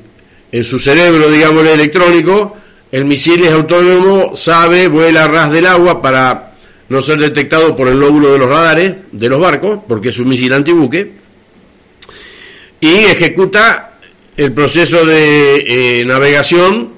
en 0.52 0.64
su 0.64 0.78
cerebro, 0.78 1.30
digamos, 1.30 1.66
electrónico, 1.66 2.56
el 2.92 3.04
misil 3.04 3.44
es 3.44 3.52
autónomo, 3.52 4.36
sabe, 4.36 4.88
vuela 4.88 5.24
a 5.24 5.28
ras 5.28 5.52
del 5.52 5.66
agua 5.66 6.00
para 6.00 6.52
no 6.88 7.02
ser 7.02 7.18
detectado 7.18 7.74
por 7.74 7.88
el 7.88 7.98
lóbulo 7.98 8.32
de 8.32 8.38
los 8.38 8.48
radares 8.48 8.94
de 9.12 9.28
los 9.28 9.40
barcos, 9.40 9.80
porque 9.86 10.10
es 10.10 10.18
un 10.18 10.28
misil 10.28 10.52
antibuque, 10.52 11.12
y 12.80 12.94
ejecuta 12.94 13.98
el 14.36 14.52
proceso 14.52 15.04
de 15.04 16.00
eh, 16.00 16.04
navegación. 16.04 16.90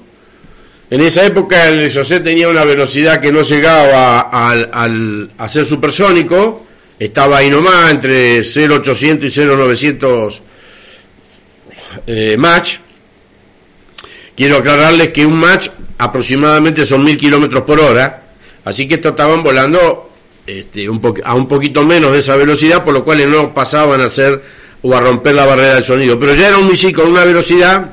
En 0.91 1.01
esa 1.01 1.25
época 1.25 1.67
el 1.67 1.91
José 1.93 2.19
tenía 2.19 2.49
una 2.49 2.65
velocidad 2.65 3.21
que 3.21 3.31
no 3.31 3.41
llegaba 3.41 4.21
al, 4.21 5.31
a 5.37 5.49
ser 5.49 5.65
supersónico, 5.65 6.65
estaba 6.99 7.37
ahí 7.37 7.49
nomás 7.49 7.91
entre 7.91 8.43
0,800 8.43 9.25
y 9.25 9.31
0,900 9.31 10.41
eh, 12.05 12.35
Mach. 12.37 12.77
Quiero 14.35 14.57
aclararles 14.57 15.09
que 15.09 15.25
un 15.25 15.35
Mach 15.35 15.69
aproximadamente 15.97 16.85
son 16.85 17.03
1000 17.03 17.17
kilómetros 17.17 17.63
por 17.63 17.79
hora, 17.79 18.23
así 18.65 18.87
que 18.87 18.95
estos 18.95 19.11
estaban 19.11 19.43
volando 19.43 20.09
este, 20.45 20.87
a 21.23 21.33
un 21.35 21.47
poquito 21.47 21.83
menos 21.83 22.11
de 22.11 22.19
esa 22.19 22.35
velocidad, 22.35 22.83
por 22.83 22.93
lo 22.93 23.03
cual 23.03 23.29
no 23.29 23.53
pasaban 23.53 24.01
a 24.01 24.09
ser 24.09 24.41
o 24.81 24.95
a 24.95 25.01
romper 25.01 25.35
la 25.35 25.45
barrera 25.45 25.75
del 25.75 25.83
sonido. 25.83 26.19
Pero 26.19 26.33
ya 26.33 26.47
era 26.47 26.57
un 26.57 26.67
misil 26.67 26.93
con 26.93 27.09
una 27.09 27.25
velocidad 27.25 27.91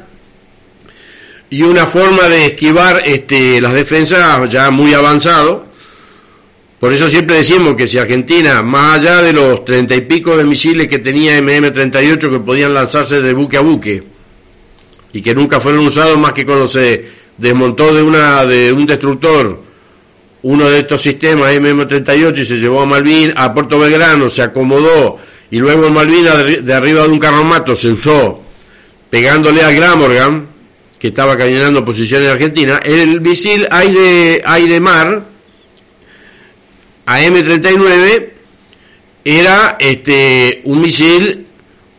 y 1.51 1.63
una 1.63 1.87
forma 1.87 2.29
de 2.29 2.47
esquivar 2.47 3.03
este, 3.05 3.61
las 3.61 3.73
defensas 3.73 4.51
ya 4.51 4.71
muy 4.71 4.95
avanzado. 4.95 5.66
Por 6.81 6.93
eso 6.93 7.09
siempre 7.09 7.37
decimos 7.37 7.75
que 7.75 7.87
si 7.87 7.99
Argentina, 7.99 8.63
más 8.63 8.99
allá 8.99 9.23
de 9.23 9.33
los 9.33 9.65
treinta 9.65 9.95
y 9.95 10.03
pico 10.03 10.37
de 10.37 10.45
misiles 10.45 10.89
que 10.89 10.99
tenía 10.99 11.39
MM-38 11.41 12.19
que 12.19 12.41
podían 12.41 12.75
lanzarse 12.75 13.23
de 13.23 13.33
buque 13.33 13.57
a 13.57 13.61
buque 13.61 14.03
y 15.13 15.23
que 15.23 15.35
nunca 15.35 15.59
fueron 15.59 15.87
usados 15.87 16.19
más 16.19 16.33
que 16.35 16.45
cuando 16.45 16.69
se 16.69 17.07
desmontó 17.39 17.95
de, 17.95 18.03
una, 18.03 18.45
de 18.45 18.73
un 18.73 18.87
destructor 18.87 19.63
uno 20.43 20.69
de 20.69 20.81
estos 20.81 21.01
sistemas 21.03 21.53
MM-38 21.55 22.39
y 22.39 22.45
se 22.45 22.59
llevó 22.59 22.83
a 22.83 22.87
Malvin, 22.87 23.33
a 23.37 23.53
Puerto 23.53 23.79
Belgrano, 23.79 24.29
se 24.29 24.43
acomodó 24.43 25.19
y 25.51 25.59
luego 25.59 25.87
en 25.87 25.95
Malvinas 25.95 26.65
de, 26.65 26.75
arriba 26.75 27.03
de 27.03 27.09
un 27.09 27.19
carromato 27.19 27.75
se 27.75 27.89
usó 27.89 28.43
pegándole 29.11 29.63
al 29.63 29.75
Gramorgan 29.75 30.47
que 30.99 31.09
estaba 31.09 31.37
cañonando 31.37 31.85
posiciones 31.85 32.29
en 32.29 32.33
Argentina, 32.35 32.81
el 32.85 33.21
misil 33.21 33.67
aire-mar 37.07 37.43
AM-39 37.43 38.29
era 39.25 39.77
este, 39.79 40.61
un 40.65 40.81
misil 40.81 41.47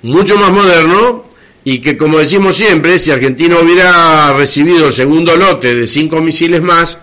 mucho 0.04 0.38
más 0.38 0.52
moderno 0.52 1.26
y 1.64 1.80
que 1.80 1.98
como 1.98 2.20
decimos 2.20 2.56
siempre, 2.56 3.00
si 3.00 3.12
Argentina 3.12 3.58
hubiera 3.60 4.32
recibido 4.34 4.88
el 4.88 4.94
segundo 4.94 5.36
lote 5.36 5.76
de 5.76 5.88
cinco 5.88 6.22
misiles 6.22 6.62
más, 6.62 6.98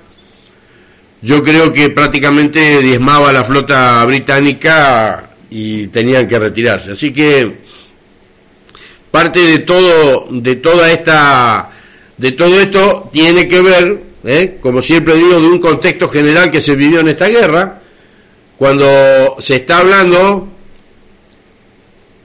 yo 1.21 1.43
creo 1.43 1.73
que 1.73 1.91
prácticamente 1.91 2.81
diezmaba 2.81 3.33
la 3.33 3.45
flota 3.45 4.05
británica 4.07 5.31
y 5.51 5.89
tenían 5.89 6.27
que 6.29 6.39
retirarse. 6.39 6.93
Así 6.93 7.13
que 7.13 7.53
parte 9.11 9.41
de 9.41 9.59
todo, 9.59 10.29
de 10.31 10.57
toda 10.57 10.91
esta 10.91 11.71
de 12.17 12.33
todo 12.33 12.61
esto 12.61 13.11
tiene 13.13 13.49
que 13.49 13.61
ver, 13.61 14.01
¿eh? 14.25 14.59
como 14.61 14.81
siempre 14.81 15.15
digo, 15.15 15.41
de 15.41 15.49
un 15.49 15.59
contexto 15.59 16.09
general 16.09 16.51
que 16.51 16.61
se 16.61 16.75
vivió 16.75 17.01
en 17.01 17.09
esta 17.09 17.29
guerra, 17.29 17.81
cuando 18.59 19.37
se 19.41 19.57
está 19.57 19.79
hablando 19.79 20.49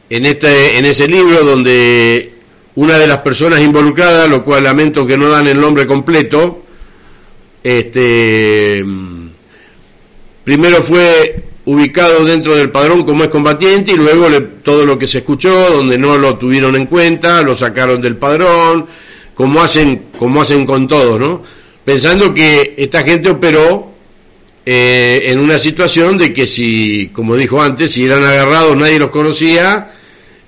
en, 0.09 0.25
este, 0.25 0.77
en 0.77 0.85
ese 0.85 1.07
libro 1.07 1.43
donde 1.43 2.33
una 2.75 2.97
de 2.97 3.07
las 3.07 3.19
personas 3.19 3.59
involucradas, 3.61 4.29
lo 4.29 4.43
cual 4.43 4.63
lamento 4.63 5.05
que 5.05 5.17
no 5.17 5.29
dan 5.29 5.47
el 5.47 5.59
nombre 5.59 5.85
completo, 5.87 6.63
este, 7.63 8.85
primero 10.43 10.81
fue 10.81 11.43
ubicado 11.65 12.25
dentro 12.25 12.55
del 12.55 12.71
padrón 12.71 13.03
como 13.03 13.23
es 13.23 13.29
combatiente 13.29 13.91
y 13.91 13.95
luego 13.95 14.27
todo 14.63 14.85
lo 14.85 14.97
que 14.97 15.07
se 15.07 15.19
escuchó, 15.19 15.71
donde 15.71 15.97
no 15.97 16.17
lo 16.17 16.37
tuvieron 16.37 16.75
en 16.75 16.85
cuenta, 16.85 17.41
lo 17.41 17.55
sacaron 17.55 18.01
del 18.01 18.15
padrón, 18.15 18.87
como 19.35 19.61
hacen, 19.61 20.05
como 20.17 20.41
hacen 20.41 20.65
con 20.65 20.87
todo, 20.87 21.19
¿no? 21.19 21.43
Pensando 21.85 22.33
que 22.33 22.75
esta 22.77 23.03
gente 23.03 23.29
operó 23.29 23.88
eh, 24.71 25.31
en 25.31 25.39
una 25.39 25.57
situación 25.57 26.19
de 26.19 26.31
que 26.31 26.45
si, 26.45 27.09
como 27.11 27.35
dijo 27.35 27.59
antes, 27.59 27.91
si 27.91 28.05
eran 28.05 28.23
agarrados 28.23 28.77
nadie 28.77 28.99
los 28.99 29.09
conocía 29.09 29.93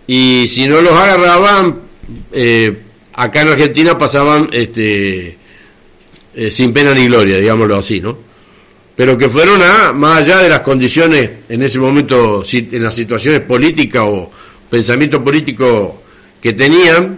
y 0.06 0.46
si 0.48 0.68
no 0.68 0.80
los 0.80 0.94
agarraban, 0.94 1.80
eh, 2.32 2.82
acá 3.14 3.42
en 3.42 3.48
Argentina 3.48 3.98
pasaban 3.98 4.50
este, 4.52 5.40
eh, 6.36 6.52
sin 6.52 6.72
pena 6.72 6.94
ni 6.94 7.08
gloria, 7.08 7.40
digámoslo 7.40 7.80
así, 7.80 8.00
¿no? 8.00 8.16
Pero 8.96 9.18
que 9.18 9.28
fueron 9.28 9.60
a, 9.60 9.92
más 9.92 10.20
allá 10.20 10.38
de 10.44 10.50
las 10.50 10.60
condiciones 10.60 11.32
en 11.50 11.64
ese 11.64 11.80
momento, 11.80 12.44
en 12.54 12.84
las 12.84 12.94
situaciones 12.94 13.40
políticas 13.40 14.04
o 14.06 14.32
pensamiento 14.70 15.24
político 15.24 16.00
que 16.40 16.54
tenían, 16.54 17.18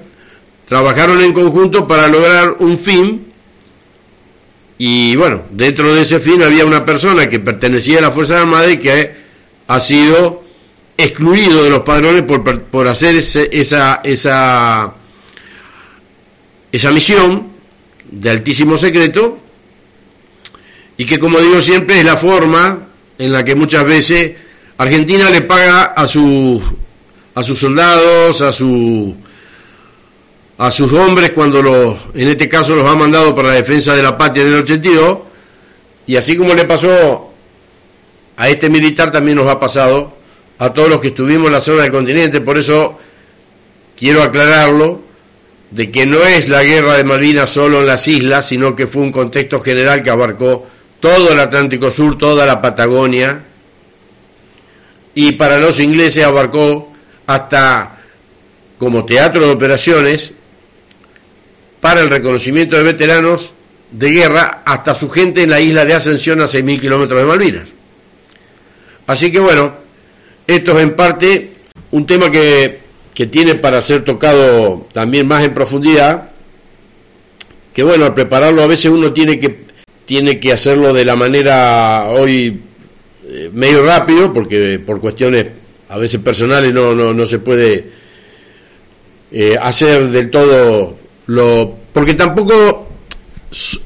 trabajaron 0.70 1.20
en 1.20 1.34
conjunto 1.34 1.86
para 1.86 2.08
lograr 2.08 2.56
un 2.60 2.80
fin 2.80 3.33
y 4.78 5.16
bueno, 5.16 5.44
dentro 5.52 5.94
de 5.94 6.02
ese 6.02 6.20
fin 6.20 6.42
había 6.42 6.66
una 6.66 6.86
persona 6.86 7.30
que 7.30 7.40
pertenecía 7.40 8.00
a 8.00 8.02
la 8.02 8.12
Fuerza 8.12 8.42
Armada 8.42 8.72
y 8.72 8.78
que 8.78 9.12
ha 9.68 9.80
sido 9.80 10.44
excluido 10.98 11.64
de 11.64 11.70
los 11.70 11.82
padrones 11.82 12.24
por, 12.24 12.44
por 12.64 12.88
hacer 12.88 13.16
esa, 13.16 14.02
esa, 14.04 14.94
esa 16.72 16.92
misión 16.92 17.48
de 18.12 18.30
altísimo 18.30 18.78
secreto 18.78 19.40
y 20.98 21.06
que 21.06 21.20
como 21.20 21.40
digo 21.40 21.62
siempre 21.62 22.00
es 22.00 22.06
la 22.06 22.18
forma 22.18 22.88
en 23.18 23.32
la 23.32 23.44
que 23.44 23.56
muchas 23.56 23.86
veces 23.86 24.34
Argentina 24.78 25.30
le 25.30 25.42
paga 25.42 25.84
a 25.84 26.08
sus 26.08 26.62
a 27.36 27.42
sus 27.42 27.60
soldados, 27.60 28.42
a 28.42 28.54
su 28.54 29.16
a 30.64 30.72
sus 30.72 30.94
hombres 30.94 31.32
cuando 31.32 31.62
los 31.62 31.98
en 32.14 32.30
este 32.30 32.48
caso 32.48 32.74
los 32.74 32.90
ha 32.90 32.96
mandado 32.96 33.36
para 33.36 33.50
la 33.50 33.56
defensa 33.56 33.94
de 33.96 34.02
la 34.02 34.18
patria 34.18 34.44
en 34.44 34.54
el 34.54 34.62
82 34.62 35.18
y 36.08 36.16
así 36.16 36.38
como 36.38 36.54
le 36.54 36.64
pasó 36.64 37.34
a 38.38 38.48
este 38.48 38.70
militar 38.70 39.12
también 39.12 39.36
nos 39.36 39.50
ha 39.50 39.60
pasado 39.60 40.16
a 40.60 40.70
todos 40.70 40.88
los 40.88 41.02
que 41.02 41.10
estuvimos 41.10 41.48
en 41.48 41.52
la 41.52 41.60
zona 41.60 41.82
del 41.82 41.92
continente, 41.92 42.40
por 42.40 42.58
eso 42.58 42.98
quiero 43.98 44.24
aclararlo 44.24 45.02
de 45.72 45.92
que 45.92 46.06
no 46.06 46.24
es 46.24 46.48
la 46.48 46.64
guerra 46.64 46.96
de 46.96 47.04
Malvinas 47.04 47.50
solo 47.50 47.82
en 47.82 47.88
las 47.88 48.08
islas, 48.08 48.48
sino 48.48 48.74
que 48.74 48.88
fue 48.88 49.02
un 49.02 49.12
contexto 49.12 49.60
general 49.60 50.02
que 50.02 50.12
abarcó 50.12 50.66
todo 51.02 51.34
el 51.34 51.40
Atlántico 51.42 51.92
Sur, 51.92 52.18
toda 52.18 52.46
la 52.46 52.62
Patagonia, 52.62 53.44
y 55.14 55.34
para 55.34 55.60
los 55.60 55.82
ingleses 55.82 56.24
abarcó 56.24 56.90
hasta 57.28 57.98
como 58.78 59.04
teatro 59.04 59.46
de 59.46 59.52
operaciones 59.52 60.33
para 61.84 62.00
el 62.00 62.10
reconocimiento 62.10 62.78
de 62.78 62.84
veteranos 62.84 63.52
de 63.92 64.12
guerra 64.12 64.62
hasta 64.64 64.96
su 64.96 65.10
gente 65.10 65.44
en 65.44 65.50
la 65.50 65.60
isla 65.60 65.84
de 65.84 65.94
Ascensión 65.94 66.40
a 66.40 66.46
6.000 66.46 66.80
kilómetros 66.80 67.20
de 67.20 67.26
Malvinas. 67.26 67.68
Así 69.06 69.34
que 69.34 69.42
bueno, 69.42 69.74
esto 70.48 70.78
es 70.78 70.84
en 70.84 70.96
parte 70.96 71.52
un 71.92 72.06
tema 72.06 72.32
que 72.32 72.80
que 73.14 73.28
tiene 73.28 73.56
para 73.56 73.82
ser 73.82 74.06
tocado 74.06 74.88
también 74.94 75.28
más 75.28 75.44
en 75.44 75.54
profundidad, 75.54 76.30
que 77.74 77.84
bueno, 77.84 78.06
al 78.06 78.14
prepararlo 78.14 78.64
a 78.64 78.68
veces 78.68 78.86
uno 78.86 79.12
tiene 79.12 79.38
que, 79.38 79.66
tiene 80.06 80.40
que 80.40 80.54
hacerlo 80.54 80.94
de 80.94 81.04
la 81.04 81.18
manera 81.18 82.06
hoy 82.10 82.62
eh, 83.28 83.50
medio 83.52 83.84
rápido, 83.84 84.32
porque 84.32 84.80
por 84.80 85.02
cuestiones 85.02 85.48
a 85.90 85.98
veces 85.98 86.22
personales 86.22 86.74
no, 86.74 86.96
no, 86.96 87.14
no 87.14 87.26
se 87.26 87.40
puede 87.40 87.90
eh, 89.34 89.58
hacer 89.62 90.08
del 90.08 90.30
todo 90.30 91.03
lo... 91.28 91.76
porque 91.94 92.14
tampoco 92.14 92.88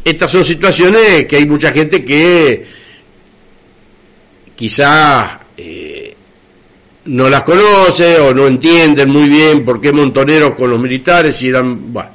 estas 0.04 0.32
son 0.32 0.44
situaciones 0.44 1.26
que 1.26 1.38
hay 1.38 1.46
mucha 1.46 1.72
gente 1.72 2.04
que 2.04 2.66
quizá 4.56 5.40
eh, 5.58 6.16
no 7.06 7.30
las 7.30 7.44
conoce 7.44 8.20
o 8.20 8.34
no 8.34 8.48
entienden 8.48 9.10
muy 9.10 9.30
bien 9.30 9.66
por 9.66 9.80
qué 9.82 9.92
montoneros 9.92 10.56
con 10.56 10.70
los 10.70 10.80
militares 10.80 11.42
y 11.42 11.50
eran... 11.50 11.94
Bueno, 11.94 12.10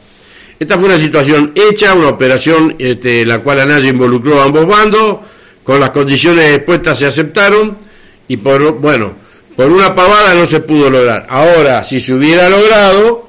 esta 0.59 0.77
fue 0.79 0.89
una 0.89 0.99
situación 0.99 1.53
hecha, 1.55 1.95
una 1.95 2.09
operación 2.09 2.77
este, 2.79 3.27
la 3.27 3.41
cual 3.41 3.61
a 3.61 3.67
nadie 3.67 3.91
involucró 3.91 4.41
a 4.41 4.45
ambos 4.45 4.67
bandos, 4.67 5.19
con 5.65 5.81
las 5.81 5.91
condiciones 5.91 6.57
expuestas 6.57 6.99
se 6.99 7.07
aceptaron 7.07 7.77
y 8.29 8.37
por, 8.37 8.75
bueno, 8.75 9.13
por 9.57 9.71
una 9.71 9.95
pavada 9.95 10.35
no 10.35 10.47
se 10.47 10.61
pudo 10.61 10.89
lograr. 10.89 11.27
Ahora, 11.29 11.83
si 11.85 12.01
se 12.01 12.15
hubiera 12.15 12.49
logrado, 12.49 13.29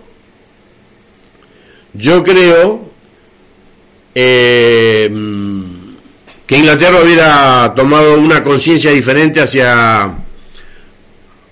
yo 1.93 2.23
creo 2.23 2.89
eh, 4.15 5.09
que 6.45 6.57
Inglaterra 6.57 7.01
hubiera 7.03 7.73
tomado 7.75 8.19
una 8.19 8.43
conciencia 8.43 8.91
diferente 8.91 9.41
hacia 9.41 10.11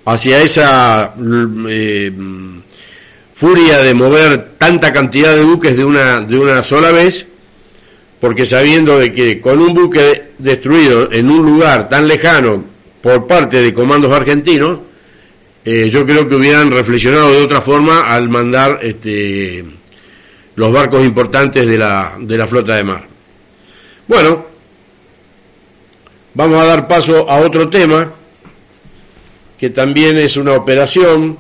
hacia 0.06 0.42
esa 0.42 1.14
eh, 1.70 2.12
furia 3.36 3.80
de 3.80 3.94
mover 3.94 4.52
tanta 4.58 4.92
cantidad 4.92 5.36
de 5.36 5.44
buques 5.44 5.78
de 5.78 5.86
una, 5.86 6.22
de 6.22 6.38
una 6.38 6.64
sola 6.64 6.92
vez, 6.92 7.26
porque 8.20 8.46
sabiendo 8.46 9.00
de 9.00 9.12
que 9.12 9.42
con 9.42 9.62
un 9.62 9.74
buque 9.74 10.32
destruido 10.38 11.12
en 11.12 11.30
un 11.30 11.46
lugar 11.46 11.90
tan 11.90 12.08
lejano 12.08 12.64
por 13.02 13.28
parte 13.28 13.62
de 13.62 13.74
comandos 13.74 14.12
argentinos, 14.12 14.80
eh, 15.66 15.90
yo 15.92 16.06
creo 16.06 16.28
que 16.28 16.36
hubieran 16.36 16.72
reflexionado 16.72 17.32
de 17.32 17.44
otra 17.44 17.62
forma 17.62 18.02
al 18.14 18.30
mandar 18.30 18.80
este, 18.82 19.66
los 20.62 20.72
barcos 20.72 21.04
importantes 21.04 21.66
de 21.66 21.76
la, 21.76 22.14
de 22.20 22.38
la 22.38 22.46
flota 22.46 22.76
de 22.76 22.84
mar. 22.84 23.04
Bueno, 24.08 24.46
vamos 26.36 26.62
a 26.62 26.66
dar 26.66 26.88
paso 26.88 27.28
a 27.28 27.40
otro 27.40 27.68
tema 27.68 28.14
que 29.58 29.72
también 29.72 30.20
es 30.20 30.38
una 30.38 30.54
operación, 30.54 31.36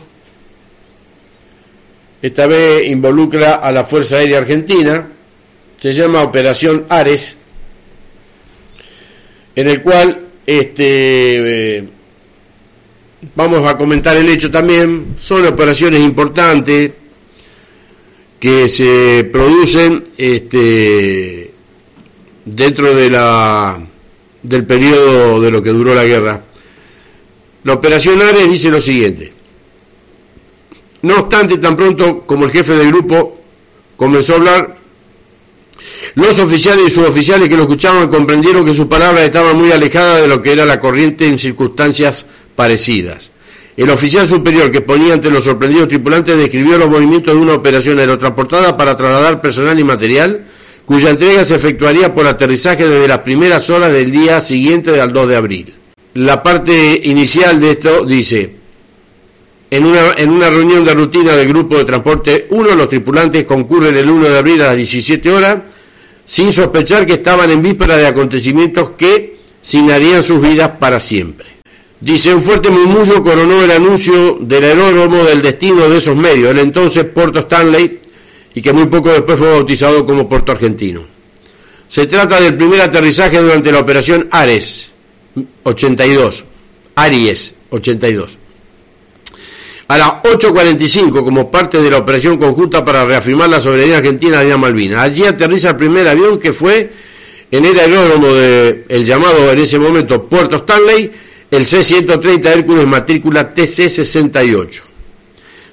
esta 2.19 2.47
vez 2.47 2.87
involucra 2.87 3.53
a 3.53 3.71
la 3.71 3.83
Fuerza 3.83 4.15
Aérea 4.15 4.39
Argentina, 4.39 5.07
se 5.77 5.93
llama 5.93 6.23
Operación 6.23 6.87
Ares, 6.89 7.37
en 9.55 9.67
el 9.67 9.83
cual 9.83 10.19
este, 10.47 11.77
eh, 11.77 11.87
vamos 13.35 13.69
a 13.69 13.77
comentar 13.77 14.17
el 14.17 14.27
hecho 14.29 14.49
también, 14.49 15.15
son 15.21 15.45
operaciones 15.45 15.99
importantes 15.99 16.93
que 18.41 18.69
se 18.69 19.29
producen 19.31 20.03
este, 20.17 21.53
dentro 22.43 22.95
de 22.95 23.09
la, 23.11 23.79
del 24.41 24.65
periodo 24.65 25.39
de 25.39 25.51
lo 25.51 25.61
que 25.61 25.69
duró 25.69 25.93
la 25.93 26.03
guerra. 26.03 26.41
La 27.63 27.73
operación 27.73 28.19
Ares 28.19 28.49
dice 28.49 28.71
lo 28.71 28.81
siguiente. 28.81 29.31
No 31.03 31.17
obstante, 31.17 31.59
tan 31.59 31.75
pronto 31.75 32.21
como 32.25 32.45
el 32.45 32.51
jefe 32.51 32.73
del 32.73 32.87
grupo 32.87 33.39
comenzó 33.95 34.33
a 34.33 34.37
hablar, 34.37 34.77
los 36.15 36.39
oficiales 36.39 36.87
y 36.87 36.89
suboficiales 36.89 37.47
que 37.47 37.55
lo 37.55 37.63
escuchaban 37.63 38.09
comprendieron 38.09 38.65
que 38.65 38.73
sus 38.73 38.87
palabras 38.87 39.23
estaban 39.23 39.55
muy 39.55 39.71
alejadas 39.71 40.21
de 40.21 40.27
lo 40.27 40.41
que 40.41 40.51
era 40.51 40.65
la 40.65 40.79
corriente 40.79 41.27
en 41.27 41.37
circunstancias 41.37 42.25
parecidas. 42.55 43.30
El 43.81 43.89
oficial 43.89 44.27
superior 44.27 44.71
que 44.71 44.81
ponía 44.81 45.13
ante 45.13 45.29
los 45.29 45.43
sorprendidos 45.43 45.89
tripulantes 45.89 46.37
describió 46.37 46.77
los 46.77 46.89
movimientos 46.89 47.33
de 47.33 47.39
una 47.39 47.53
operación 47.53 47.99
aerotransportada 47.99 48.77
para 48.77 48.95
trasladar 48.95 49.41
personal 49.41 49.79
y 49.79 49.83
material, 49.83 50.41
cuya 50.85 51.09
entrega 51.09 51.43
se 51.43 51.55
efectuaría 51.55 52.13
por 52.13 52.27
aterrizaje 52.27 52.87
desde 52.87 53.07
las 53.07 53.19
primeras 53.19 53.69
horas 53.69 53.91
del 53.91 54.11
día 54.11 54.41
siguiente 54.41 54.99
al 54.99 55.13
2 55.13 55.27
de 55.27 55.35
abril 55.35 55.73
la 56.13 56.43
parte 56.43 56.99
inicial 57.03 57.59
de 57.59 57.71
esto 57.71 58.05
dice, 58.05 58.55
en 59.69 59.85
una, 59.85 60.49
reunión 60.49 60.83
de 60.83 60.93
rutina 60.93 61.35
del 61.35 61.47
grupo 61.47 61.77
de 61.77 61.85
transporte 61.85 62.47
1, 62.49 62.75
los 62.75 62.89
tripulantes 62.89 63.45
concurren 63.45 63.95
el 63.95 64.09
1 64.09 64.27
de 64.27 64.37
abril 64.37 64.61
a 64.61 64.67
las 64.67 64.75
17 64.75 65.31
horas, 65.31 65.59
sin 66.25 66.51
sospechar 66.51 67.05
que 67.05 67.13
estaban 67.13 67.49
en 67.49 67.61
víspera 67.61 67.95
de 67.95 68.07
acontecimientos 68.07 68.91
que 68.91 69.37
signarían 69.61 70.23
sus 70.23 70.41
vidas 70.41 70.71
para 70.79 70.99
siempre. 70.99 71.60
Dice, 72.01 72.33
un 72.33 72.41
fuerte 72.41 72.71
murmullo 72.71 73.23
coronó 73.23 73.63
el 73.63 73.69
anuncio 73.69 74.39
del 74.41 74.63
aeródromo 74.63 75.23
del 75.23 75.43
destino 75.43 75.87
de 75.87 75.97
esos 75.97 76.15
medios, 76.15 76.49
el 76.49 76.57
entonces 76.57 77.03
Puerto 77.05 77.39
Stanley, 77.39 77.99
y 78.55 78.61
que 78.61 78.73
muy 78.73 78.87
poco 78.87 79.09
después 79.11 79.37
fue 79.37 79.51
bautizado 79.51 80.03
como 80.03 80.27
Puerto 80.27 80.51
Argentino. 80.51 81.03
Se 81.87 82.07
trata 82.07 82.41
del 82.41 82.57
primer 82.57 82.81
aterrizaje 82.81 83.39
durante 83.39 83.71
la 83.71 83.79
operación 83.79 84.27
Ares, 84.31 84.89
82, 85.63 86.43
Aries 86.95 87.53
82. 87.69 88.37
A 89.87 89.97
las 89.97 90.09
8.45, 90.23 91.23
como 91.23 91.51
parte 91.51 91.81
de 91.81 91.91
la 91.91 91.97
operación 91.97 92.37
conjunta 92.37 92.83
para 92.83 93.05
reafirmar 93.05 93.49
la 93.49 93.59
soberanía 93.59 93.97
argentina 93.97 94.41
de 94.41 94.57
Malvinas. 94.57 95.01
Allí 95.01 95.25
aterriza 95.25 95.71
el 95.71 95.75
primer 95.75 96.07
avión 96.07 96.39
que 96.39 96.53
fue 96.53 96.89
en 97.51 97.65
el 97.65 97.77
aeródromo 97.77 98.27
de 98.33 98.85
el 98.87 99.05
llamado 99.05 99.51
en 99.51 99.59
ese 99.59 99.77
momento 99.77 100.23
Puerto 100.23 100.55
Stanley, 100.55 101.11
el 101.51 101.65
C-130 101.65 102.45
Hércules 102.45 102.87
matrícula 102.87 103.53
TC-68. 103.53 104.81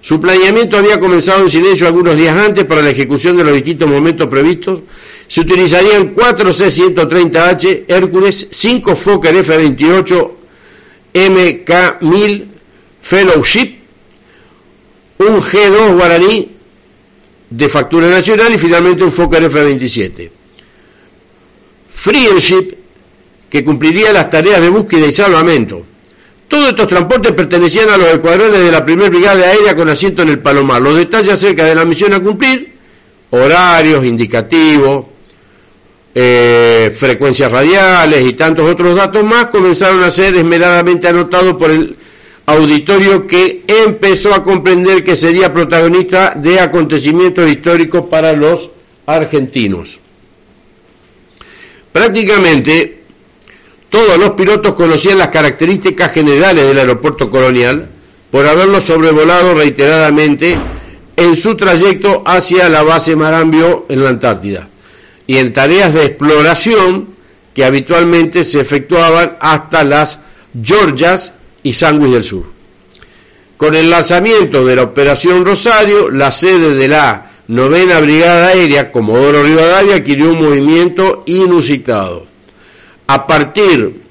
Su 0.01 0.21
planeamiento 0.21 0.77
había 0.77 1.01
comenzado 1.01 1.43
en 1.43 1.51
silencio 1.51 1.87
algunos 1.87 2.17
días 2.17 2.37
antes 2.37 2.65
para 2.65 2.83
la 2.83 2.91
ejecución 2.91 3.37
de 3.37 3.45
los 3.45 3.55
distintos 3.55 3.89
momentos 3.89 4.27
previstos 4.29 4.81
se 5.29 5.43
utilizarían 5.43 6.15
4 6.15 6.53
C-130H 6.53 7.85
Hércules, 7.87 8.49
5 8.51 8.97
Fokker 8.97 9.37
F-28 9.37 10.31
MK-1000 11.13 12.45
Fellowship, 13.03 13.77
un 15.19 15.43
G-2 15.43 15.95
Guaraní 15.97 16.49
de 17.51 17.69
factura 17.69 18.09
nacional 18.09 18.55
y 18.55 18.59
finalmente 18.59 19.05
un 19.05 19.13
Fokker 19.13 19.45
F-27. 19.45 20.31
Friendship, 21.95 22.78
que 23.51 23.65
cumpliría 23.65 24.13
las 24.13 24.31
tareas 24.31 24.61
de 24.61 24.69
búsqueda 24.69 25.07
y 25.07 25.13
salvamento. 25.13 25.85
Todos 26.49 26.71
estos 26.71 26.89
transportes 26.89 27.33
pertenecían 27.33 27.91
a 27.91 27.97
los 27.97 28.09
escuadrones 28.09 28.61
de 28.61 28.73
la 28.73 28.85
primera 28.85 29.11
brigada 29.11 29.47
aérea 29.47 29.77
con 29.77 29.89
asiento 29.89 30.23
en 30.23 30.31
el 30.31 30.39
Palomar. 30.39 30.81
Los 30.81 30.97
detalles 30.97 31.35
acerca 31.35 31.65
de 31.65 31.75
la 31.75 31.85
misión 31.85 32.13
a 32.15 32.21
cumplir, 32.21 32.73
horarios, 33.31 34.05
indicativos, 34.05 35.05
eh, 36.15 36.95
frecuencias 36.99 37.53
radiales 37.53 38.27
y 38.27 38.33
tantos 38.33 38.69
otros 38.69 38.97
datos 38.97 39.23
más 39.25 39.47
comenzaron 39.47 40.03
a 40.03 40.11
ser 40.11 40.35
esmeradamente 40.35 41.07
anotados 41.07 41.57
por 41.57 41.71
el 41.71 41.97
auditorio 42.47 43.27
que 43.27 43.63
empezó 43.67 44.35
a 44.35 44.43
comprender 44.43 45.05
que 45.05 45.17
sería 45.17 45.53
protagonista 45.53 46.33
de 46.35 46.61
acontecimientos 46.61 47.49
históricos 47.49 48.07
para 48.11 48.33
los 48.33 48.71
argentinos. 49.05 50.01
Prácticamente 51.93 52.98
Todos 53.91 54.19
los 54.19 54.31
pilotos 54.31 54.75
conocían 54.75 55.19
las 55.19 55.29
características 55.29 56.13
generales 56.13 56.67
del 56.67 56.79
aeropuerto 56.79 57.31
colonial 57.31 57.89
por 58.31 58.47
haberlo 58.47 58.81
sobrevolado 58.81 59.55
reiteradamente 59.55 60.57
en 61.17 61.37
su 61.37 61.57
trayecto 61.57 62.23
hacia 62.27 62.69
la 62.69 62.83
base 62.83 63.17
Marambio 63.17 63.87
en 63.89 64.05
la 64.05 64.11
Antártida 64.11 64.69
y 65.27 65.39
en 65.39 65.53
tareas 65.53 65.95
de 65.95 66.05
exploración 66.05 67.09
que 67.55 67.65
habitualmente 67.65 68.45
se 68.45 68.61
efectuaban 68.61 69.37
hasta 69.41 69.83
las 69.85 70.21
Georgias 70.63 71.33
y 71.63 71.73
Sandwich 71.73 72.13
del 72.13 72.25
Sur. 72.25 72.45
Con 73.57 73.75
el 73.75 73.91
lanzamiento 73.91 74.65
de 74.65 74.77
la 74.77 74.83
Operación 74.83 75.45
Rosario, 75.45 76.11
la 76.11 76.31
sede 76.31 76.75
de 76.75 76.87
la 76.87 77.33
novena 77.49 77.99
Brigada 77.99 78.49
Aérea, 78.49 78.93
Comodoro 78.93 79.43
Rivadavia, 79.43 79.97
adquirió 79.97 80.31
un 80.31 80.45
movimiento 80.45 81.25
inusitado. 81.27 82.28
A 83.09 83.27
partir 83.27 84.03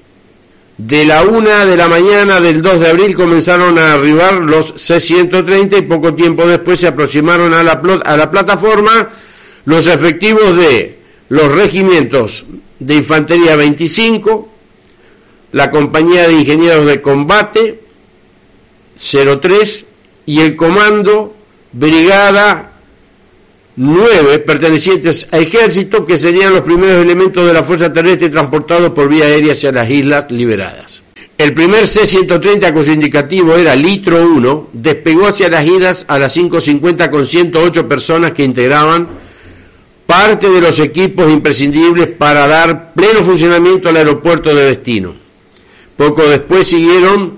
de 0.78 1.06
la 1.06 1.22
una 1.22 1.66
de 1.66 1.78
la 1.78 1.88
mañana 1.88 2.40
del 2.40 2.64
2 2.64 2.80
de 2.80 2.88
abril 2.88 3.16
comenzaron 3.16 3.78
a 3.78 3.94
arribar 3.94 4.34
los 4.34 4.74
C-130 4.76 5.78
y 5.78 5.82
poco 5.84 6.16
tiempo 6.16 6.48
después 6.48 6.80
se 6.80 6.88
aproximaron 6.88 7.54
a 7.54 7.62
la, 7.62 7.80
a 8.04 8.18
la 8.18 8.32
plataforma 8.32 9.10
los 9.66 9.86
efectivos 9.86 10.58
de 10.58 10.98
los 11.30 11.52
regimientos 11.52 12.46
de 12.80 12.96
Infantería 12.96 13.56
25, 13.56 14.50
la 15.52 15.70
Compañía 15.70 16.28
de 16.28 16.34
Ingenieros 16.34 16.88
de 16.88 17.00
Combate 17.00 17.80
03 19.00 19.86
y 20.26 20.40
el 20.40 20.56
Comando 20.56 21.36
Brigada 21.72 22.67
9 23.78 24.40
pertenecientes 24.40 25.28
a 25.32 25.38
ejército 25.38 26.04
que 26.04 26.18
serían 26.18 26.52
los 26.52 26.64
primeros 26.64 27.04
elementos 27.06 27.46
de 27.46 27.54
la 27.54 27.64
fuerza 27.64 27.94
terrestre 27.94 28.30
transportados 28.30 28.90
por 28.90 29.08
vía 29.08 29.26
aérea 29.26 29.54
hacia 29.54 29.72
las 29.72 29.88
islas 29.88 30.26
liberadas. 30.32 31.04
El 31.38 31.54
primer 31.54 31.88
C-130 31.88 32.74
cuyo 32.74 32.92
indicativo 32.92 33.56
era 33.56 33.76
Litro 33.76 34.28
1 34.28 34.70
despegó 34.74 35.28
hacia 35.28 35.50
las 35.50 35.64
islas 35.64 36.06
a 36.08 36.18
las 36.18 36.36
5.50 36.36 37.12
con 37.12 37.28
108 37.28 37.88
personas 37.88 38.32
que 38.32 38.44
integraban 38.44 39.08
parte 40.08 40.50
de 40.50 40.62
los 40.62 40.80
equipos 40.80 41.32
imprescindibles 41.32 42.08
para 42.08 42.48
dar 42.48 42.94
pleno 42.96 43.24
funcionamiento 43.24 43.90
al 43.90 43.98
aeropuerto 43.98 44.56
de 44.56 44.66
destino. 44.66 45.14
Poco 45.96 46.28
después 46.28 46.68
siguieron 46.68 47.38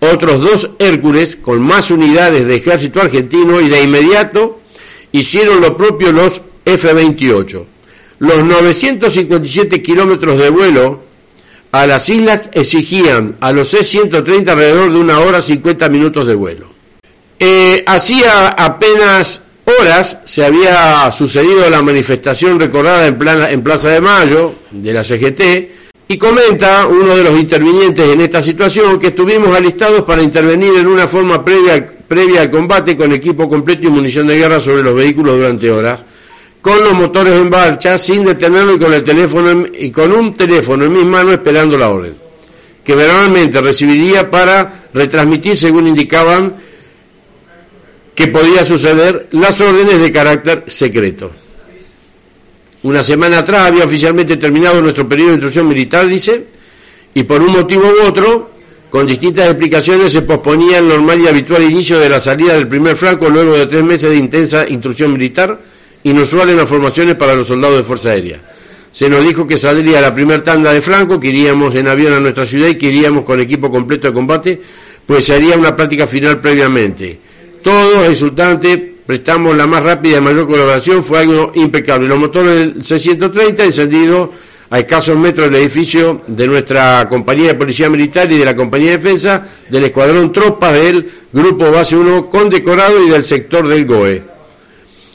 otros 0.00 0.40
dos 0.40 0.70
Hércules 0.80 1.36
con 1.36 1.60
más 1.60 1.92
unidades 1.92 2.48
de 2.48 2.56
ejército 2.56 3.00
argentino 3.00 3.60
y 3.60 3.68
de 3.68 3.84
inmediato 3.84 4.58
hicieron 5.12 5.60
lo 5.60 5.76
propio 5.76 6.12
los 6.12 6.40
F-28. 6.64 7.64
Los 8.20 8.44
957 8.44 9.82
kilómetros 9.82 10.38
de 10.38 10.50
vuelo 10.50 11.02
a 11.70 11.86
las 11.86 12.08
islas 12.08 12.42
exigían 12.52 13.36
a 13.40 13.52
los 13.52 13.70
C-130 13.70 14.48
alrededor 14.48 14.92
de 14.92 14.98
una 14.98 15.20
hora 15.20 15.42
50 15.42 15.88
minutos 15.88 16.26
de 16.26 16.34
vuelo. 16.34 16.66
Eh, 17.38 17.84
hacía 17.86 18.48
apenas 18.48 19.42
horas 19.80 20.18
se 20.24 20.44
había 20.44 21.10
sucedido 21.12 21.68
la 21.70 21.82
manifestación 21.82 22.58
recordada 22.58 23.06
en, 23.06 23.18
en 23.50 23.62
Plaza 23.62 23.90
de 23.90 24.00
Mayo 24.00 24.54
de 24.70 24.92
la 24.92 25.04
CGT 25.04 25.77
y 26.10 26.16
comenta 26.16 26.86
uno 26.86 27.14
de 27.14 27.22
los 27.22 27.38
intervinientes 27.38 28.08
en 28.08 28.22
esta 28.22 28.42
situación 28.42 28.98
que 28.98 29.08
estuvimos 29.08 29.54
alistados 29.54 30.04
para 30.04 30.22
intervenir 30.22 30.74
en 30.76 30.86
una 30.86 31.06
forma 31.06 31.44
previa, 31.44 32.40
al 32.40 32.50
combate 32.50 32.96
con 32.96 33.12
equipo 33.12 33.46
completo 33.46 33.86
y 33.86 33.90
munición 33.90 34.26
de 34.26 34.38
guerra 34.38 34.58
sobre 34.58 34.82
los 34.82 34.94
vehículos 34.94 35.36
durante 35.36 35.70
horas, 35.70 36.00
con 36.62 36.82
los 36.82 36.94
motores 36.94 37.34
en 37.34 37.50
marcha, 37.50 37.98
sin 37.98 38.24
detenerlo 38.24 38.74
y 38.74 38.78
con 38.78 38.94
el 38.94 39.04
teléfono 39.04 39.66
y 39.78 39.90
con 39.90 40.10
un 40.12 40.32
teléfono 40.32 40.86
en 40.86 40.94
mis 40.94 41.04
manos 41.04 41.34
esperando 41.34 41.76
la 41.76 41.90
orden, 41.90 42.14
que 42.82 42.94
verbalmente 42.94 43.60
recibiría 43.60 44.30
para 44.30 44.84
retransmitir 44.94 45.58
según 45.58 45.88
indicaban 45.88 46.54
que 48.14 48.28
podía 48.28 48.64
suceder 48.64 49.28
las 49.32 49.60
órdenes 49.60 50.00
de 50.00 50.10
carácter 50.10 50.64
secreto. 50.68 51.30
Una 52.82 53.02
semana 53.02 53.38
atrás 53.38 53.66
había 53.66 53.84
oficialmente 53.84 54.36
terminado 54.36 54.80
nuestro 54.80 55.08
periodo 55.08 55.30
de 55.30 55.34
instrucción 55.34 55.66
militar, 55.66 56.06
dice, 56.06 56.44
y 57.12 57.24
por 57.24 57.42
un 57.42 57.52
motivo 57.52 57.82
u 57.88 58.06
otro, 58.06 58.50
con 58.90 59.06
distintas 59.06 59.46
explicaciones, 59.46 60.12
se 60.12 60.22
posponía 60.22 60.78
el 60.78 60.88
normal 60.88 61.20
y 61.20 61.26
habitual 61.26 61.64
inicio 61.64 61.98
de 61.98 62.08
la 62.08 62.20
salida 62.20 62.54
del 62.54 62.68
primer 62.68 62.96
franco 62.96 63.28
luego 63.28 63.56
de 63.56 63.66
tres 63.66 63.82
meses 63.82 64.10
de 64.10 64.16
intensa 64.16 64.68
instrucción 64.68 65.12
militar, 65.12 65.58
inusual 66.04 66.50
en 66.50 66.56
las 66.56 66.68
formaciones 66.68 67.16
para 67.16 67.34
los 67.34 67.48
soldados 67.48 67.78
de 67.78 67.84
Fuerza 67.84 68.10
Aérea. 68.10 68.40
Se 68.92 69.08
nos 69.10 69.26
dijo 69.26 69.46
que 69.46 69.58
saldría 69.58 70.00
la 70.00 70.14
primera 70.14 70.42
tanda 70.42 70.72
de 70.72 70.80
franco, 70.80 71.18
que 71.18 71.28
iríamos 71.28 71.74
en 71.74 71.88
avión 71.88 72.12
a 72.12 72.20
nuestra 72.20 72.46
ciudad 72.46 72.68
y 72.68 72.76
que 72.76 72.86
iríamos 72.86 73.24
con 73.24 73.40
equipo 73.40 73.70
completo 73.70 74.06
de 74.06 74.14
combate, 74.14 74.60
pues 75.04 75.26
se 75.26 75.34
haría 75.34 75.56
una 75.56 75.74
práctica 75.74 76.06
final 76.06 76.40
previamente. 76.40 77.18
Todo 77.62 78.08
insultante 78.08 78.97
prestamos 79.08 79.56
la 79.56 79.66
más 79.66 79.82
rápida 79.82 80.18
y 80.18 80.20
mayor 80.20 80.46
colaboración, 80.46 81.02
fue 81.02 81.20
algo 81.20 81.50
impecable. 81.54 82.06
Los 82.06 82.18
motores 82.18 82.74
del 82.74 82.84
C-130 82.84 83.60
encendidos 83.60 84.28
a 84.68 84.80
escasos 84.80 85.16
metros 85.16 85.50
del 85.50 85.62
edificio 85.62 86.20
de 86.26 86.46
nuestra 86.46 87.08
compañía 87.08 87.46
de 87.46 87.54
policía 87.54 87.88
militar 87.88 88.30
y 88.30 88.36
de 88.36 88.44
la 88.44 88.54
compañía 88.54 88.90
de 88.90 88.98
defensa 88.98 89.48
del 89.70 89.84
escuadrón 89.84 90.30
tropas 90.30 90.74
del 90.74 91.10
grupo 91.32 91.70
base 91.70 91.96
1 91.96 92.28
condecorado 92.28 93.02
y 93.02 93.08
del 93.08 93.24
sector 93.24 93.66
del 93.66 93.86
GOE. 93.86 94.22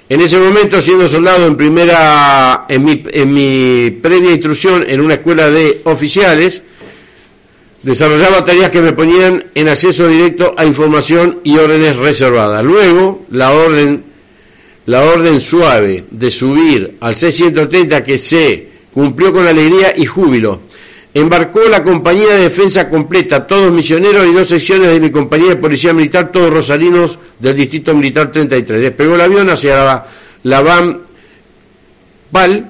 En 0.09 0.21
ese 0.21 0.39
momento, 0.39 0.81
siendo 0.81 1.07
soldado 1.07 1.45
en 1.45 1.55
primera, 1.55 2.65
en 2.69 2.83
mi, 2.83 3.03
en 3.11 3.31
mi 3.31 3.91
previa 4.01 4.31
instrucción 4.31 4.83
en 4.87 5.01
una 5.01 5.13
escuela 5.13 5.51
de 5.51 5.81
oficiales, 5.83 6.63
Desarrollaba 7.83 8.45
tareas 8.45 8.71
que 8.71 8.79
me 8.79 8.93
ponían 8.93 9.43
en 9.53 9.67
acceso 9.67 10.07
directo 10.07 10.55
a 10.57 10.63
información 10.63 11.39
y 11.43 11.57
órdenes 11.57 11.97
reservadas. 11.97 12.63
Luego, 12.63 13.25
la 13.29 13.51
orden, 13.51 14.01
suave 15.41 16.05
de 16.09 16.31
subir 16.31 16.95
al 17.01 17.17
C-130 17.17 18.01
que 18.03 18.17
se 18.17 18.69
cumplió 18.93 19.33
con 19.33 19.45
alegría 19.45 19.93
y 19.97 20.05
júbilo. 20.05 20.61
Embarcó 21.13 21.67
la 21.69 21.83
compañía 21.83 22.35
de 22.35 22.43
defensa 22.43 22.89
completa, 22.89 23.45
todos 23.45 23.71
misioneros 23.71 24.27
y 24.27 24.33
dos 24.33 24.47
secciones 24.47 24.87
de 24.87 25.01
mi 25.01 25.11
compañía 25.11 25.49
de 25.49 25.55
policía 25.57 25.93
militar, 25.93 26.31
todos 26.31 26.51
rosarinos 26.51 27.19
del 27.37 27.57
Distrito 27.57 27.93
Militar 27.93 28.31
33. 28.31 28.81
Despegó 28.81 29.15
el 29.15 29.21
avión 29.21 29.49
hacia 29.49 29.75
la, 29.75 30.07
la 30.43 30.61
Val 32.31 32.65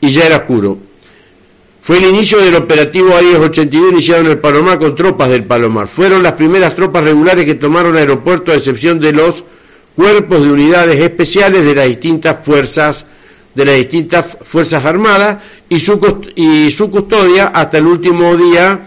y 0.00 0.10
ya 0.10 0.26
era 0.26 0.38
oscuro. 0.38 0.85
Fue 1.86 1.98
el 1.98 2.06
inicio 2.06 2.38
del 2.38 2.56
operativo 2.56 3.14
Aries 3.14 3.38
82 3.38 3.92
iniciado 3.92 4.22
en 4.22 4.30
el 4.32 4.38
Palomar 4.38 4.80
con 4.80 4.96
tropas 4.96 5.28
del 5.28 5.44
Palomar. 5.44 5.86
Fueron 5.86 6.20
las 6.20 6.32
primeras 6.32 6.74
tropas 6.74 7.04
regulares 7.04 7.44
que 7.44 7.54
tomaron 7.54 7.92
el 7.92 7.98
aeropuerto 7.98 8.50
a 8.50 8.56
excepción 8.56 8.98
de 8.98 9.12
los 9.12 9.44
cuerpos 9.94 10.42
de 10.42 10.50
unidades 10.50 10.98
especiales 10.98 11.64
de 11.64 11.76
las 11.76 11.86
distintas 11.86 12.44
fuerzas 12.44 13.06
de 13.54 13.64
las 13.64 13.76
distintas 13.76 14.26
fuerzas 14.42 14.84
armadas 14.84 15.44
y 15.68 15.78
su, 15.78 16.24
y 16.34 16.72
su 16.72 16.90
custodia 16.90 17.46
hasta 17.54 17.78
el 17.78 17.86
último 17.86 18.36
día 18.36 18.84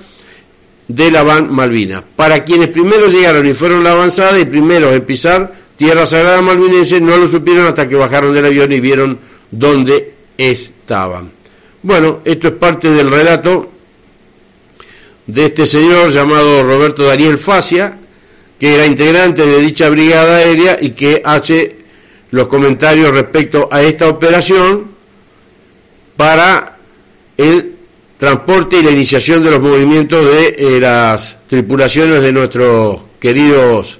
de 0.89 1.09
la 1.09 1.23
Van 1.23 1.53
Malvina. 1.53 2.03
Para 2.17 2.43
quienes 2.43 2.67
primero 2.67 3.07
llegaron 3.07 3.47
y 3.47 3.53
fueron 3.53 3.81
la 3.81 3.93
avanzada 3.93 4.37
y 4.37 4.43
primeros 4.43 4.93
en 4.93 5.05
pisar 5.05 5.53
tierra 5.77 6.05
sagrada 6.05 6.41
malvinense 6.41 6.99
no 6.99 7.15
lo 7.15 7.29
supieron 7.29 7.65
hasta 7.65 7.87
que 7.87 7.95
bajaron 7.95 8.33
del 8.33 8.45
avión 8.45 8.73
y 8.73 8.81
vieron 8.81 9.17
dónde 9.51 10.15
estaban. 10.37 11.38
Bueno, 11.81 12.19
esto 12.25 12.49
es 12.49 12.53
parte 12.55 12.91
del 12.91 13.09
relato 13.09 13.69
de 15.27 15.45
este 15.45 15.65
señor 15.65 16.11
llamado 16.11 16.63
Roberto 16.63 17.03
Daniel 17.03 17.37
Facia, 17.37 17.97
que 18.59 18.75
era 18.75 18.85
integrante 18.85 19.45
de 19.45 19.59
dicha 19.61 19.89
brigada 19.89 20.37
aérea 20.37 20.77
y 20.81 20.89
que 20.89 21.21
hace 21.23 21.77
los 22.31 22.47
comentarios 22.47 23.11
respecto 23.11 23.69
a 23.71 23.81
esta 23.81 24.09
operación 24.09 24.91
para 26.17 26.77
el 27.37 27.75
transporte 28.17 28.79
y 28.79 28.83
la 28.83 28.91
iniciación 28.91 29.41
de 29.41 29.51
los 29.51 29.61
movimientos 29.61 30.25
de 30.25 30.55
eh, 30.57 30.79
las 30.81 31.37
tripulaciones 31.47 32.21
de 32.21 32.33
nuestros 32.33 32.99
queridos 33.21 33.99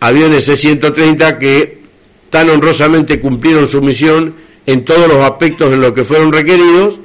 aviones 0.00 0.46
C-130 0.46 1.38
que 1.38 1.78
tan 2.30 2.50
honrosamente 2.50 3.20
cumplieron 3.20 3.68
su 3.68 3.80
misión 3.80 4.47
en 4.68 4.84
todos 4.84 5.08
los 5.08 5.24
aspectos 5.24 5.72
en 5.72 5.80
los 5.80 5.94
que 5.94 6.04
fueron 6.04 6.30
requeridos, 6.30 6.98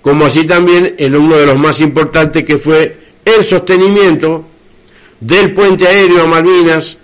como 0.00 0.24
así 0.24 0.44
también 0.44 0.94
en 0.96 1.14
uno 1.14 1.36
de 1.36 1.44
los 1.44 1.58
más 1.58 1.80
importantes 1.80 2.44
que 2.44 2.56
fue 2.56 2.96
el 3.26 3.44
sostenimiento 3.44 4.46
del 5.20 5.52
puente 5.52 5.86
aéreo 5.86 6.22
a 6.22 6.26
Malvinas, 6.26 6.96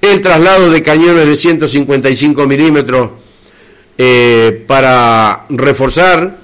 el 0.00 0.20
traslado 0.20 0.70
de 0.70 0.80
cañones 0.80 1.26
de 1.26 1.36
155 1.36 2.46
milímetros 2.46 3.10
eh, 3.98 4.62
para 4.68 5.46
reforzar 5.48 6.36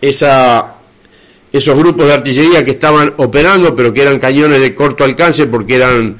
esos 0.00 1.76
grupos 1.76 2.06
de 2.06 2.14
artillería 2.14 2.64
que 2.64 2.70
estaban 2.70 3.12
operando, 3.18 3.76
pero 3.76 3.92
que 3.92 4.00
eran 4.00 4.18
cañones 4.18 4.62
de 4.62 4.74
corto 4.74 5.04
alcance 5.04 5.48
porque 5.48 5.74
eran 5.74 6.16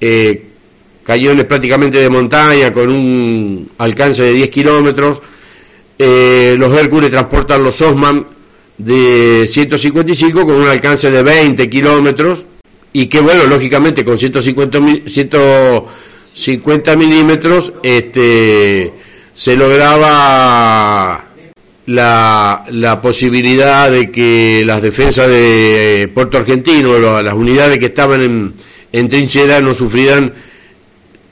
eh, 0.00 0.46
cañones 1.02 1.44
prácticamente 1.46 1.98
de 1.98 2.08
montaña 2.08 2.72
con 2.72 2.88
un 2.88 3.68
alcance 3.78 4.22
de 4.22 4.32
10 4.32 4.50
kilómetros 4.50 5.20
eh, 6.04 6.56
los 6.58 6.76
Hércules 6.76 7.10
transportan 7.10 7.62
los 7.62 7.80
Osman 7.80 8.26
de 8.76 9.46
155 9.48 10.44
con 10.44 10.56
un 10.56 10.66
alcance 10.66 11.12
de 11.12 11.22
20 11.22 11.70
kilómetros 11.70 12.40
y 12.92 13.06
que 13.06 13.20
bueno, 13.20 13.44
lógicamente 13.44 14.04
con 14.04 14.18
150, 14.18 14.80
150 15.06 16.96
milímetros 16.96 17.72
este, 17.84 18.92
se 19.32 19.56
lograba 19.56 21.24
la, 21.86 22.64
la, 22.68 23.00
posibilidad 23.00 23.88
de 23.88 24.10
que 24.10 24.64
las 24.66 24.82
defensas 24.82 25.28
de 25.28 26.10
Puerto 26.12 26.36
Argentino, 26.36 26.98
las 27.22 27.34
unidades 27.34 27.78
que 27.78 27.86
estaban 27.86 28.22
en, 28.22 28.54
en 28.90 29.08
trinchera 29.08 29.60
no 29.60 29.72
sufrieran 29.72 30.32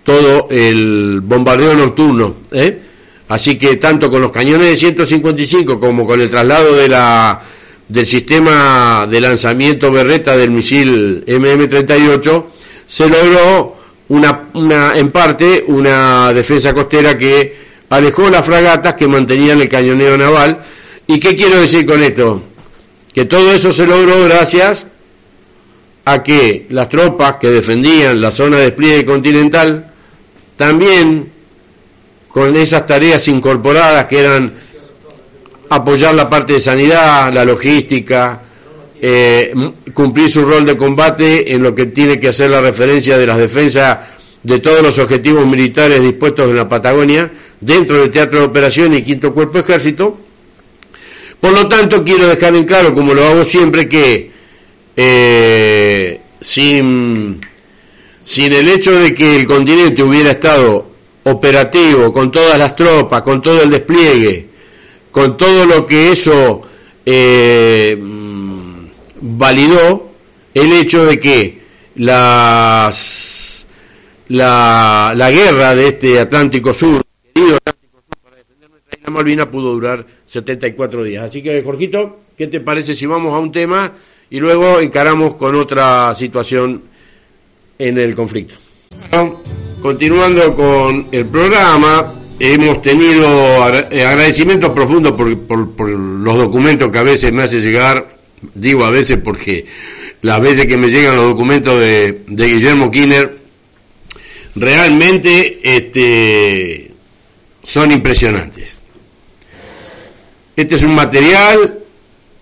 todo 0.04 0.46
el 0.48 1.22
bombardeo 1.24 1.74
nocturno. 1.74 2.36
¿eh? 2.52 2.89
Así 3.30 3.56
que 3.56 3.76
tanto 3.76 4.10
con 4.10 4.20
los 4.22 4.32
cañones 4.32 4.70
de 4.70 4.76
155 4.76 5.78
como 5.78 6.04
con 6.04 6.20
el 6.20 6.28
traslado 6.28 6.74
de 6.74 6.88
la, 6.88 7.40
del 7.86 8.04
sistema 8.04 9.06
de 9.08 9.20
lanzamiento 9.20 9.92
berreta 9.92 10.36
del 10.36 10.50
misil 10.50 11.24
MM-38, 11.28 12.44
se 12.88 13.08
logró 13.08 13.76
una, 14.08 14.48
una, 14.54 14.96
en 14.96 15.12
parte 15.12 15.64
una 15.68 16.32
defensa 16.32 16.74
costera 16.74 17.16
que 17.16 17.56
alejó 17.90 18.28
las 18.30 18.44
fragatas 18.44 18.94
que 18.94 19.06
mantenían 19.06 19.60
el 19.60 19.68
cañoneo 19.68 20.18
naval. 20.18 20.64
¿Y 21.06 21.20
qué 21.20 21.36
quiero 21.36 21.60
decir 21.60 21.86
con 21.86 22.02
esto? 22.02 22.42
Que 23.14 23.26
todo 23.26 23.52
eso 23.52 23.72
se 23.72 23.86
logró 23.86 24.24
gracias 24.24 24.86
a 26.04 26.20
que 26.24 26.66
las 26.70 26.88
tropas 26.88 27.36
que 27.36 27.48
defendían 27.48 28.20
la 28.20 28.32
zona 28.32 28.56
de 28.56 28.64
despliegue 28.64 29.04
continental 29.04 29.92
también 30.56 31.30
con 32.32 32.56
esas 32.56 32.86
tareas 32.86 33.26
incorporadas 33.28 34.06
que 34.06 34.18
eran 34.18 34.52
apoyar 35.68 36.14
la 36.14 36.28
parte 36.28 36.54
de 36.54 36.60
sanidad, 36.60 37.32
la 37.32 37.44
logística, 37.44 38.40
eh, 39.00 39.52
cumplir 39.94 40.30
su 40.30 40.44
rol 40.44 40.66
de 40.66 40.76
combate 40.76 41.52
en 41.52 41.62
lo 41.62 41.74
que 41.74 41.86
tiene 41.86 42.20
que 42.20 42.28
hacer 42.28 42.50
la 42.50 42.60
referencia 42.60 43.16
de 43.16 43.26
las 43.26 43.38
defensas 43.38 43.98
de 44.42 44.58
todos 44.58 44.82
los 44.82 44.98
objetivos 44.98 45.46
militares 45.46 46.02
dispuestos 46.02 46.50
en 46.50 46.56
la 46.56 46.68
Patagonia, 46.68 47.30
dentro 47.60 48.00
del 48.00 48.10
Teatro 48.10 48.40
de 48.40 48.46
Operación 48.46 48.94
y 48.94 49.02
Quinto 49.02 49.32
Cuerpo 49.32 49.58
Ejército. 49.58 50.18
Por 51.40 51.52
lo 51.52 51.68
tanto, 51.68 52.04
quiero 52.04 52.26
dejar 52.26 52.54
en 52.54 52.64
claro, 52.64 52.94
como 52.94 53.14
lo 53.14 53.24
hago 53.26 53.44
siempre, 53.44 53.88
que 53.88 54.30
eh, 54.96 56.20
sin 56.40 57.40
el 58.36 58.68
hecho 58.68 58.98
de 58.98 59.14
que 59.14 59.36
el 59.36 59.46
continente 59.46 60.02
hubiera 60.02 60.30
estado 60.32 60.89
operativo, 61.30 62.12
con 62.12 62.30
todas 62.30 62.58
las 62.58 62.76
tropas, 62.76 63.22
con 63.22 63.40
todo 63.40 63.62
el 63.62 63.70
despliegue, 63.70 64.48
con 65.10 65.36
todo 65.36 65.66
lo 65.66 65.86
que 65.86 66.12
eso 66.12 66.62
eh, 67.04 67.98
validó, 69.20 70.10
el 70.54 70.72
hecho 70.72 71.04
de 71.06 71.20
que 71.20 71.60
las, 71.96 73.66
la, 74.28 75.12
la 75.16 75.30
guerra 75.30 75.74
de 75.74 75.88
este 75.88 76.20
Atlántico 76.20 76.74
Sur, 76.74 77.02
Atlántico 77.34 78.02
Sur 78.02 78.18
para 78.22 78.36
defender 78.36 78.70
nuestra 78.70 78.98
isla 78.98 79.10
Malvina 79.10 79.50
pudo 79.50 79.72
durar 79.72 80.06
74 80.26 81.04
días. 81.04 81.24
Así 81.24 81.42
que, 81.42 81.62
Jorgito, 81.62 82.20
¿qué 82.36 82.46
te 82.46 82.60
parece 82.60 82.94
si 82.94 83.06
vamos 83.06 83.34
a 83.34 83.38
un 83.38 83.52
tema 83.52 83.92
y 84.30 84.38
luego 84.38 84.80
encaramos 84.80 85.34
con 85.34 85.54
otra 85.54 86.14
situación 86.14 86.82
en 87.78 87.98
el 87.98 88.14
conflicto? 88.14 88.54
Continuando 89.80 90.54
con 90.54 91.08
el 91.10 91.26
programa, 91.26 92.14
hemos 92.38 92.82
tenido 92.82 93.26
eh, 93.68 94.04
agradecimientos 94.04 94.70
profundos 94.70 95.12
por, 95.12 95.88
los 95.88 96.36
documentos 96.36 96.90
que 96.90 96.98
a 96.98 97.02
veces 97.02 97.32
me 97.32 97.42
hace 97.42 97.60
llegar, 97.60 98.16
digo 98.54 98.84
a 98.84 98.90
veces 98.90 99.18
porque 99.22 99.66
las 100.22 100.40
veces 100.40 100.66
que 100.66 100.76
me 100.76 100.88
llegan 100.88 101.16
los 101.16 101.26
documentos 101.26 101.78
de, 101.78 102.22
Guillermo 102.28 102.90
Kinner, 102.90 103.38
realmente 104.54 105.60
este, 105.62 106.92
son 107.62 107.92
impresionantes. 107.92 108.76
Este 110.56 110.74
es 110.74 110.82
un 110.82 110.94
material 110.94 111.78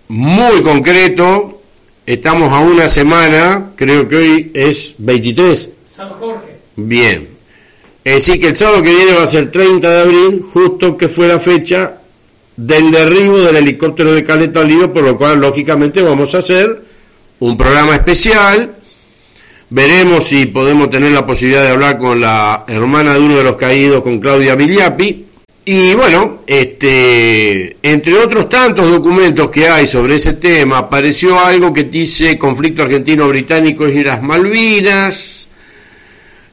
muy 0.09 0.61
concreto, 0.61 1.61
estamos 2.05 2.51
a 2.51 2.59
una 2.59 2.89
semana, 2.89 3.71
creo 3.75 4.07
que 4.07 4.15
hoy 4.15 4.51
es 4.53 4.95
23. 4.97 5.69
San 5.95 6.09
Jorge. 6.09 6.59
Bien. 6.75 7.28
Es 8.09 8.25
decir, 8.25 8.41
que 8.41 8.47
el 8.47 8.55
sábado 8.55 8.81
que 8.81 8.91
viene 8.91 9.13
va 9.13 9.21
a 9.21 9.27
ser 9.27 9.51
30 9.51 9.87
de 9.87 10.01
abril, 10.01 10.45
justo 10.51 10.97
que 10.97 11.09
fue 11.09 11.27
la 11.27 11.37
fecha 11.37 11.99
del 12.55 12.89
derribo 12.89 13.37
del 13.37 13.57
helicóptero 13.57 14.13
de 14.13 14.23
Caleta 14.23 14.61
Olivo, 14.61 14.91
por 14.91 15.03
lo 15.03 15.15
cual, 15.15 15.39
lógicamente, 15.39 16.01
vamos 16.01 16.33
a 16.33 16.39
hacer 16.39 16.81
un 17.37 17.55
programa 17.55 17.93
especial. 17.93 18.71
Veremos 19.69 20.23
si 20.23 20.47
podemos 20.47 20.89
tener 20.89 21.11
la 21.11 21.23
posibilidad 21.23 21.61
de 21.61 21.69
hablar 21.69 21.99
con 21.99 22.19
la 22.19 22.65
hermana 22.67 23.13
de 23.13 23.19
uno 23.19 23.37
de 23.37 23.43
los 23.43 23.57
caídos, 23.57 24.01
con 24.01 24.19
Claudia 24.19 24.55
Villapi. 24.55 25.25
Y 25.65 25.93
bueno, 25.93 26.39
este, 26.47 27.77
entre 27.83 28.17
otros 28.17 28.49
tantos 28.49 28.89
documentos 28.89 29.51
que 29.51 29.67
hay 29.67 29.85
sobre 29.85 30.15
ese 30.15 30.33
tema, 30.33 30.79
apareció 30.79 31.39
algo 31.39 31.71
que 31.71 31.83
dice 31.83 32.39
conflicto 32.39 32.81
argentino-británico 32.81 33.87
y 33.87 34.03
las 34.03 34.23
Malvinas, 34.23 35.47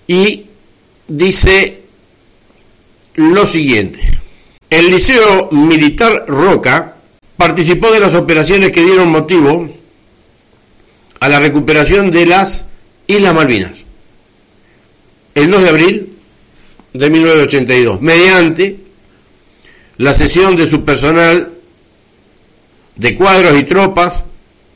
y 0.06 0.45
dice 1.08 1.82
lo 3.14 3.46
siguiente. 3.46 4.00
El 4.68 4.90
Liceo 4.90 5.48
Militar 5.52 6.24
Roca 6.26 6.96
participó 7.36 7.92
de 7.92 8.00
las 8.00 8.14
operaciones 8.14 8.72
que 8.72 8.82
dieron 8.82 9.08
motivo 9.08 9.68
a 11.20 11.28
la 11.28 11.38
recuperación 11.38 12.10
de 12.10 12.26
las 12.26 12.64
Islas 13.06 13.34
Malvinas 13.34 13.86
el 15.36 15.50
2 15.50 15.62
de 15.62 15.68
abril 15.68 16.12
de 16.94 17.10
1982, 17.10 18.00
mediante 18.00 18.78
la 19.98 20.14
cesión 20.14 20.56
de 20.56 20.64
su 20.64 20.82
personal 20.82 21.52
de 22.96 23.14
cuadros 23.14 23.58
y 23.58 23.64
tropas 23.64 24.22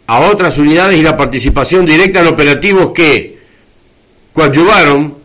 a 0.06 0.20
otras 0.20 0.58
unidades 0.58 0.98
y 0.98 1.02
la 1.02 1.16
participación 1.16 1.86
directa 1.86 2.20
en 2.20 2.26
operativos 2.26 2.90
que 2.92 3.38
coadyuvaron 4.34 5.16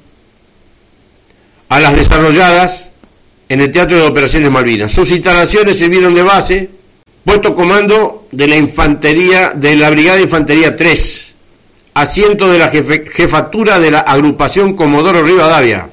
a 1.70 1.80
las 1.80 1.96
desarrolladas 1.96 2.92
en 3.50 3.62
el 3.62 3.72
Teatro 3.72 3.98
de 3.98 4.04
Operaciones 4.04 4.52
Malvinas. 4.52 4.92
Sus 4.92 5.12
instalaciones 5.12 5.78
sirvieron 5.78 6.16
de 6.16 6.24
base, 6.24 6.70
puesto 7.24 7.56
comando 7.56 8.28
de 8.32 8.48
la 8.48 8.58
infantería, 8.58 9.52
de 9.56 9.76
la 9.76 9.90
Brigada 9.90 10.18
de 10.18 10.24
Infantería 10.24 10.76
3, 10.76 11.34
asiento 11.96 12.52
de 12.52 12.60
la 12.60 12.70
jefatura 12.70 13.80
de 13.80 13.92
la 13.92 14.00
agrupación 14.00 14.76
Comodoro 14.76 15.24
Rivadavia, 15.24 15.90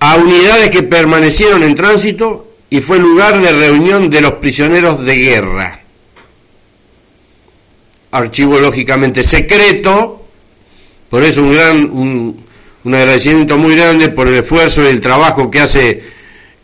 a 0.00 0.16
unidades 0.16 0.70
que 0.70 0.82
permanecieron 0.82 1.62
en 1.62 1.74
tránsito 1.74 2.48
y 2.70 2.80
fue 2.80 2.98
lugar 2.98 3.40
de 3.40 3.52
reunión 3.52 4.10
de 4.10 4.20
los 4.20 4.34
prisioneros 4.34 5.04
de 5.04 5.16
guerra. 5.16 5.80
Archivo 8.10 8.58
lógicamente 8.58 9.22
secreto, 9.22 10.24
por 11.10 11.22
eso 11.24 11.42
un 11.42 11.52
gran, 11.52 11.90
agradecimiento 12.84 13.58
muy 13.58 13.74
grande 13.76 14.08
por 14.08 14.28
el 14.28 14.34
esfuerzo 14.34 14.82
y 14.82 14.86
el 14.86 15.00
trabajo 15.00 15.50
que 15.50 15.60
hace 15.60 16.02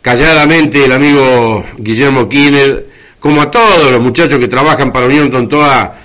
calladamente 0.01 0.85
el 0.85 0.91
amigo 0.91 1.65
Guillermo 1.77 2.29
Kinner, 2.29 2.85
como 3.19 3.41
a 3.41 3.51
todos 3.51 3.91
los 3.91 4.01
muchachos 4.01 4.39
que 4.39 4.47
trabajan 4.47 4.91
para 4.91 5.07
Unión 5.07 5.31
Tontoa, 5.31 5.95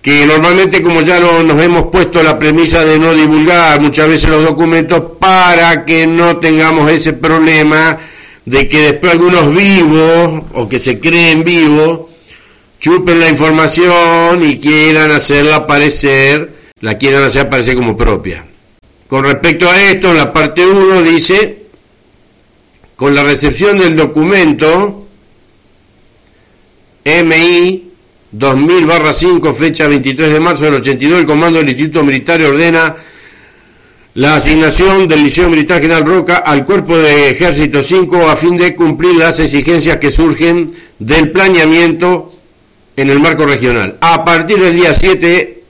que 0.00 0.24
normalmente 0.26 0.82
como 0.82 1.02
ya 1.02 1.20
no, 1.20 1.42
nos 1.42 1.62
hemos 1.62 1.86
puesto 1.86 2.22
la 2.22 2.38
premisa 2.38 2.84
de 2.84 2.98
no 2.98 3.12
divulgar 3.12 3.80
muchas 3.80 4.08
veces 4.08 4.30
los 4.30 4.42
documentos 4.42 5.02
para 5.18 5.84
que 5.84 6.06
no 6.06 6.38
tengamos 6.38 6.90
ese 6.90 7.12
problema 7.12 7.98
de 8.46 8.68
que 8.68 8.80
después 8.92 9.12
algunos 9.12 9.54
vivos 9.54 10.44
o 10.54 10.68
que 10.68 10.80
se 10.80 10.98
creen 10.98 11.44
vivos 11.44 12.00
chupen 12.80 13.20
la 13.20 13.28
información 13.28 14.42
y 14.42 14.58
quieran 14.58 15.10
hacerla 15.10 15.56
aparecer, 15.56 16.50
la 16.80 16.96
quieran 16.96 17.24
hacer 17.24 17.46
aparecer 17.46 17.76
como 17.76 17.96
propia. 17.96 18.44
Con 19.10 19.24
respecto 19.24 19.68
a 19.68 19.90
esto, 19.90 20.14
la 20.14 20.32
parte 20.32 20.64
1 20.64 21.02
dice, 21.02 21.64
con 22.94 23.12
la 23.12 23.24
recepción 23.24 23.80
del 23.80 23.96
documento 23.96 25.08
MI 27.04 27.90
2000-5, 28.32 29.56
fecha 29.56 29.88
23 29.88 30.32
de 30.32 30.38
marzo 30.38 30.64
del 30.66 30.74
82, 30.74 31.18
el 31.18 31.26
Comando 31.26 31.58
del 31.58 31.70
Instituto 31.70 32.04
Militar 32.04 32.40
ordena 32.40 32.94
la 34.14 34.36
asignación 34.36 35.08
del 35.08 35.24
Liceo 35.24 35.50
Militar 35.50 35.80
General 35.80 36.06
Roca 36.06 36.36
al 36.36 36.64
Cuerpo 36.64 36.96
de 36.96 37.30
Ejército 37.30 37.82
5 37.82 38.28
a 38.28 38.36
fin 38.36 38.56
de 38.58 38.76
cumplir 38.76 39.16
las 39.16 39.40
exigencias 39.40 39.96
que 39.96 40.12
surgen 40.12 40.70
del 41.00 41.32
planeamiento 41.32 42.32
en 42.94 43.10
el 43.10 43.18
marco 43.18 43.44
regional. 43.44 43.98
A 44.02 44.24
partir 44.24 44.60
del 44.60 44.76
día 44.76 44.94
7 44.94 45.64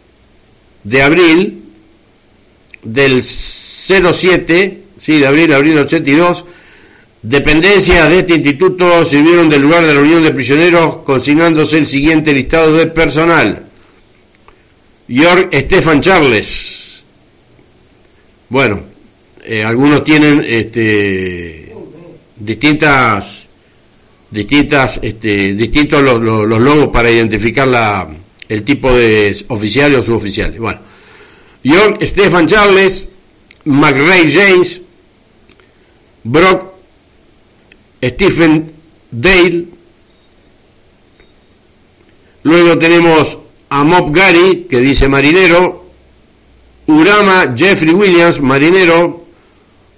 de 0.85 1.03
abril, 1.03 1.60
del 2.83 3.23
07, 3.23 4.83
sí, 4.97 5.19
de 5.19 5.27
abril, 5.27 5.53
abril 5.53 5.79
82, 5.79 6.45
Dependencias 7.23 8.09
de 8.09 8.21
este 8.21 8.35
instituto 8.35 9.05
sirvieron 9.05 9.51
del 9.51 9.61
lugar 9.61 9.83
de 9.83 9.89
la 9.89 9.95
reunión 9.95 10.23
de 10.23 10.33
prisioneros 10.33 10.99
consignándose 10.99 11.77
el 11.77 11.87
siguiente 11.87 12.33
listado 12.33 12.75
de 12.75 12.87
personal. 12.87 13.67
York 15.07 15.51
Stefan 15.53 16.01
Charles. 16.01 17.05
Bueno, 18.49 18.81
eh, 19.45 19.63
algunos 19.63 20.03
tienen 20.03 20.43
este, 20.49 21.75
distintas, 22.37 23.47
distintas, 24.31 24.99
este, 25.03 25.55
distintos 25.55 26.03
los, 26.03 26.21
logos 26.23 26.89
para 26.89 27.11
identificar 27.11 27.69
la, 27.69 28.09
el 28.49 28.63
tipo 28.63 28.95
de 28.95 29.37
oficial 29.49 29.95
o 29.95 30.03
suboficial. 30.03 30.59
Bueno, 30.59 30.81
York 31.63 32.03
Stefan 32.03 32.47
Charles, 32.47 33.09
McRae 33.65 34.31
James, 34.31 34.81
Brock 36.25 36.75
Stephen 38.03 38.73
Dale. 39.11 39.67
Luego 42.43 42.79
tenemos 42.79 43.39
a 43.69 43.85
Mob 43.85 44.15
Gary, 44.15 44.67
que 44.69 44.79
dice 44.81 45.09
marinero. 45.09 45.85
Urama 46.87 47.55
Jeffrey 47.57 47.93
Williams, 47.93 48.41
marinero. 48.41 49.25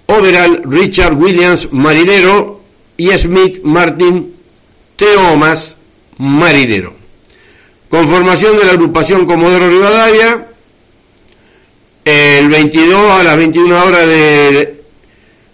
Overall 0.07 0.63
Richard 0.65 1.15
Williams, 1.15 1.69
marinero. 1.73 2.61
Y 2.97 3.11
Smith 3.17 3.63
Martin 3.63 4.35
Teomas, 4.97 5.79
marinero. 6.19 6.93
Conformación 7.89 8.59
de 8.59 8.65
la 8.65 8.73
agrupación 8.73 9.27
Comodoro 9.27 9.69
Rivadavia. 9.69 10.52
El 12.05 12.49
22 12.49 13.11
a 13.13 13.23
las 13.23 13.37
21 13.37 13.85
horas 13.85 14.07
de 14.07 14.83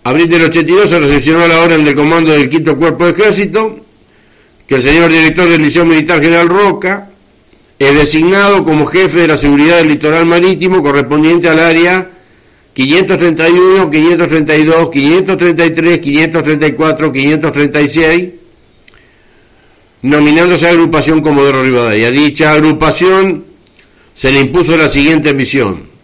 Abril 0.05 0.29
del 0.29 0.45
82 0.45 0.89
se 0.89 0.99
recepcionó 0.99 1.47
la 1.47 1.61
orden 1.61 1.85
del 1.85 1.95
comando 1.95 2.33
del 2.33 2.49
quinto 2.49 2.79
cuerpo 2.79 3.05
de 3.05 3.11
ejército, 3.13 3.85
que 4.67 4.77
el 4.77 4.83
señor 4.83 5.11
director 5.11 5.47
del 5.47 5.61
Liceo 5.61 5.85
Militar 5.85 6.23
General 6.23 6.49
Roca 6.49 7.11
es 7.79 7.95
designado 7.95 8.65
como 8.65 8.87
jefe 8.87 9.19
de 9.19 9.29
la 9.29 9.37
seguridad 9.37 9.77
del 9.77 9.89
litoral 9.89 10.25
marítimo 10.25 10.83
correspondiente 10.83 11.49
al 11.49 11.59
área 11.59 12.11
531, 12.73 13.91
532, 13.91 14.91
533, 14.91 15.99
534, 15.99 17.13
536, 17.13 18.29
nominándose 20.03 20.67
a 20.67 20.71
agrupación 20.71 21.21
Comodoro 21.21 21.63
Rivadavia. 21.63 22.11
Dicha 22.11 22.53
agrupación 22.53 23.45
se 24.15 24.33
le 24.33 24.41
impuso 24.41 24.77
la 24.77 24.89
siguiente 24.89 25.35
misión. 25.35 25.98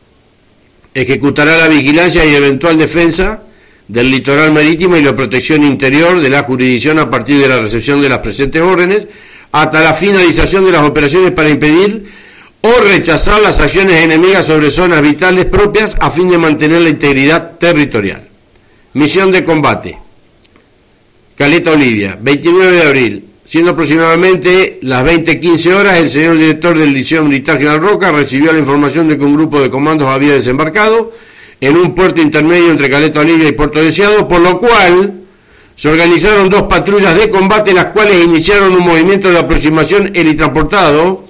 Ejecutará 0.95 1.59
la 1.59 1.69
vigilancia 1.69 2.25
y 2.25 2.35
eventual 2.35 2.79
defensa 2.79 3.43
del 3.89 4.11
litoral 4.11 4.53
marítimo 4.53 4.97
y 4.97 5.03
la 5.03 5.15
protección 5.15 5.65
interior 5.65 6.21
de 6.21 6.31
la 6.31 6.45
jurisdicción 6.45 6.99
a 6.99 7.11
partir 7.11 7.41
de 7.41 7.49
la 7.49 7.61
recepción 7.61 8.01
de 8.01 8.09
las 8.09 8.21
presentes 8.21 8.63
órdenes 8.63 9.07
hasta 9.53 9.83
la 9.83 9.93
finalización 9.93 10.65
de 10.65 10.73
las 10.73 10.83
operaciones 10.83 11.33
para 11.33 11.51
impedir 11.51 12.05
o 12.61 12.81
rechazar 12.81 13.43
las 13.43 13.61
acciones 13.61 14.03
enemigas 14.03 14.47
sobre 14.47 14.71
zonas 14.71 15.03
vitales 15.03 15.45
propias 15.47 15.97
a 16.01 16.11
fin 16.11 16.31
de 16.31 16.39
mantener 16.39 16.81
la 16.81 16.89
integridad 16.89 17.59
territorial. 17.59 18.27
Misión 18.95 19.33
de 19.33 19.45
combate. 19.45 19.99
Caleta 21.37 21.73
Olivia, 21.73 22.17
29 22.21 22.73
de 22.73 22.83
abril. 22.83 23.25
Siendo 23.55 23.71
aproximadamente 23.71 24.81
las 24.83 25.05
20.15 25.05 25.75
horas, 25.75 25.99
el 25.99 26.11
señor 26.11 26.37
director 26.37 26.77
del 26.77 26.93
Liceo 26.93 27.23
Militar 27.23 27.57
General 27.57 27.81
Roca 27.81 28.11
recibió 28.11 28.53
la 28.53 28.59
información 28.59 29.09
de 29.09 29.17
que 29.17 29.23
un 29.23 29.37
grupo 29.37 29.61
de 29.61 29.71
comandos 29.71 30.09
había 30.09 30.33
desembarcado 30.33 31.13
en 31.61 31.77
un 31.77 31.95
puerto 31.95 32.21
intermedio 32.21 32.73
entre 32.73 32.91
Caleta 32.91 33.21
Olivia 33.21 33.47
y 33.47 33.53
Puerto 33.53 33.81
Deseado, 33.81 34.27
por 34.27 34.41
lo 34.41 34.59
cual 34.59 35.21
se 35.77 35.89
organizaron 35.89 36.49
dos 36.49 36.63
patrullas 36.63 37.17
de 37.17 37.31
combate, 37.31 37.73
las 37.73 37.85
cuales 37.93 38.25
iniciaron 38.25 38.73
un 38.73 38.85
movimiento 38.85 39.31
de 39.31 39.39
aproximación 39.39 40.11
helitransportado 40.13 41.23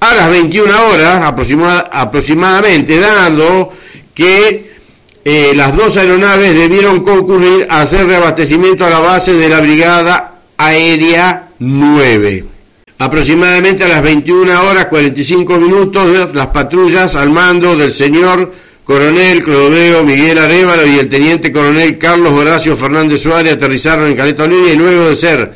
a 0.00 0.14
las 0.16 0.30
21 0.30 0.88
horas 0.88 1.32
aproximadamente, 1.92 2.98
dando 2.98 3.72
que 4.14 4.72
eh, 5.24 5.52
las 5.54 5.76
dos 5.76 5.96
aeronaves 5.96 6.56
debieron 6.56 7.04
concurrir 7.04 7.68
a 7.70 7.82
hacer 7.82 8.04
reabastecimiento 8.04 8.84
a 8.84 8.90
la 8.90 8.98
base 8.98 9.34
de 9.34 9.48
la 9.48 9.60
Brigada 9.60 10.40
Aérea 10.56 11.44
9. 11.58 12.44
Aproximadamente 12.98 13.84
a 13.84 13.88
las 13.88 14.02
21 14.02 14.68
horas 14.68 14.86
45 14.86 15.58
minutos, 15.58 16.34
las 16.34 16.48
patrullas 16.48 17.14
al 17.14 17.30
mando 17.30 17.76
del 17.76 17.92
señor 17.92 18.52
coronel 18.84 19.44
Clodoveo 19.44 20.04
Miguel 20.04 20.38
Arevalo 20.38 20.86
y 20.86 20.98
el 20.98 21.08
teniente 21.08 21.52
coronel 21.52 21.98
Carlos 21.98 22.32
Horacio 22.32 22.76
Fernández 22.76 23.20
Suárez 23.20 23.52
aterrizaron 23.52 24.08
en 24.08 24.16
Caleta 24.16 24.44
Olivia 24.44 24.72
y 24.72 24.76
luego 24.76 25.08
de 25.10 25.16
ser 25.16 25.52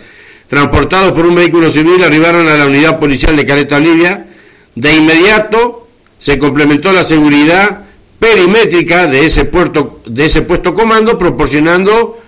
transportados 0.46 1.12
por 1.12 1.26
un 1.26 1.34
vehículo 1.34 1.70
civil 1.70 2.04
arribaron 2.04 2.46
a 2.46 2.56
la 2.56 2.66
unidad 2.66 3.00
policial 3.00 3.34
de 3.34 3.46
Caleta 3.46 3.76
Olivia. 3.76 4.26
De 4.74 4.94
inmediato 4.94 5.88
se 6.18 6.38
complementó 6.38 6.92
la 6.92 7.02
seguridad 7.02 7.84
perimétrica 8.20 9.08
de 9.08 9.26
ese, 9.26 9.46
puerto, 9.46 10.00
de 10.06 10.26
ese 10.26 10.42
puesto 10.42 10.74
comando 10.74 11.18
proporcionando 11.18 12.20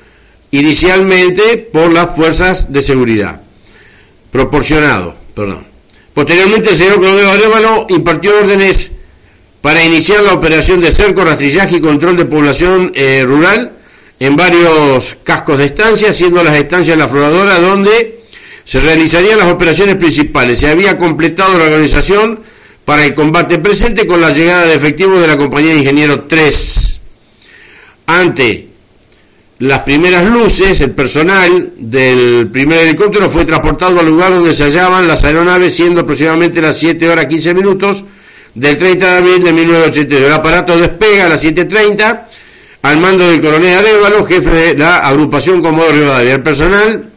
inicialmente 0.51 1.69
por 1.73 1.93
las 1.93 2.17
fuerzas 2.17 2.73
de 2.73 2.83
seguridad. 2.83 3.44
Proporcionado, 4.35 5.15
perdón. 5.33 5.65
Posteriormente 6.13 6.71
el 6.71 6.77
señor 6.77 6.99
Clodoveo 6.99 7.31
Arevalo 7.31 7.87
impartió 7.89 8.37
órdenes 8.37 8.91
para 9.61 9.85
iniciar 9.85 10.25
la 10.25 10.33
operación 10.33 10.81
de 10.81 10.91
cerco, 10.91 11.25
rastrillaje 11.25 11.77
y 11.77 11.81
control 11.81 12.17
de 12.17 12.25
población 12.25 12.91
eh, 12.97 13.23
rural 13.25 13.71
en 14.19 14.35
varios 14.35 15.19
cascos 15.23 15.59
de 15.59 15.67
estancia, 15.67 16.13
siendo 16.13 16.43
las 16.43 16.57
estancias 16.57 16.99
la 16.99 17.07
floradora 17.07 17.61
donde 17.61 18.25
se 18.65 18.81
realizarían 18.81 19.39
las 19.39 19.53
operaciones 19.53 19.95
principales. 19.95 20.59
Se 20.59 20.69
había 20.69 20.99
completado 20.99 21.57
la 21.57 21.67
organización 21.67 22.41
para 22.85 23.05
el 23.05 23.15
combate 23.15 23.61
presente 23.61 24.05
con 24.05 24.21
la 24.21 24.33
llegada 24.33 24.67
de 24.67 24.75
efectivos 24.75 25.21
de 25.21 25.29
la 25.29 25.37
compañía 25.37 25.75
de 25.75 25.79
ingenieros 25.79 26.27
3. 26.27 27.01
Ante 28.07 28.74
las 29.61 29.81
primeras 29.81 30.25
luces, 30.25 30.81
el 30.81 30.91
personal 30.91 31.73
del 31.77 32.49
primer 32.53 32.81
helicóptero 32.81 33.31
fue 33.31 33.45
transportado 33.45 34.01
al 34.01 34.07
lugar 34.07 34.33
donde 34.35 34.53
se 34.53 34.65
hallaban 34.65 35.07
las 35.07 35.23
aeronaves, 35.23 35.77
siendo 35.77 36.01
aproximadamente 36.01 36.61
las 36.61 36.77
7 36.77 37.09
horas 37.09 37.27
15 37.27 37.55
minutos 37.55 38.05
del 38.55 38.77
30 38.77 39.07
de 39.07 39.17
abril 39.19 39.45
de 39.45 39.53
1982. 39.53 40.27
El 40.27 40.33
aparato 40.33 40.77
despega 40.77 41.27
a 41.27 41.29
las 41.29 41.45
7.30 41.45 42.23
al 42.83 42.99
mando 42.99 43.29
del 43.29 43.41
coronel 43.41 43.79
Arevalo, 43.79 44.25
jefe 44.27 44.51
de 44.51 44.77
la 44.77 44.99
agrupación 44.99 45.63
Comodoro 45.63 45.93
Rivadavia. 45.93 46.35
El 46.35 46.43
personal 46.43 47.11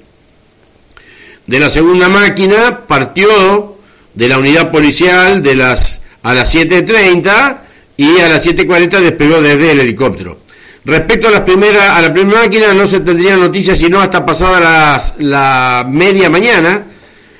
de 1.47 1.59
la 1.59 1.69
segunda 1.69 2.07
máquina 2.07 2.85
partió 2.87 3.77
de 4.13 4.27
la 4.27 4.37
unidad 4.37 4.71
policial 4.71 5.41
de 5.41 5.55
las, 5.55 6.01
a 6.21 6.35
las 6.35 6.53
7.30 6.53 7.61
y 7.97 8.19
a 8.19 8.29
las 8.29 8.45
7.40 8.45 8.99
despegó 8.99 9.41
desde 9.41 9.71
el 9.71 9.79
helicóptero. 9.79 10.46
Respecto 10.87 11.27
a, 11.27 11.31
las 11.31 11.41
primeras, 11.41 11.97
a 11.97 12.01
la 12.01 12.13
primera 12.13 12.43
máquina 12.43 12.73
no 12.73 12.87
se 12.87 13.01
tendría 13.01 13.35
noticias 13.35 13.77
sino 13.77 13.99
hasta 13.99 14.25
pasada 14.25 14.61
las, 14.61 15.15
la 15.17 15.85
media 15.85 16.29
mañana. 16.29 16.85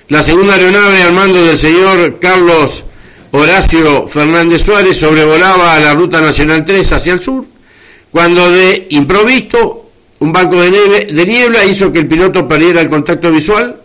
La 0.10 0.22
segunda 0.22 0.56
aeronave 0.56 1.02
al 1.04 1.14
mando 1.14 1.42
del 1.42 1.58
señor 1.58 2.20
Carlos 2.20 2.84
Horacio 3.32 4.10
Fernández 4.10 4.64
Suárez 4.66 4.98
sobrevolaba 4.98 5.80
la 5.80 5.94
ruta 5.94 6.20
nacional 6.20 6.66
3 6.66 6.92
hacia 6.92 7.14
el 7.14 7.22
sur, 7.22 7.46
cuando 8.12 8.52
de 8.52 8.88
improviso 8.90 9.92
un 10.20 10.34
banco 10.34 10.62
de, 10.62 11.26
niebla 11.26 11.64
hizo 11.64 11.94
que 11.94 12.00
el 12.00 12.08
piloto 12.08 12.50
perdiera 12.50 12.82
el 12.82 12.90
contacto 12.90 13.32
visual 13.32 13.78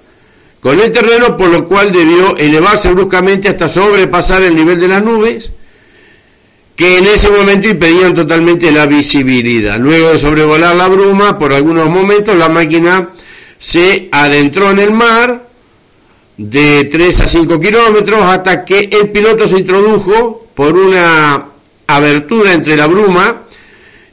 con 0.61 0.81
el 0.81 0.91
terreno, 0.91 1.37
por 1.37 1.51
lo 1.51 1.69
cual 1.69 1.93
debió 1.93 2.37
elevarse 2.37 2.91
bruscamente 2.93 3.49
hasta 3.49 3.69
sobrepasar 3.69 4.43
el 4.43 4.57
nivel 4.57 4.81
de 4.81 4.89
las 4.89 5.05
nubes, 5.05 5.53
que 6.83 6.99
en 6.99 7.07
ese 7.07 7.31
momento 7.31 7.69
impedían 7.69 8.13
totalmente 8.13 8.73
la 8.73 8.87
visibilidad. 8.87 9.79
Luego 9.79 10.11
de 10.11 10.19
sobrevolar 10.19 10.75
la 10.75 10.89
bruma, 10.89 11.39
por 11.39 11.53
algunos 11.53 11.89
momentos 11.89 12.35
la 12.35 12.49
máquina 12.49 13.11
se 13.57 14.09
adentró 14.11 14.73
en 14.73 14.81
el 14.81 14.91
mar, 14.91 15.47
de 16.37 16.89
3 16.91 17.21
a 17.21 17.29
5 17.29 17.61
kilómetros 17.61 18.25
hasta 18.25 18.65
que 18.65 18.89
el 18.91 19.11
piloto 19.11 19.47
se 19.47 19.59
introdujo 19.59 20.49
por 20.55 20.77
una 20.77 21.45
abertura 21.87 22.53
entre 22.53 22.77
la 22.77 22.89
bruma 22.89 23.43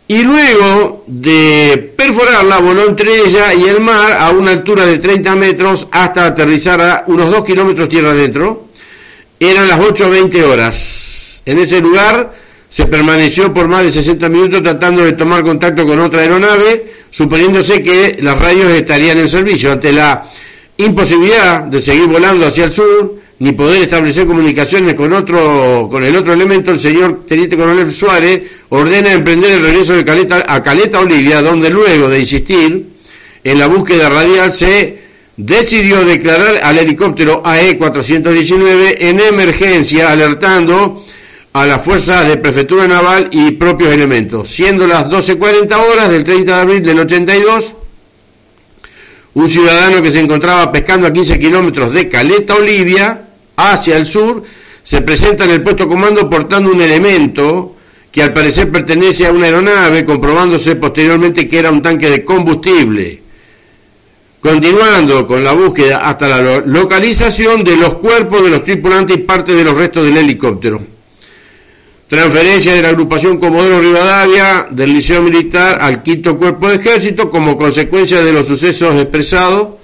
y 0.07 0.22
luego 0.22 1.05
de 1.07 1.91
perforarla 1.97 2.59
voló 2.59 2.88
entre 2.88 3.22
ella 3.22 3.51
y 3.55 3.63
el 3.63 3.80
mar 3.80 4.11
a 4.11 4.30
una 4.30 4.51
altura 4.51 4.86
de 4.86 4.99
30 4.99 5.36
metros 5.38 5.88
hasta 5.89 6.28
aterrizar 6.28 6.80
a 6.82 7.03
unos 7.07 7.32
2 7.32 7.43
kilómetros 7.45 7.89
tierra 7.89 8.11
adentro. 8.11 8.67
Eran 9.39 9.67
las 9.67 9.80
8.20 9.80 10.43
horas. 10.43 11.41
En 11.47 11.57
ese 11.57 11.82
lugar 11.82 12.32
se 12.70 12.86
permaneció 12.86 13.51
por 13.53 13.67
más 13.67 13.84
de 13.84 13.91
60 13.91 14.30
minutos 14.30 14.61
tratando 14.61 15.03
de 15.03 15.13
tomar 15.13 15.43
contacto 15.43 15.86
con 15.86 15.99
otra 15.99 16.22
aeronave, 16.22 16.86
suponiéndose 17.09 17.82
que 17.82 18.17
las 18.22 18.38
radios 18.38 18.72
estarían 18.72 19.17
en 19.17 19.28
servicio. 19.28 19.72
Ante 19.72 19.91
la 19.91 20.24
imposibilidad 20.78 21.63
de 21.63 21.80
seguir 21.80 22.05
volando 22.05 22.45
hacia 22.45 22.65
el 22.65 22.72
sur, 22.72 23.15
ni 23.39 23.53
poder 23.53 23.82
establecer 23.82 24.28
comunicaciones 24.28 24.93
con 24.93 25.13
otro, 25.13 25.88
con 25.89 26.03
el 26.03 26.15
otro 26.15 26.34
elemento, 26.34 26.72
el 26.72 26.80
señor 26.80 27.22
Teniente 27.28 27.57
Coronel 27.57 27.91
Suárez 27.91 28.43
ordena 28.70 29.13
emprender 29.13 29.51
el 29.51 29.61
regreso 29.63 29.93
de 29.95 30.05
Caleta, 30.05 30.43
a 30.47 30.61
Caleta 30.61 30.99
Olivia, 30.99 31.41
donde 31.41 31.70
luego 31.70 32.09
de 32.09 32.20
insistir 32.20 32.86
en 33.43 33.57
la 33.57 33.67
búsqueda 33.67 34.09
radial 34.09 34.51
se 34.51 34.99
decidió 35.38 36.03
declarar 36.03 36.59
al 36.61 36.78
helicóptero 36.78 37.41
AE-419 37.45 38.97
en 38.99 39.22
emergencia, 39.22 40.11
alertando 40.11 41.01
a 41.54 41.66
las 41.66 41.84
fuerzas 41.84 42.28
de 42.28 42.38
prefectura 42.38 42.88
naval 42.88 43.30
y 43.32 43.52
propios 43.52 43.91
elementos. 43.91 44.50
Siendo 44.50 44.86
las 44.86 45.10
12.40 45.10 45.74
horas 45.76 46.10
del 46.10 46.24
30 46.24 46.56
de 46.56 46.62
abril 46.62 46.84
del 46.84 47.00
82, 47.00 47.76
un 49.34 49.50
ciudadano 49.50 50.02
que 50.02 50.12
se 50.12 50.20
encontraba 50.20 50.72
pescando 50.72 51.08
a 51.08 51.14
15 51.14 51.39
kilómetros 51.39 51.93
de 51.93 52.08
Caleta, 52.08 52.56
Olivia, 52.56 53.22
hacia 53.56 53.97
el 53.97 54.06
sur, 54.06 54.43
se 54.84 55.02
presenta 55.02 55.45
en 55.45 55.52
el 55.52 55.62
puesto 55.64 55.88
comando 55.88 56.30
portando 56.30 56.72
un 56.72 56.82
elemento 56.82 57.76
que 58.12 58.24
al 58.24 58.34
parecer 58.34 58.72
pertenece 58.72 59.28
a 59.28 59.32
una 59.32 59.45
aeronave, 59.45 60.06
comprobándose 60.06 60.76
posteriormente 60.76 61.47
que 61.47 61.60
era 61.60 61.72
un 61.72 61.82
tanque 61.82 62.10
de 62.10 62.24
combustible. 62.24 63.22
Continuando 64.39 65.28
con 65.28 65.43
la 65.43 65.52
búsqueda 65.52 65.97
hasta 65.97 66.28
la 66.28 66.62
localización 66.66 67.64
de 67.64 67.76
los 67.76 67.95
cuerpos 67.95 68.43
de 68.43 68.50
los 68.50 68.64
tripulantes 68.64 69.18
y 69.18 69.22
parte 69.22 69.54
de 69.54 69.64
los 69.64 69.76
restos 69.76 70.06
del 70.06 70.18
helicóptero. 70.18 70.99
Transferencia 72.10 72.74
de 72.74 72.82
la 72.82 72.89
agrupación 72.89 73.38
Comodoro 73.38 73.80
Rivadavia 73.80 74.66
del 74.72 74.93
Liceo 74.93 75.22
Militar 75.22 75.78
al 75.80 76.01
quinto 76.01 76.39
cuerpo 76.39 76.68
de 76.68 76.78
ejército 76.78 77.30
como 77.30 77.55
consecuencia 77.55 78.24
de 78.24 78.34
los 78.34 78.47
sucesos 78.47 78.95
expresados 78.95 79.76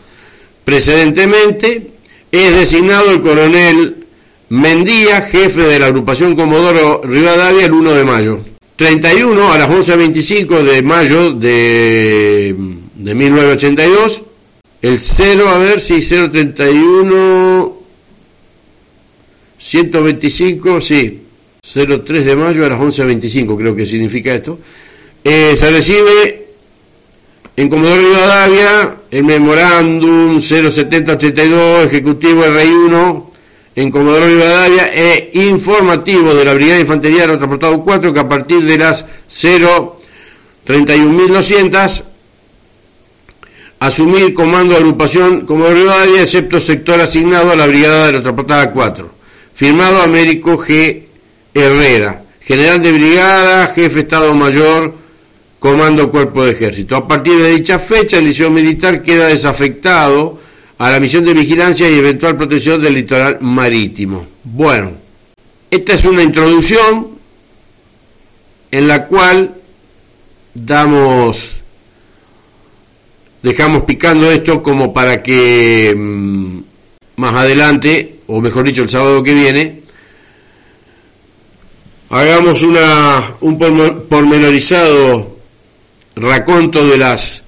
precedentemente. 0.63 1.91
Es 2.31 2.55
designado 2.55 3.11
el 3.11 3.21
coronel 3.21 4.07
Mendía, 4.49 5.21
jefe 5.21 5.61
de 5.61 5.77
la 5.77 5.85
agrupación 5.85 6.35
Comodoro 6.35 7.01
Rivadavia, 7.03 7.67
el 7.67 7.73
1 7.73 7.91
de 7.91 8.03
mayo. 8.03 8.39
31 8.75 9.53
a 9.53 9.59
las 9.59 9.69
11.25 9.69 10.63
de 10.63 10.81
mayo 10.81 11.29
de, 11.29 12.55
de 12.95 13.13
1982. 13.13 14.23
El 14.81 14.99
0, 14.99 15.47
a 15.47 15.57
ver 15.59 15.79
si 15.79 16.01
031, 16.01 17.77
125, 19.59 20.81
sí, 20.81 21.24
03 21.75 22.23
de 22.23 22.35
mayo 22.35 22.63
a 22.65 22.69
las 22.69 22.79
11.25 22.79 23.57
creo 23.57 23.75
que 23.75 23.85
significa 23.85 24.33
esto. 24.33 24.57
Eh, 25.23 25.53
se 25.55 25.69
recibe 25.69 26.47
en 27.57 27.69
Comodoro 27.69 28.01
Rivadavia 28.01 28.95
el 29.11 29.23
memorándum 29.25 30.39
07082 30.39 31.87
ejecutivo 31.87 32.45
RI1 32.45 33.23
en 33.75 33.91
Comodoro 33.91 34.27
Rivadavia 34.27 34.89
e 34.93 35.31
informativo 35.33 36.33
de 36.33 36.45
la 36.45 36.53
Brigada 36.53 36.75
de 36.75 36.81
Infantería 36.81 37.25
Transportado 37.25 37.83
4 37.83 38.13
que 38.13 38.19
a 38.19 38.29
partir 38.29 38.63
de 38.63 38.77
las 38.77 39.05
031.200 39.29 42.03
asumir 43.79 44.33
comando 44.33 44.75
de 44.75 44.79
agrupación 44.79 45.45
Comodoro 45.45 45.75
Rivadavia 45.75 46.21
excepto 46.21 46.61
sector 46.61 47.01
asignado 47.01 47.51
a 47.51 47.55
la 47.55 47.67
Brigada 47.67 48.13
de 48.13 48.21
Transportada 48.21 48.71
4 48.71 49.09
firmado 49.53 50.01
Américo 50.01 50.57
G. 50.57 51.04
Herrera 51.55 52.21
general 52.41 52.83
de 52.83 52.91
brigada, 52.91 53.67
jefe 53.67 54.01
Estado 54.01 54.35
Mayor 54.35 54.93
Comando 55.57 56.11
Cuerpo 56.11 56.43
de 56.43 56.51
Ejército 56.51 56.97
a 56.97 57.07
partir 57.07 57.41
de 57.41 57.51
dicha 57.55 57.79
fecha 57.79 58.17
el 58.17 58.25
liceo 58.25 58.49
militar 58.49 59.01
queda 59.01 59.27
desafectado 59.27 60.37
a 60.77 60.91
la 60.91 60.99
misión 60.99 61.23
de 61.23 61.33
vigilancia 61.33 61.89
y 61.89 61.97
eventual 61.97 62.35
protección 62.35 62.81
del 62.81 62.95
litoral 62.95 63.37
marítimo. 63.39 64.27
Bueno, 64.43 64.91
esta 65.71 65.93
es 65.93 66.03
una 66.03 66.21
introducción 66.21 67.07
en 68.71 68.87
la 68.87 69.07
cual 69.07 69.55
damos, 70.53 71.61
dejamos 73.41 73.83
picando 73.83 74.29
esto 74.29 74.61
como 74.61 74.93
para 74.93 75.23
que 75.23 75.93
mm, 75.95 76.59
más 77.15 77.35
adelante, 77.35 78.19
o 78.27 78.41
mejor 78.41 78.65
dicho 78.65 78.83
el 78.83 78.89
sábado 78.89 79.23
que 79.23 79.33
viene, 79.33 79.84
hagamos 82.15 82.63
una, 82.63 83.35
un 83.41 83.57
pormenorizado 84.07 85.35
raconto 86.15 86.87
de 86.87 86.97
las 86.97 87.43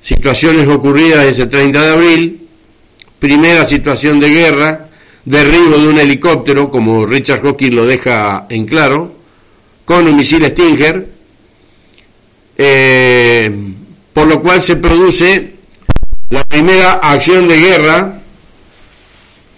situaciones 0.00 0.68
ocurridas 0.68 1.24
ese 1.24 1.48
30 1.48 1.82
de 1.82 1.90
abril, 1.90 2.48
primera 3.18 3.64
situación 3.64 4.20
de 4.20 4.28
guerra, 4.28 4.88
derribo 5.24 5.78
de 5.78 5.88
un 5.88 5.98
helicóptero, 5.98 6.70
como 6.70 7.04
Richard 7.04 7.44
Hawkins 7.44 7.74
lo 7.74 7.86
deja 7.86 8.46
en 8.50 8.66
claro, 8.66 9.12
con 9.84 10.06
un 10.06 10.16
misil 10.16 10.46
Stinger, 10.46 11.08
eh, 12.56 13.50
por 14.12 14.28
lo 14.28 14.40
cual 14.40 14.62
se 14.62 14.76
produce 14.76 15.54
la 16.30 16.44
primera 16.44 16.92
acción 16.92 17.48
de 17.48 17.58
guerra 17.58 18.20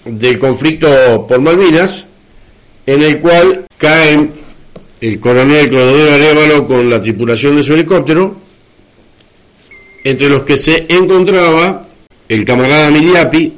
del 0.06 0.38
conflicto 0.38 1.26
por 1.28 1.40
Malvinas, 1.42 2.06
en 2.86 3.02
el 3.02 3.18
cual 3.18 3.66
caen 3.76 4.45
el 5.00 5.20
coronel 5.20 5.68
Clodovero 5.68 6.14
Arevalo 6.14 6.66
con 6.66 6.88
la 6.88 7.00
tripulación 7.02 7.56
de 7.56 7.62
su 7.62 7.74
helicóptero, 7.74 8.36
entre 10.04 10.28
los 10.28 10.44
que 10.44 10.56
se 10.56 10.86
encontraba 10.88 11.86
el 12.28 12.44
camarada 12.44 12.90
Miliapi 12.90 13.52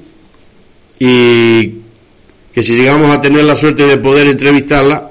y 0.98 1.66
que 2.52 2.62
si 2.62 2.74
llegamos 2.76 3.14
a 3.14 3.20
tener 3.20 3.44
la 3.44 3.54
suerte 3.54 3.86
de 3.86 3.98
poder 3.98 4.26
entrevistarla, 4.26 5.10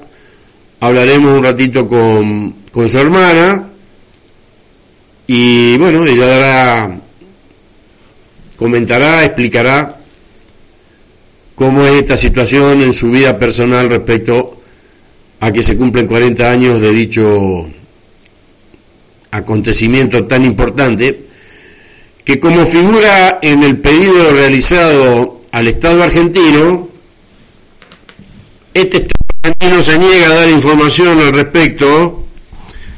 hablaremos 0.80 1.36
un 1.36 1.44
ratito 1.44 1.88
con, 1.88 2.54
con 2.72 2.88
su 2.88 2.98
hermana 2.98 3.68
y 5.26 5.76
bueno, 5.78 6.04
ella 6.04 6.26
dará, 6.26 7.00
comentará, 8.56 9.24
explicará 9.24 9.96
cómo 11.54 11.86
es 11.86 11.96
esta 11.96 12.16
situación 12.16 12.82
en 12.82 12.92
su 12.92 13.10
vida 13.10 13.38
personal 13.38 13.88
respecto 13.88 14.57
a 15.40 15.52
que 15.52 15.62
se 15.62 15.76
cumplen 15.76 16.06
40 16.06 16.50
años 16.50 16.80
de 16.80 16.90
dicho 16.92 17.68
acontecimiento 19.30 20.24
tan 20.26 20.44
importante 20.44 21.28
que 22.24 22.40
como 22.40 22.66
figura 22.66 23.38
en 23.40 23.62
el 23.62 23.78
pedido 23.78 24.30
realizado 24.32 25.40
al 25.50 25.68
Estado 25.68 26.02
argentino, 26.02 26.88
este 28.74 28.98
Estado 28.98 29.14
argentino 29.42 29.82
se 29.82 29.98
niega 29.98 30.26
a 30.26 30.34
dar 30.34 30.48
información 30.50 31.20
al 31.20 31.32
respecto, 31.32 32.26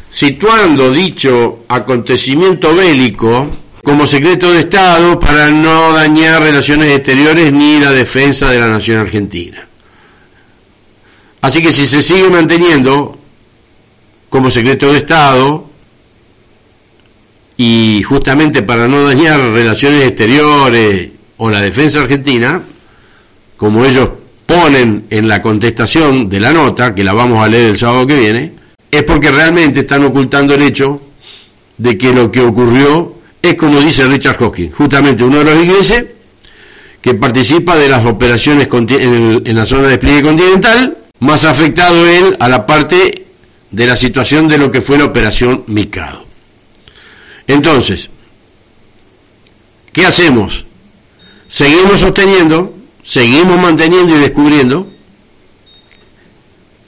situando 0.09 0.91
dicho 0.91 1.65
acontecimiento 1.69 2.75
bélico 2.75 3.49
como 3.85 4.07
secreto 4.07 4.53
de 4.53 4.61
Estado 4.61 5.21
para 5.21 5.51
no 5.51 5.93
dañar 5.93 6.43
relaciones 6.43 6.97
exteriores 6.97 7.53
ni 7.53 7.79
la 7.79 7.93
defensa 7.93 8.51
de 8.51 8.59
la 8.59 8.69
nación 8.69 8.99
argentina. 8.99 9.70
Así 11.41 11.63
que 11.63 11.73
si 11.73 11.87
se 11.87 12.03
sigue 12.03 12.29
manteniendo 12.29 13.19
como 14.29 14.51
secreto 14.51 14.93
de 14.93 14.99
Estado, 14.99 15.71
y 17.57 18.03
justamente 18.03 18.63
para 18.63 18.89
no 18.89 19.05
dañar 19.05 19.39
relaciones 19.39 20.07
exteriores 20.07 21.11
o 21.37 21.51
la 21.51 21.61
defensa 21.61 22.01
argentina, 22.01 22.63
como 23.57 23.85
ellos 23.85 24.09
ponen 24.47 25.05
en 25.11 25.29
la 25.29 25.43
contestación 25.43 26.29
de 26.29 26.41
la 26.41 26.53
nota, 26.53 26.95
que 26.95 27.05
la 27.05 27.13
vamos 27.13 27.45
a 27.45 27.49
leer 27.49 27.71
el 27.71 27.79
sábado 27.79 28.07
que 28.07 28.19
viene, 28.19 28.53
es 28.91 29.03
porque 29.03 29.31
realmente 29.31 29.81
están 29.81 30.05
ocultando 30.05 30.55
el 30.55 30.63
hecho 30.63 31.01
de 31.77 31.97
que 31.99 32.13
lo 32.13 32.33
que 32.33 32.41
ocurrió 32.41 33.15
es 33.43 33.55
como 33.55 33.81
dice 33.81 34.07
Richard 34.07 34.43
Hawkins, 34.43 34.75
justamente 34.75 35.25
uno 35.25 35.39
de 35.39 35.45
los 35.45 35.65
ingleses 35.65 36.05
que 37.01 37.15
participa 37.15 37.77
de 37.77 37.89
las 37.89 38.05
operaciones 38.05 38.69
en, 38.73 39.55
la 39.57 39.65
zona 39.65 39.83
de 39.83 39.89
despliegue 39.91 40.23
continental, 40.23 40.97
más 41.21 41.45
afectado 41.45 42.07
él 42.07 42.37
a 42.41 42.49
la 42.49 42.67
parte 42.67 43.27
de 43.71 43.87
la 43.87 43.97
situación 43.97 44.49
de 44.49 44.59
lo 44.59 44.71
que 44.71 44.83
fue 44.83 44.99
la 44.99 45.05
operación 45.05 45.65
Mikado. 45.67 46.25
Entonces, 47.47 48.11
¿qué 49.93 50.07
hacemos? 50.07 50.65
Seguimos 51.49 52.01
sosteniendo, 52.01 52.75
seguimos 53.05 53.59
manteniendo 53.59 54.17
y 54.17 54.21
descubriendo 54.21 54.91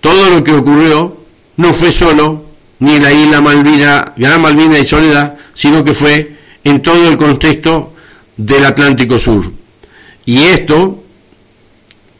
todo 0.01 0.30
lo 0.30 0.43
que 0.43 0.53
ocurrió 0.53 1.16
no 1.57 1.74
fue 1.74 1.93
solo 1.93 2.45
ni 2.80 2.97
en 2.97 3.03
la 3.03 3.12
isla 3.12 3.41
Malvina, 3.41 4.12
Gran 4.16 4.41
Malvina 4.41 4.78
y 4.78 4.85
Soledad, 4.85 5.37
sino 5.55 5.85
que 5.85 5.95
fue 5.95 6.37
en 6.64 6.83
todo 6.83 7.09
el 7.09 7.16
contexto 7.16 7.93
del 8.37 8.64
Atlántico 8.64 9.18
Sur. 9.18 9.53
Y 10.24 10.39
esto 10.39 11.01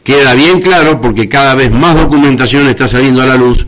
queda 0.03 0.33
bien 0.35 0.61
claro 0.61 1.01
porque 1.01 1.29
cada 1.29 1.55
vez 1.55 1.71
más 1.71 1.95
documentación 1.95 2.67
está 2.67 2.87
saliendo 2.87 3.21
a 3.21 3.25
la 3.25 3.37
luz. 3.37 3.65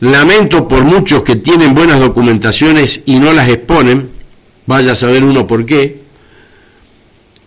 Lamento 0.00 0.68
por 0.68 0.84
muchos 0.84 1.22
que 1.22 1.36
tienen 1.36 1.74
buenas 1.74 2.00
documentaciones 2.00 3.02
y 3.06 3.18
no 3.18 3.32
las 3.32 3.48
exponen, 3.48 4.10
vaya 4.66 4.92
a 4.92 4.96
saber 4.96 5.24
uno 5.24 5.46
por 5.46 5.64
qué, 5.64 6.02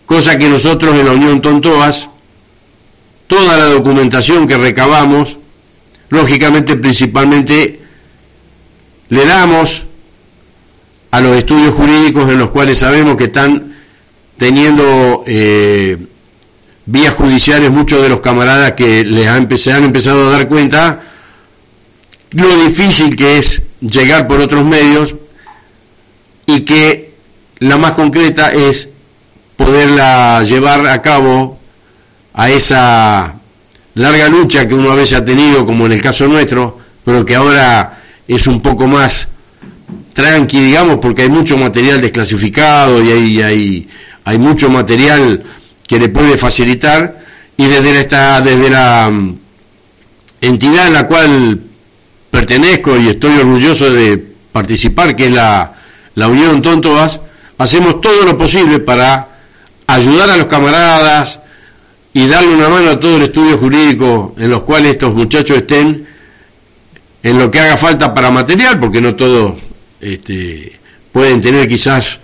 cosa 0.04 0.36
que 0.36 0.48
nosotros 0.48 0.96
en 0.96 1.06
la 1.06 1.12
Unión 1.12 1.40
Tontoas, 1.40 2.08
toda 3.28 3.56
la 3.56 3.66
documentación 3.66 4.48
que 4.48 4.58
recabamos, 4.58 5.36
lógicamente 6.08 6.76
principalmente 6.76 7.80
le 9.08 9.24
damos 9.24 9.84
a 11.12 11.20
los 11.20 11.36
estudios 11.36 11.74
jurídicos 11.74 12.30
en 12.30 12.38
los 12.38 12.50
cuales 12.50 12.78
sabemos 12.78 13.16
que 13.16 13.24
están 13.24 13.76
teniendo 14.36 15.22
eh, 15.26 15.96
vías 16.86 17.14
judiciales 17.14 17.70
muchos 17.70 18.02
de 18.02 18.08
los 18.08 18.20
camaradas 18.20 18.72
que 18.72 19.04
les 19.04 19.26
han, 19.26 19.56
se 19.58 19.72
han 19.72 19.84
empezado 19.84 20.28
a 20.28 20.32
dar 20.32 20.48
cuenta 20.48 21.00
lo 22.32 22.64
difícil 22.64 23.16
que 23.16 23.38
es 23.38 23.62
llegar 23.80 24.26
por 24.26 24.40
otros 24.40 24.64
medios 24.64 25.16
y 26.46 26.60
que 26.60 27.12
la 27.58 27.76
más 27.76 27.92
concreta 27.92 28.52
es 28.52 28.88
poderla 29.56 30.42
llevar 30.44 30.86
a 30.86 31.02
cabo 31.02 31.58
a 32.32 32.50
esa 32.50 33.34
larga 33.94 34.28
lucha 34.28 34.66
que 34.66 34.74
uno 34.74 34.92
a 34.92 34.94
veces 34.94 35.18
ha 35.18 35.24
tenido, 35.24 35.66
como 35.66 35.86
en 35.86 35.92
el 35.92 36.02
caso 36.02 36.26
nuestro, 36.28 36.78
pero 37.04 37.24
que 37.24 37.34
ahora 37.34 37.98
es 38.26 38.46
un 38.46 38.62
poco 38.62 38.86
más 38.86 39.28
tranqui, 40.14 40.60
digamos, 40.60 40.98
porque 41.00 41.22
hay 41.22 41.28
mucho 41.28 41.58
material 41.58 42.00
desclasificado 42.00 43.02
y 43.02 43.10
hay, 43.10 43.42
hay, 43.42 43.88
hay 44.24 44.38
mucho 44.38 44.70
material 44.70 45.42
que 45.90 45.98
le 45.98 46.08
puede 46.08 46.38
facilitar 46.38 47.18
y 47.56 47.66
desde 47.66 48.02
esta, 48.02 48.38
la 48.38 49.10
mm, 49.10 49.38
entidad 50.40 50.86
en 50.86 50.92
la 50.92 51.08
cual 51.08 51.60
pertenezco 52.30 52.96
y 52.96 53.08
estoy 53.08 53.38
orgulloso 53.40 53.90
de 53.90 54.24
participar, 54.52 55.16
que 55.16 55.26
es 55.26 55.32
la, 55.32 55.74
la 56.14 56.28
Unión 56.28 56.62
Tontoas, 56.62 57.18
hacemos 57.58 58.00
todo 58.00 58.24
lo 58.24 58.38
posible 58.38 58.78
para 58.78 59.26
ayudar 59.88 60.30
a 60.30 60.36
los 60.36 60.46
camaradas 60.46 61.40
y 62.14 62.28
darle 62.28 62.54
una 62.54 62.68
mano 62.68 62.90
a 62.90 63.00
todo 63.00 63.16
el 63.16 63.22
estudio 63.22 63.58
jurídico 63.58 64.36
en 64.38 64.48
los 64.48 64.62
cuales 64.62 64.92
estos 64.92 65.12
muchachos 65.12 65.56
estén 65.56 66.06
en 67.20 67.36
lo 67.36 67.50
que 67.50 67.58
haga 67.58 67.76
falta 67.76 68.14
para 68.14 68.30
material, 68.30 68.78
porque 68.78 69.00
no 69.00 69.16
todos 69.16 69.54
este, 70.00 70.78
pueden 71.10 71.40
tener 71.40 71.66
quizás 71.68 72.20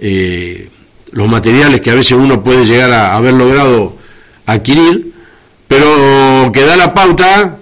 eh, 0.00 0.68
los 1.12 1.28
materiales 1.28 1.80
que 1.80 1.90
a 1.90 1.94
veces 1.94 2.12
uno 2.12 2.42
puede 2.42 2.64
llegar 2.64 2.90
a 2.92 3.16
haber 3.16 3.34
logrado 3.34 3.96
adquirir, 4.46 5.12
pero 5.68 6.50
que 6.52 6.64
da 6.64 6.76
la 6.76 6.94
pauta 6.94 7.58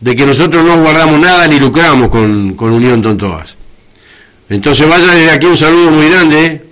de 0.00 0.16
que 0.16 0.26
nosotros 0.26 0.64
no 0.64 0.80
guardamos 0.80 1.20
nada 1.20 1.46
ni 1.46 1.58
lucramos 1.58 2.08
con, 2.08 2.54
con 2.54 2.72
Unión 2.72 3.02
Tontoas. 3.02 3.56
Entonces 4.48 4.88
vaya 4.88 5.06
desde 5.14 5.30
aquí 5.30 5.46
un 5.46 5.56
saludo 5.56 5.90
muy 5.90 6.08
grande 6.08 6.62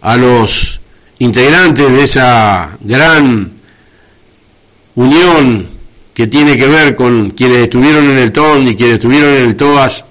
a 0.00 0.16
los 0.16 0.80
integrantes 1.18 1.92
de 1.92 2.02
esa 2.04 2.76
gran 2.80 3.52
unión 4.94 5.66
que 6.14 6.26
tiene 6.26 6.56
que 6.56 6.66
ver 6.66 6.96
con 6.96 7.30
quienes 7.30 7.58
estuvieron 7.58 8.08
en 8.10 8.18
el 8.18 8.32
TON 8.32 8.66
y 8.66 8.74
quienes 8.74 8.96
estuvieron 8.96 9.30
en 9.30 9.48
el 9.48 9.56
TOAS, 9.56 10.04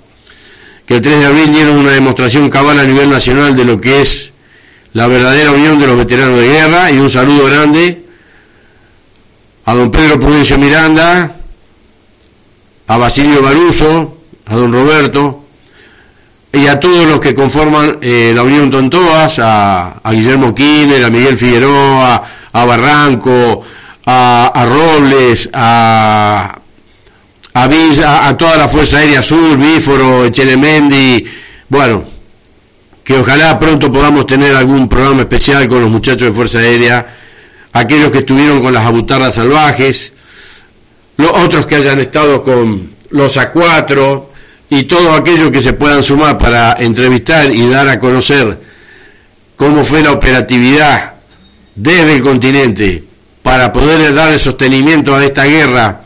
que 0.85 0.95
el 0.95 1.01
3 1.01 1.19
de 1.19 1.25
abril 1.25 1.53
dieron 1.53 1.77
una 1.77 1.91
demostración 1.91 2.49
cabal 2.49 2.79
a 2.79 2.85
nivel 2.85 3.09
nacional 3.09 3.55
de 3.55 3.65
lo 3.65 3.81
que 3.81 4.01
es 4.01 4.31
la 4.93 5.07
verdadera 5.07 5.51
unión 5.51 5.79
de 5.79 5.88
los 5.88 5.97
veteranos 5.97 6.39
de 6.39 6.47
guerra 6.47 6.91
y 6.91 6.97
un 6.97 7.09
saludo 7.09 7.45
grande 7.45 8.07
a 9.67 9.73
don 9.73 9.91
Pedro 9.91 10.17
Prudencio 10.17 10.57
Miranda, 10.57 11.35
a 12.88 12.97
Basilio 12.97 13.41
Baruso, 13.41 14.17
a 14.45 14.55
don 14.55 14.71
Roberto, 14.71 15.43
y 16.53 16.67
a 16.67 16.79
todos 16.79 17.05
los 17.05 17.19
que 17.19 17.35
conforman 17.35 17.97
eh, 18.01 18.31
la 18.33 18.43
Unión 18.43 18.71
Tontoas, 18.71 19.39
a, 19.39 19.99
Guillermo 20.09 20.55
Kiner, 20.55 21.03
a 21.03 21.09
Miguel 21.09 21.38
Figueroa, 21.38 22.23
a 22.53 22.65
Barranco, 22.65 23.61
a, 24.05 24.65
Robles, 24.65 25.49
a, 25.51 26.57
a, 27.53 27.63
a, 27.63 28.38
toda 28.38 28.55
la 28.55 28.69
Fuerza 28.69 28.99
Aérea 28.99 29.21
Sur, 29.21 29.57
Bíforo, 29.57 30.29
Chelemendi, 30.29 31.25
bueno, 31.67 32.05
que 33.07 33.17
ojalá 33.17 33.57
pronto 33.57 33.89
podamos 33.89 34.27
tener 34.27 34.53
algún 34.53 34.89
programa 34.89 35.21
especial 35.21 35.69
con 35.69 35.79
los 35.79 35.89
muchachos 35.89 36.27
de 36.27 36.33
Fuerza 36.33 36.59
Aérea, 36.59 37.07
aquellos 37.71 38.11
que 38.11 38.17
estuvieron 38.17 38.61
con 38.61 38.73
las 38.73 38.85
abutardas 38.85 39.35
salvajes, 39.35 40.11
los 41.15 41.31
otros 41.31 41.65
que 41.65 41.75
hayan 41.75 41.99
estado 41.99 42.43
con 42.43 42.89
los 43.11 43.37
A4, 43.37 44.23
y 44.69 44.83
todos 44.83 45.17
aquellos 45.17 45.51
que 45.51 45.61
se 45.61 45.71
puedan 45.71 46.03
sumar 46.03 46.37
para 46.37 46.73
entrevistar 46.73 47.49
y 47.49 47.69
dar 47.69 47.87
a 47.87 47.97
conocer 47.97 48.59
cómo 49.55 49.85
fue 49.85 50.01
la 50.03 50.11
operatividad 50.11 51.13
desde 51.75 52.17
el 52.17 52.21
continente 52.21 53.05
para 53.41 53.71
poder 53.71 54.13
dar 54.13 54.33
el 54.33 54.39
sostenimiento 54.41 55.15
a 55.15 55.23
esta 55.23 55.45
guerra 55.45 56.01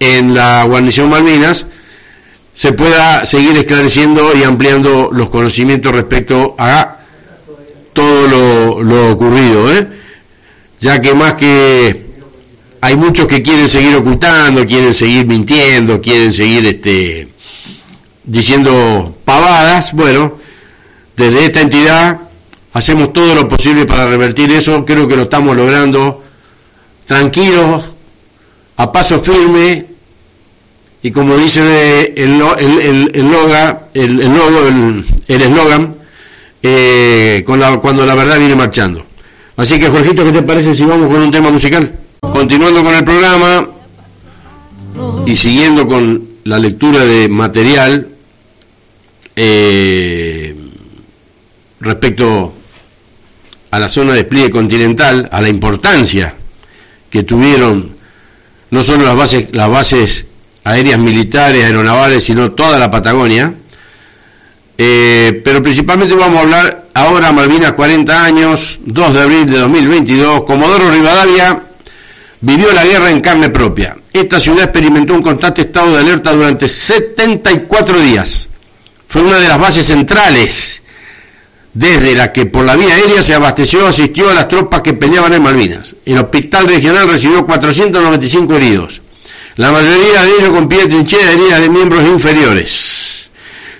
en 0.00 0.32
la 0.32 0.64
guarnición 0.64 1.10
Malvinas, 1.10 1.66
se 2.58 2.72
pueda 2.72 3.24
seguir 3.24 3.56
esclareciendo 3.56 4.36
y 4.36 4.42
ampliando 4.42 5.10
los 5.12 5.28
conocimientos 5.28 5.92
respecto 5.92 6.56
a 6.58 6.96
todo 7.92 8.82
lo, 8.82 9.12
ocurrido, 9.12 9.72
¿eh? 9.72 9.86
ya 10.80 11.00
que 11.00 11.14
más 11.14 11.34
que 11.34 12.06
hay 12.80 12.96
muchos 12.96 13.28
que 13.28 13.44
quieren 13.44 13.68
seguir 13.68 13.94
ocultando, 13.94 14.66
quieren 14.66 14.92
seguir 14.92 15.24
mintiendo, 15.24 16.00
quieren 16.00 16.32
seguir 16.32 16.66
este 16.66 17.28
diciendo 18.24 19.16
pavadas, 19.24 19.92
bueno, 19.92 20.36
desde 21.16 21.44
esta 21.44 21.60
entidad 21.60 22.22
hacemos 22.72 23.12
todo 23.12 23.36
lo 23.36 23.48
posible 23.48 23.86
para 23.86 24.08
revertir 24.08 24.50
eso, 24.50 24.84
creo 24.84 25.06
que 25.06 25.14
lo 25.14 25.22
estamos 25.22 25.56
logrando 25.56 26.24
tranquilos, 27.06 27.84
a 28.76 28.90
paso 28.90 29.20
firme, 29.20 29.87
y 31.02 31.10
como 31.10 31.36
dice 31.36 32.12
el, 32.16 32.40
el, 32.58 33.10
el, 33.14 33.30
loga, 33.30 33.88
el, 33.94 34.20
el, 34.20 35.42
eslogan, 35.42 35.94
eh, 36.62 37.44
cuando 37.46 38.04
la 38.04 38.14
verdad 38.14 38.38
viene 38.38 38.56
marchando. 38.56 39.04
Así 39.56 39.78
que, 39.78 39.88
Jorgito, 39.88 40.24
¿qué 40.24 40.32
te 40.32 40.42
parece 40.42 40.74
si 40.74 40.84
vamos 40.84 41.08
con 41.08 41.22
un 41.22 41.30
tema 41.30 41.50
musical? 41.50 41.92
Continuando 42.20 42.82
con 42.82 42.94
el 42.94 43.04
programa 43.04 43.68
y 45.26 45.36
siguiendo 45.36 45.86
con 45.86 46.26
la 46.44 46.58
lectura 46.58 47.04
de 47.04 47.28
material, 47.28 48.08
eh, 49.36 50.56
respecto 51.80 52.54
a 53.70 53.78
la 53.78 53.88
zona 53.88 54.12
de 54.12 54.18
despliegue 54.18 54.50
continental, 54.50 55.28
a 55.30 55.40
la 55.40 55.48
importancia 55.48 56.34
que 57.10 57.22
tuvieron 57.22 57.96
no 58.70 58.82
solo 58.82 59.04
las 59.04 59.16
bases, 59.16 59.48
las 59.52 59.68
bases 59.68 60.26
aéreas 60.70 60.98
militares, 60.98 61.64
aeronavales, 61.64 62.24
sino 62.24 62.52
toda 62.52 62.78
la 62.78 62.90
Patagonia. 62.90 63.54
Eh, 64.76 65.40
pero 65.44 65.62
principalmente 65.62 66.14
vamos 66.14 66.38
a 66.38 66.42
hablar 66.42 66.84
ahora 66.94 67.32
Malvinas 67.32 67.72
40 67.72 68.24
años, 68.24 68.80
2 68.84 69.14
de 69.14 69.20
abril 69.20 69.46
de 69.46 69.58
2022. 69.58 70.44
Comodoro 70.44 70.90
Rivadavia 70.90 71.62
vivió 72.40 72.72
la 72.72 72.84
guerra 72.84 73.10
en 73.10 73.20
carne 73.20 73.50
propia. 73.50 73.96
Esta 74.12 74.38
ciudad 74.38 74.64
experimentó 74.64 75.14
un 75.14 75.22
constante 75.22 75.62
estado 75.62 75.94
de 75.94 76.00
alerta 76.00 76.32
durante 76.32 76.68
74 76.68 78.00
días 78.00 78.48
fue 79.08 79.22
una 79.22 79.38
de 79.38 79.48
las 79.48 79.58
bases 79.58 79.86
centrales 79.86 80.82
desde 81.72 82.14
la 82.14 82.32
que 82.32 82.46
por 82.46 82.64
la 82.64 82.76
vía 82.76 82.94
aérea 82.94 83.22
se 83.22 83.34
abasteció 83.34 83.86
asistió 83.86 84.30
a 84.30 84.34
las 84.34 84.48
tropas 84.48 84.82
que 84.82 84.94
peleaban 84.94 85.32
en 85.32 85.42
Malvinas. 85.42 85.96
El 86.04 86.18
hospital 86.18 86.66
regional 86.66 87.08
recibió 87.08 87.46
495 87.46 88.54
heridos, 88.54 89.00
la 89.58 89.70
mayoría 89.70 90.24
de 90.24 90.30
ellos 90.38 90.48
con 90.48 90.68
pie 90.68 90.78
de 90.78 90.86
trinchera 90.86 91.32
heridas 91.32 91.60
de 91.60 91.68
miembros 91.68 92.02
inferiores. 92.06 93.28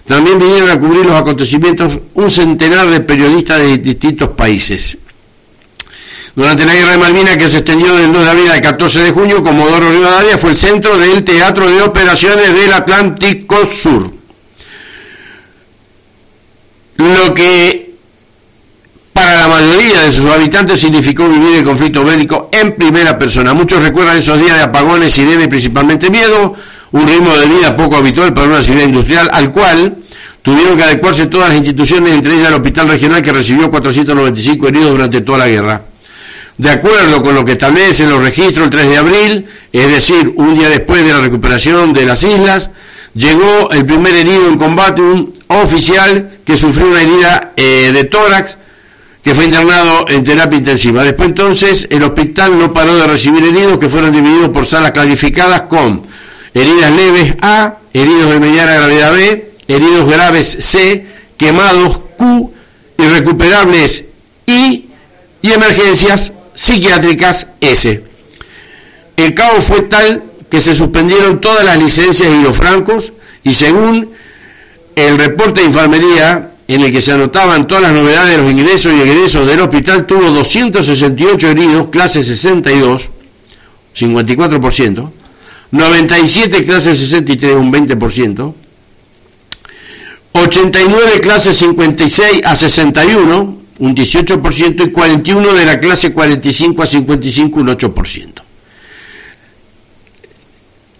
También 0.06 0.38
vinieron 0.38 0.68
a 0.68 0.78
cubrir 0.78 1.06
los 1.06 1.14
acontecimientos 1.14 1.98
un 2.14 2.30
centenar 2.30 2.88
de 2.88 3.00
periodistas 3.00 3.58
de 3.60 3.78
distintos 3.78 4.30
países. 4.30 4.98
Durante 6.34 6.66
la 6.66 6.74
guerra 6.74 6.92
de 6.92 6.98
Malvinas, 6.98 7.36
que 7.38 7.48
se 7.48 7.58
extendió 7.58 7.94
del 7.94 8.12
2 8.12 8.22
de 8.22 8.30
abril 8.30 8.50
al 8.50 8.60
14 8.60 9.00
de 9.00 9.10
junio, 9.10 9.42
Comodoro 9.42 9.90
Rivadavia 9.90 10.36
fue 10.36 10.50
el 10.50 10.56
centro 10.56 10.98
del 10.98 11.24
Teatro 11.24 11.68
de 11.68 11.80
Operaciones 11.82 12.54
del 12.54 12.72
Atlántico 12.72 13.56
Sur 13.70 14.18
lo 16.98 17.32
que 17.32 17.87
de 19.84 20.12
sus 20.12 20.24
habitantes 20.24 20.80
significó 20.80 21.28
vivir 21.28 21.56
el 21.56 21.64
conflicto 21.64 22.04
bélico 22.04 22.48
en 22.52 22.74
primera 22.74 23.18
persona. 23.18 23.54
Muchos 23.54 23.82
recuerdan 23.82 24.18
esos 24.18 24.40
días 24.40 24.56
de 24.56 24.62
apagones 24.62 25.16
y 25.18 25.24
debe 25.24 25.48
principalmente 25.48 26.10
miedo, 26.10 26.54
un 26.90 27.06
ritmo 27.06 27.36
de 27.36 27.46
vida 27.46 27.76
poco 27.76 27.96
habitual 27.96 28.34
para 28.34 28.48
una 28.48 28.62
ciudad 28.62 28.82
industrial 28.82 29.30
al 29.32 29.52
cual 29.52 29.96
tuvieron 30.42 30.76
que 30.76 30.82
adecuarse 30.82 31.26
todas 31.26 31.50
las 31.50 31.58
instituciones, 31.58 32.12
entre 32.12 32.34
ellas 32.34 32.48
el 32.48 32.54
Hospital 32.54 32.88
Regional 32.88 33.22
que 33.22 33.32
recibió 33.32 33.70
495 33.70 34.68
heridos 34.68 34.90
durante 34.90 35.20
toda 35.20 35.38
la 35.38 35.48
guerra. 35.48 35.82
De 36.56 36.70
acuerdo 36.70 37.22
con 37.22 37.34
lo 37.34 37.44
que 37.44 37.52
establecen 37.52 38.10
los 38.10 38.20
registros 38.20 38.64
el 38.64 38.70
3 38.70 38.88
de 38.88 38.96
abril, 38.96 39.46
es 39.72 39.88
decir, 39.88 40.32
un 40.34 40.58
día 40.58 40.68
después 40.68 41.04
de 41.04 41.12
la 41.12 41.20
recuperación 41.20 41.92
de 41.92 42.04
las 42.04 42.24
islas, 42.24 42.70
llegó 43.14 43.70
el 43.70 43.86
primer 43.86 44.12
herido 44.14 44.48
en 44.48 44.58
combate, 44.58 45.02
un 45.02 45.32
oficial 45.46 46.38
que 46.44 46.56
sufrió 46.56 46.88
una 46.88 47.02
herida 47.02 47.52
eh, 47.56 47.92
de 47.92 48.04
tórax, 48.04 48.56
que 49.28 49.34
fue 49.34 49.44
internado 49.44 50.06
en 50.08 50.24
terapia 50.24 50.58
intensiva. 50.58 51.04
Después 51.04 51.28
entonces 51.28 51.86
el 51.90 52.02
hospital 52.02 52.58
no 52.58 52.72
paró 52.72 52.96
de 52.96 53.06
recibir 53.06 53.44
heridos 53.44 53.78
que 53.78 53.90
fueron 53.90 54.10
divididos 54.10 54.48
por 54.48 54.64
salas 54.64 54.92
clasificadas 54.92 55.64
con 55.68 56.02
heridas 56.54 56.90
leves 56.94 57.34
A, 57.42 57.74
heridos 57.92 58.30
de 58.30 58.40
mediana 58.40 58.72
gravedad 58.76 59.12
B, 59.12 59.50
heridos 59.68 60.08
graves 60.08 60.56
C 60.60 61.04
quemados 61.36 61.98
Q, 62.16 62.54
irrecuperables 62.96 64.06
I 64.46 64.88
y 65.42 65.52
emergencias 65.52 66.32
psiquiátricas 66.54 67.48
S. 67.60 68.02
El 69.18 69.34
caos 69.34 69.62
fue 69.62 69.82
tal 69.82 70.22
que 70.50 70.62
se 70.62 70.74
suspendieron 70.74 71.38
todas 71.42 71.66
las 71.66 71.76
licencias 71.76 72.30
y 72.32 72.42
los 72.42 72.56
francos 72.56 73.12
y 73.44 73.52
según 73.52 74.08
el 74.96 75.18
reporte 75.18 75.60
de 75.60 75.66
enfermería 75.66 76.52
en 76.68 76.82
el 76.82 76.92
que 76.92 77.00
se 77.00 77.12
anotaban 77.12 77.66
todas 77.66 77.82
las 77.82 77.92
novedades 77.94 78.36
de 78.36 78.42
los 78.42 78.52
ingresos 78.52 78.92
y 78.92 79.00
egresos 79.00 79.46
del 79.46 79.60
hospital, 79.60 80.06
tuvo 80.06 80.30
268 80.30 81.48
heridos, 81.48 81.88
clase 81.88 82.22
62, 82.22 83.08
54%, 83.96 85.10
97 85.70 86.64
clase 86.64 86.94
63, 86.94 87.54
un 87.54 87.72
20%, 87.72 88.54
89 90.32 91.20
clase 91.20 91.54
56 91.54 92.42
a 92.44 92.54
61, 92.54 93.58
un 93.78 93.96
18%, 93.96 94.86
y 94.86 94.92
41 94.92 95.54
de 95.54 95.64
la 95.64 95.80
clase 95.80 96.12
45 96.12 96.82
a 96.82 96.86
55, 96.86 97.60
un 97.60 97.68
8%. 97.68 98.42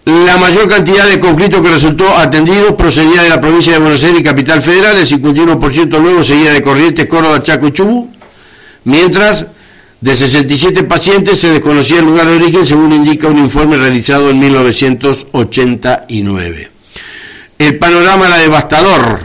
La 0.05 0.37
mayor 0.49 0.67
cantidad 0.67 1.07
de 1.07 1.19
conflictos 1.19 1.61
que 1.61 1.69
resultó 1.69 2.09
atendidos 2.17 2.73
procedía 2.73 3.21
de 3.21 3.29
la 3.29 3.39
provincia 3.39 3.73
de 3.73 3.79
Buenos 3.79 4.03
Aires 4.03 4.21
y 4.21 4.23
Capital 4.23 4.63
Federal, 4.63 4.97
el 4.97 5.05
51% 5.05 6.01
luego 6.01 6.23
seguía 6.23 6.51
de 6.51 6.63
Corrientes, 6.63 7.05
Córdoba, 7.05 7.43
Chaco 7.43 7.67
y 7.67 7.71
Chubut, 7.71 8.09
mientras 8.85 9.45
de 10.01 10.15
67 10.15 10.85
pacientes 10.85 11.39
se 11.39 11.51
desconocía 11.51 11.99
el 11.99 12.05
lugar 12.05 12.25
de 12.25 12.37
origen, 12.37 12.65
según 12.65 12.93
indica 12.93 13.27
un 13.27 13.37
informe 13.37 13.77
realizado 13.77 14.31
en 14.31 14.39
1989. 14.39 16.71
El 17.59 17.77
panorama 17.77 18.25
era 18.25 18.39
devastador, 18.39 19.19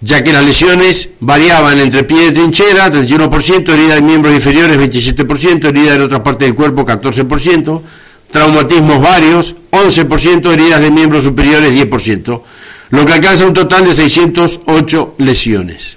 ya 0.00 0.22
que 0.22 0.32
las 0.32 0.44
lesiones 0.44 1.08
variaban 1.18 1.80
entre 1.80 2.04
pie 2.04 2.26
de 2.26 2.32
trinchera, 2.32 2.92
31%, 2.92 3.68
herida 3.68 3.96
de 3.96 4.02
miembros 4.02 4.32
inferiores, 4.32 4.78
27%, 4.78 5.64
herida 5.64 5.96
en 5.96 6.02
otras 6.02 6.20
partes 6.20 6.46
del 6.46 6.54
cuerpo, 6.54 6.86
14%, 6.86 7.82
traumatismos 8.30 9.00
varios, 9.00 9.54
11%, 9.70 10.52
heridas 10.52 10.80
de 10.80 10.90
miembros 10.90 11.24
superiores, 11.24 11.72
10%, 11.72 12.42
lo 12.90 13.06
que 13.06 13.12
alcanza 13.12 13.46
un 13.46 13.54
total 13.54 13.84
de 13.84 13.94
608 13.94 15.14
lesiones. 15.18 15.96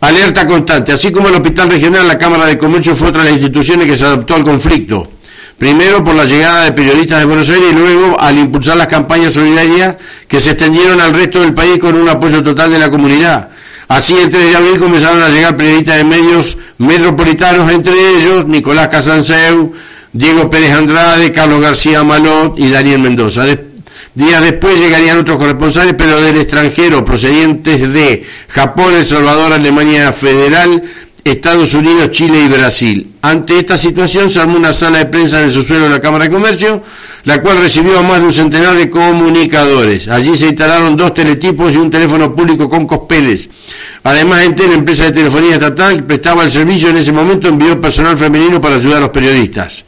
Alerta 0.00 0.46
constante, 0.46 0.92
así 0.92 1.10
como 1.10 1.28
el 1.28 1.34
Hospital 1.34 1.70
Regional, 1.70 2.06
la 2.06 2.18
Cámara 2.18 2.46
de 2.46 2.58
Comercio 2.58 2.94
fue 2.94 3.08
otra 3.08 3.22
de 3.22 3.30
las 3.30 3.40
instituciones 3.40 3.86
que 3.86 3.96
se 3.96 4.04
adaptó 4.04 4.34
al 4.34 4.44
conflicto. 4.44 5.08
Primero 5.58 6.02
por 6.02 6.14
la 6.14 6.24
llegada 6.24 6.64
de 6.64 6.72
periodistas 6.72 7.20
de 7.20 7.24
Buenos 7.26 7.48
Aires 7.48 7.72
y 7.72 7.74
luego 7.74 8.20
al 8.20 8.38
impulsar 8.38 8.76
las 8.76 8.88
campañas 8.88 9.32
solidarias 9.32 9.96
que 10.26 10.40
se 10.40 10.50
extendieron 10.50 11.00
al 11.00 11.14
resto 11.14 11.40
del 11.40 11.54
país 11.54 11.78
con 11.78 11.94
un 11.94 12.08
apoyo 12.08 12.42
total 12.42 12.72
de 12.72 12.78
la 12.80 12.90
comunidad. 12.90 13.48
Así 13.88 14.14
el 14.14 14.30
3 14.30 14.50
de 14.50 14.56
abril 14.56 14.78
comenzaron 14.78 15.22
a 15.22 15.28
llegar 15.28 15.56
periodistas 15.56 15.96
de 15.98 16.04
medios 16.04 16.58
metropolitanos, 16.78 17.70
entre 17.70 17.92
ellos 17.92 18.46
Nicolás 18.46 18.88
Casanseu, 18.88 19.72
Diego 20.14 20.48
Pérez 20.48 20.70
Andrade, 20.70 21.32
Carlos 21.32 21.60
García 21.60 22.04
Malot 22.04 22.56
y 22.56 22.70
Daniel 22.70 23.00
Mendoza. 23.00 23.44
días 24.14 24.42
después 24.42 24.78
llegarían 24.78 25.18
otros 25.18 25.38
corresponsales, 25.38 25.96
pero 25.98 26.20
del 26.20 26.36
extranjero, 26.36 27.04
procedientes 27.04 27.92
de 27.92 28.24
Japón, 28.46 28.94
El 28.94 29.04
Salvador, 29.04 29.52
Alemania 29.52 30.12
Federal, 30.12 30.84
Estados 31.24 31.74
Unidos, 31.74 32.12
Chile 32.12 32.44
y 32.44 32.48
Brasil. 32.48 33.14
Ante 33.22 33.58
esta 33.58 33.76
situación 33.76 34.30
se 34.30 34.38
armó 34.38 34.56
una 34.56 34.72
sala 34.72 34.98
de 34.98 35.06
prensa 35.06 35.40
en 35.40 35.46
el 35.46 35.52
subsuelo 35.52 35.86
de 35.86 35.90
la 35.90 36.00
Cámara 36.00 36.26
de 36.26 36.30
Comercio, 36.30 36.80
la 37.24 37.42
cual 37.42 37.58
recibió 37.58 37.98
a 37.98 38.02
más 38.02 38.20
de 38.20 38.26
un 38.26 38.32
centenar 38.32 38.76
de 38.76 38.88
comunicadores. 38.88 40.06
Allí 40.06 40.36
se 40.36 40.46
instalaron 40.46 40.96
dos 40.96 41.12
teletipos 41.12 41.72
y 41.72 41.76
un 41.76 41.90
teléfono 41.90 42.32
público 42.36 42.70
con 42.70 42.86
cospeles. 42.86 43.48
Además, 44.04 44.44
Entel, 44.44 44.74
empresa 44.74 45.06
de 45.06 45.12
telefonía 45.12 45.54
estatal 45.54 45.96
que 45.96 46.02
prestaba 46.02 46.44
el 46.44 46.52
servicio 46.52 46.90
en 46.90 46.98
ese 46.98 47.10
momento, 47.10 47.48
envió 47.48 47.80
personal 47.80 48.16
femenino 48.16 48.60
para 48.60 48.76
ayudar 48.76 48.98
a 48.98 49.00
los 49.00 49.10
periodistas. 49.10 49.84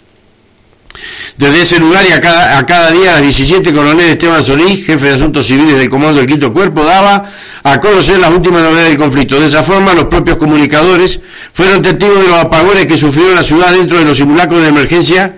Desde 1.39 1.63
ese 1.63 1.79
lugar 1.79 2.03
y 2.09 2.13
a 2.13 2.21
cada, 2.21 2.57
a 2.57 2.65
cada 2.65 2.91
día, 2.91 3.11
a 3.11 3.15
las 3.15 3.23
17, 3.23 3.73
coronel 3.75 4.09
Esteban 4.09 4.43
Solís, 4.43 4.87
jefe 4.87 5.07
de 5.07 5.15
Asuntos 5.15 5.47
Civiles 5.47 5.77
del 5.77 5.91
Comando 5.91 6.19
del 6.19 6.27
Quinto 6.27 6.51
Cuerpo, 6.51 6.83
daba 6.83 7.31
a 7.63 7.81
conocer 7.81 8.19
las 8.19 8.31
últimas 8.31 8.63
novedades 8.63 8.89
del 8.89 8.99
conflicto. 8.99 9.39
De 9.39 9.49
esa 9.49 9.63
forma, 9.63 9.93
los 9.93 10.05
propios 10.05 10.39
comunicadores 10.39 11.21
fueron 11.53 11.83
testigos 11.83 12.21
de 12.21 12.29
los 12.29 12.39
apagones 12.39 12.87
que 12.87 12.97
sufrió 12.97 13.35
la 13.35 13.43
ciudad 13.43 13.73
dentro 13.73 13.99
de 13.99 14.07
los 14.07 14.17
simulacros 14.17 14.63
de 14.63 14.69
emergencia, 14.69 15.35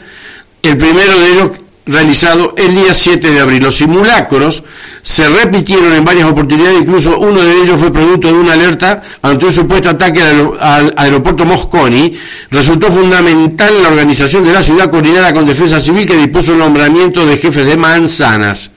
el 0.62 0.76
primero 0.76 1.18
de 1.18 1.32
ellos 1.32 1.50
realizado 1.86 2.54
el 2.56 2.76
día 2.76 2.94
7 2.94 3.30
de 3.32 3.40
abril. 3.40 3.62
Los 3.64 3.76
simulacros 3.76 4.62
se 5.02 5.28
repitieron 5.28 5.92
en 5.92 6.04
varias 6.04 6.28
oportunidades, 6.28 6.80
incluso 6.80 7.18
uno 7.18 7.42
de 7.42 7.62
ellos 7.62 7.78
fue 7.78 7.92
producto 7.92 8.28
de 8.28 8.34
una 8.34 8.52
alerta 8.52 9.02
ante 9.22 9.46
un 9.46 9.52
supuesto 9.52 9.90
ataque 9.90 10.22
al, 10.22 10.94
aeropuerto 10.96 11.44
Mosconi. 11.44 12.16
Resultó 12.50 12.90
fundamental 12.90 13.82
la 13.82 13.88
organización 13.88 14.44
de 14.44 14.52
la 14.52 14.62
ciudad 14.62 14.90
coordinada 14.90 15.32
con 15.32 15.46
Defensa 15.46 15.80
Civil 15.80 16.06
que 16.06 16.16
dispuso 16.16 16.52
el 16.52 16.58
nombramiento 16.58 17.24
de 17.24 17.38
jefes 17.38 17.66
de 17.66 17.76
manzanas. 17.76 18.70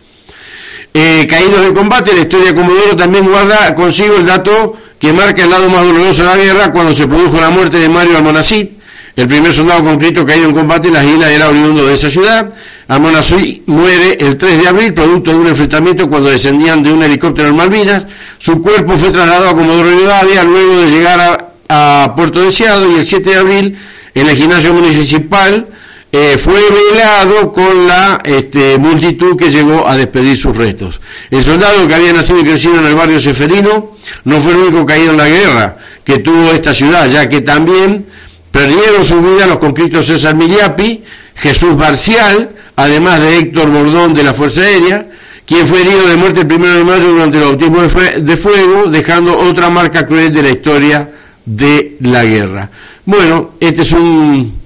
Eh, 0.93 1.25
caídos 1.29 1.63
de 1.65 1.73
combate, 1.73 2.13
la 2.13 2.21
historia 2.21 2.47
de 2.47 2.55
Comodoro 2.55 2.95
también 2.97 3.25
guarda 3.25 3.73
consigo 3.75 4.17
el 4.17 4.25
dato 4.25 4.75
que 4.99 5.13
marca 5.13 5.43
el 5.43 5.49
lado 5.49 5.69
más 5.69 5.83
doloroso 5.85 6.21
de 6.21 6.27
la 6.27 6.37
guerra 6.37 6.71
cuando 6.71 6.93
se 6.93 7.07
produjo 7.07 7.39
la 7.39 7.49
muerte 7.49 7.77
de 7.77 7.87
Mario 7.87 8.17
Almonacid, 8.17 8.67
el 9.15 9.27
primer 9.27 9.53
soldado 9.53 9.83
concreto 9.83 10.25
caído 10.25 10.49
en 10.49 10.55
combate 10.55 10.89
en 10.89 10.93
las 10.93 11.05
islas 11.05 11.31
era 11.31 11.49
oriundo 11.49 11.85
de 11.85 11.93
esa 11.95 12.09
ciudad. 12.09 12.49
Almonacid 12.91 13.61
muere 13.67 14.17
el 14.19 14.37
3 14.37 14.63
de 14.63 14.67
abril, 14.67 14.93
producto 14.93 15.31
de 15.31 15.37
un 15.37 15.47
enfrentamiento 15.47 16.09
cuando 16.09 16.29
descendían 16.29 16.83
de 16.83 16.91
un 16.91 17.01
helicóptero 17.01 17.47
en 17.47 17.55
Malvinas. 17.55 18.05
Su 18.37 18.61
cuerpo 18.61 18.97
fue 18.97 19.11
trasladado 19.11 19.47
a 19.47 19.55
Comodoro 19.55 19.89
Rivadavia 19.89 20.43
luego 20.43 20.79
de 20.81 20.91
llegar 20.91 21.53
a, 21.69 22.13
Puerto 22.17 22.41
Deseado 22.41 22.91
y 22.91 22.95
el 22.95 23.05
7 23.05 23.29
de 23.29 23.37
abril 23.37 23.77
en 24.13 24.27
el 24.27 24.35
gimnasio 24.35 24.73
municipal 24.73 25.67
eh, 26.11 26.37
fue 26.37 26.59
velado 26.91 27.53
con 27.53 27.87
la 27.87 28.19
este, 28.25 28.77
multitud 28.77 29.37
que 29.37 29.49
llegó 29.51 29.87
a 29.87 29.95
despedir 29.95 30.37
sus 30.37 30.57
restos. 30.57 30.99
El 31.29 31.41
soldado 31.41 31.87
que 31.87 31.95
había 31.95 32.11
nacido 32.11 32.41
y 32.41 32.43
crecido 32.43 32.77
en 32.79 32.87
el 32.87 32.95
barrio 32.95 33.21
Seferino 33.21 33.95
no 34.25 34.41
fue 34.41 34.51
el 34.51 34.57
único 34.57 34.85
caído 34.85 35.11
en 35.11 35.17
la 35.17 35.29
guerra 35.29 35.77
que 36.03 36.17
tuvo 36.17 36.51
esta 36.51 36.73
ciudad, 36.73 37.07
ya 37.09 37.29
que 37.29 37.39
también 37.39 38.05
Perdieron 38.51 39.05
su 39.05 39.21
vida 39.21 39.47
los 39.47 39.57
conscriptos 39.57 40.07
César 40.07 40.35
Miliapi, 40.35 41.03
Jesús 41.35 41.77
Barcial, 41.77 42.49
además 42.81 43.21
de 43.21 43.37
Héctor 43.37 43.69
Bordón 43.69 44.15
de 44.15 44.23
la 44.23 44.33
Fuerza 44.33 44.61
Aérea, 44.61 45.07
quien 45.45 45.67
fue 45.67 45.81
herido 45.81 46.07
de 46.07 46.17
muerte 46.17 46.41
el 46.41 46.51
1 46.51 46.67
de 46.67 46.83
mayo 46.83 47.11
durante 47.11 47.37
el 47.37 47.43
bautismo 47.43 47.81
de 47.81 48.37
fuego, 48.37 48.89
dejando 48.89 49.37
otra 49.37 49.69
marca 49.69 50.07
cruel 50.07 50.33
de 50.33 50.41
la 50.41 50.49
historia 50.49 51.11
de 51.45 51.97
la 51.99 52.23
guerra. 52.25 52.69
Bueno, 53.05 53.51
este 53.59 53.83
es 53.83 53.91
un, 53.91 54.59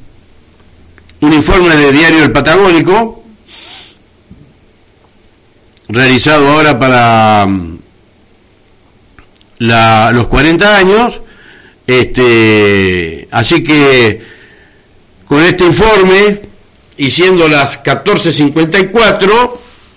informe 1.21 1.75
de 1.75 1.91
Diario 1.91 2.23
El 2.23 2.31
Patagónico, 2.31 3.23
realizado 5.89 6.47
ahora 6.47 6.79
para 6.79 7.45
mm, 7.47 7.79
los 9.59 10.27
40 10.27 10.77
años, 10.77 11.19
este, 11.85 13.27
así 13.31 13.61
que 13.61 14.21
con 15.27 15.41
este 15.41 15.65
informe 15.65 16.54
y 16.97 17.09
siendo 17.09 17.47
las 17.47 17.83
14.54, 17.83 19.51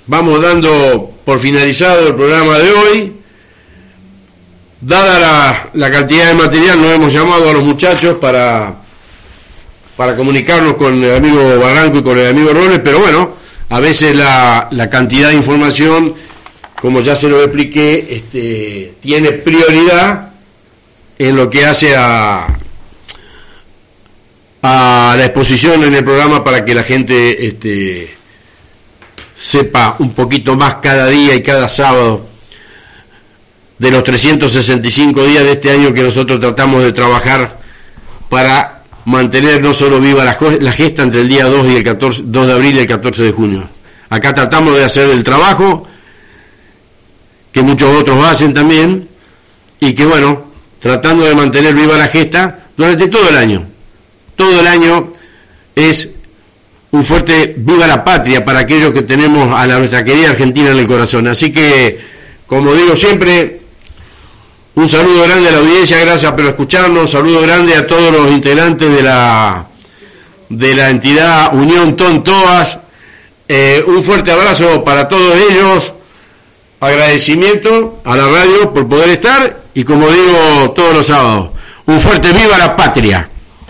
vamos 0.06 0.42
dando 0.42 1.12
por 1.24 1.38
finalizado 1.40 2.08
el 2.08 2.14
programa 2.14 2.58
de 2.58 2.72
hoy. 2.72 3.12
Dada 4.80 5.68
la, 5.74 5.90
cantidad 5.90 6.28
de 6.28 6.34
material, 6.34 6.80
nos 6.80 6.92
hemos 6.92 7.12
llamado 7.12 7.50
a 7.50 7.52
los 7.52 7.64
muchachos 7.64 8.16
para, 8.20 8.74
para 9.96 10.14
comunicarnos 10.16 10.74
con 10.74 11.02
el 11.02 11.16
amigo 11.16 11.58
Barranco 11.58 11.98
y 11.98 12.02
con 12.02 12.18
el 12.18 12.28
amigo 12.28 12.52
Roles, 12.52 12.80
pero 12.82 13.00
bueno, 13.00 13.30
a 13.70 13.80
veces 13.80 14.14
la, 14.14 14.68
la 14.70 14.88
cantidad 14.88 15.30
de 15.30 15.34
información, 15.34 16.14
como 16.80 17.00
ya 17.00 17.16
se 17.16 17.28
lo 17.28 17.42
expliqué, 17.42 18.06
este, 18.10 18.94
tiene 19.00 19.32
prioridad 19.32 20.30
en 21.18 21.36
lo 21.36 21.50
que 21.50 21.66
hace 21.66 21.96
a, 21.96 22.46
a 24.62 25.14
la 25.16 25.24
exposición 25.24 25.84
en 25.84 25.94
el 25.94 26.04
programa 26.04 26.42
para 26.42 26.64
que 26.64 26.74
la 26.74 26.82
gente 26.82 27.46
este, 27.46 28.14
sepa 29.36 29.96
un 29.98 30.12
poquito 30.12 30.56
más 30.56 30.76
cada 30.76 31.06
día 31.08 31.34
y 31.34 31.42
cada 31.42 31.68
sábado 31.68 32.26
de 33.78 33.90
los 33.90 34.02
365 34.02 35.24
días 35.24 35.44
de 35.44 35.52
este 35.52 35.70
año 35.70 35.94
que 35.94 36.02
nosotros 36.02 36.40
tratamos 36.40 36.82
de 36.82 36.92
trabajar 36.92 37.58
para 38.28 38.82
mantener 39.04 39.62
no 39.62 39.72
solo 39.72 40.00
viva 40.00 40.24
la, 40.24 40.36
la 40.60 40.72
gesta 40.72 41.02
entre 41.02 41.20
el 41.20 41.28
día 41.28 41.44
2 41.44 41.66
y 41.68 41.76
el 41.76 41.84
14, 41.84 42.22
2 42.24 42.46
de 42.46 42.52
abril 42.52 42.76
y 42.76 42.78
el 42.80 42.86
14 42.86 43.22
de 43.22 43.32
junio. 43.32 43.68
Acá 44.10 44.34
tratamos 44.34 44.74
de 44.74 44.84
hacer 44.84 45.08
el 45.10 45.22
trabajo 45.22 45.86
que 47.52 47.62
muchos 47.62 47.94
otros 47.96 48.24
hacen 48.24 48.52
también 48.52 49.08
y 49.80 49.92
que 49.92 50.04
bueno, 50.04 50.46
tratando 50.80 51.24
de 51.24 51.34
mantener 51.34 51.74
viva 51.74 51.96
la 51.96 52.08
gesta 52.08 52.66
durante 52.76 53.06
todo 53.06 53.28
el 53.28 53.36
año. 53.36 53.66
Todo 54.38 54.60
el 54.60 54.66
año 54.68 55.12
es 55.74 56.08
un 56.92 57.04
fuerte 57.04 57.54
viva 57.56 57.88
la 57.88 58.04
patria 58.04 58.44
para 58.44 58.60
aquellos 58.60 58.92
que 58.92 59.02
tenemos 59.02 59.52
a 59.52 59.66
nuestra 59.66 60.04
querida 60.04 60.30
Argentina 60.30 60.70
en 60.70 60.78
el 60.78 60.86
corazón. 60.86 61.26
Así 61.26 61.52
que, 61.52 62.00
como 62.46 62.72
digo 62.72 62.94
siempre, 62.94 63.58
Un 64.78 64.88
saludo 64.88 65.24
grande 65.24 65.48
a 65.48 65.50
la 65.50 65.58
audiencia, 65.58 65.98
gracias 65.98 66.30
por 66.30 66.44
escucharnos. 66.46 67.00
Un 67.00 67.08
saludo 67.08 67.40
grande 67.40 67.74
a 67.74 67.84
todos 67.84 68.12
los 68.12 68.30
integrantes 68.30 68.88
de 68.88 69.02
la 69.02 69.66
de 70.48 70.74
la 70.76 70.90
entidad 70.90 71.52
Unión 71.52 71.96
Tontoas. 71.96 72.78
Eh, 73.48 73.82
un 73.88 74.04
fuerte 74.04 74.30
abrazo 74.30 74.84
para 74.84 75.08
todos 75.08 75.34
ellos. 75.50 75.92
Agradecimiento 76.78 78.00
a 78.04 78.16
la 78.16 78.28
radio 78.28 78.72
por 78.72 78.88
poder 78.88 79.08
estar 79.08 79.62
y 79.74 79.82
como 79.82 80.08
digo 80.08 80.70
todos 80.76 80.94
los 80.94 81.06
sábados, 81.06 81.48
un 81.86 82.00
fuerte 82.00 82.32
viva 82.32 82.56
la 82.56 82.76
patria. 82.76 83.28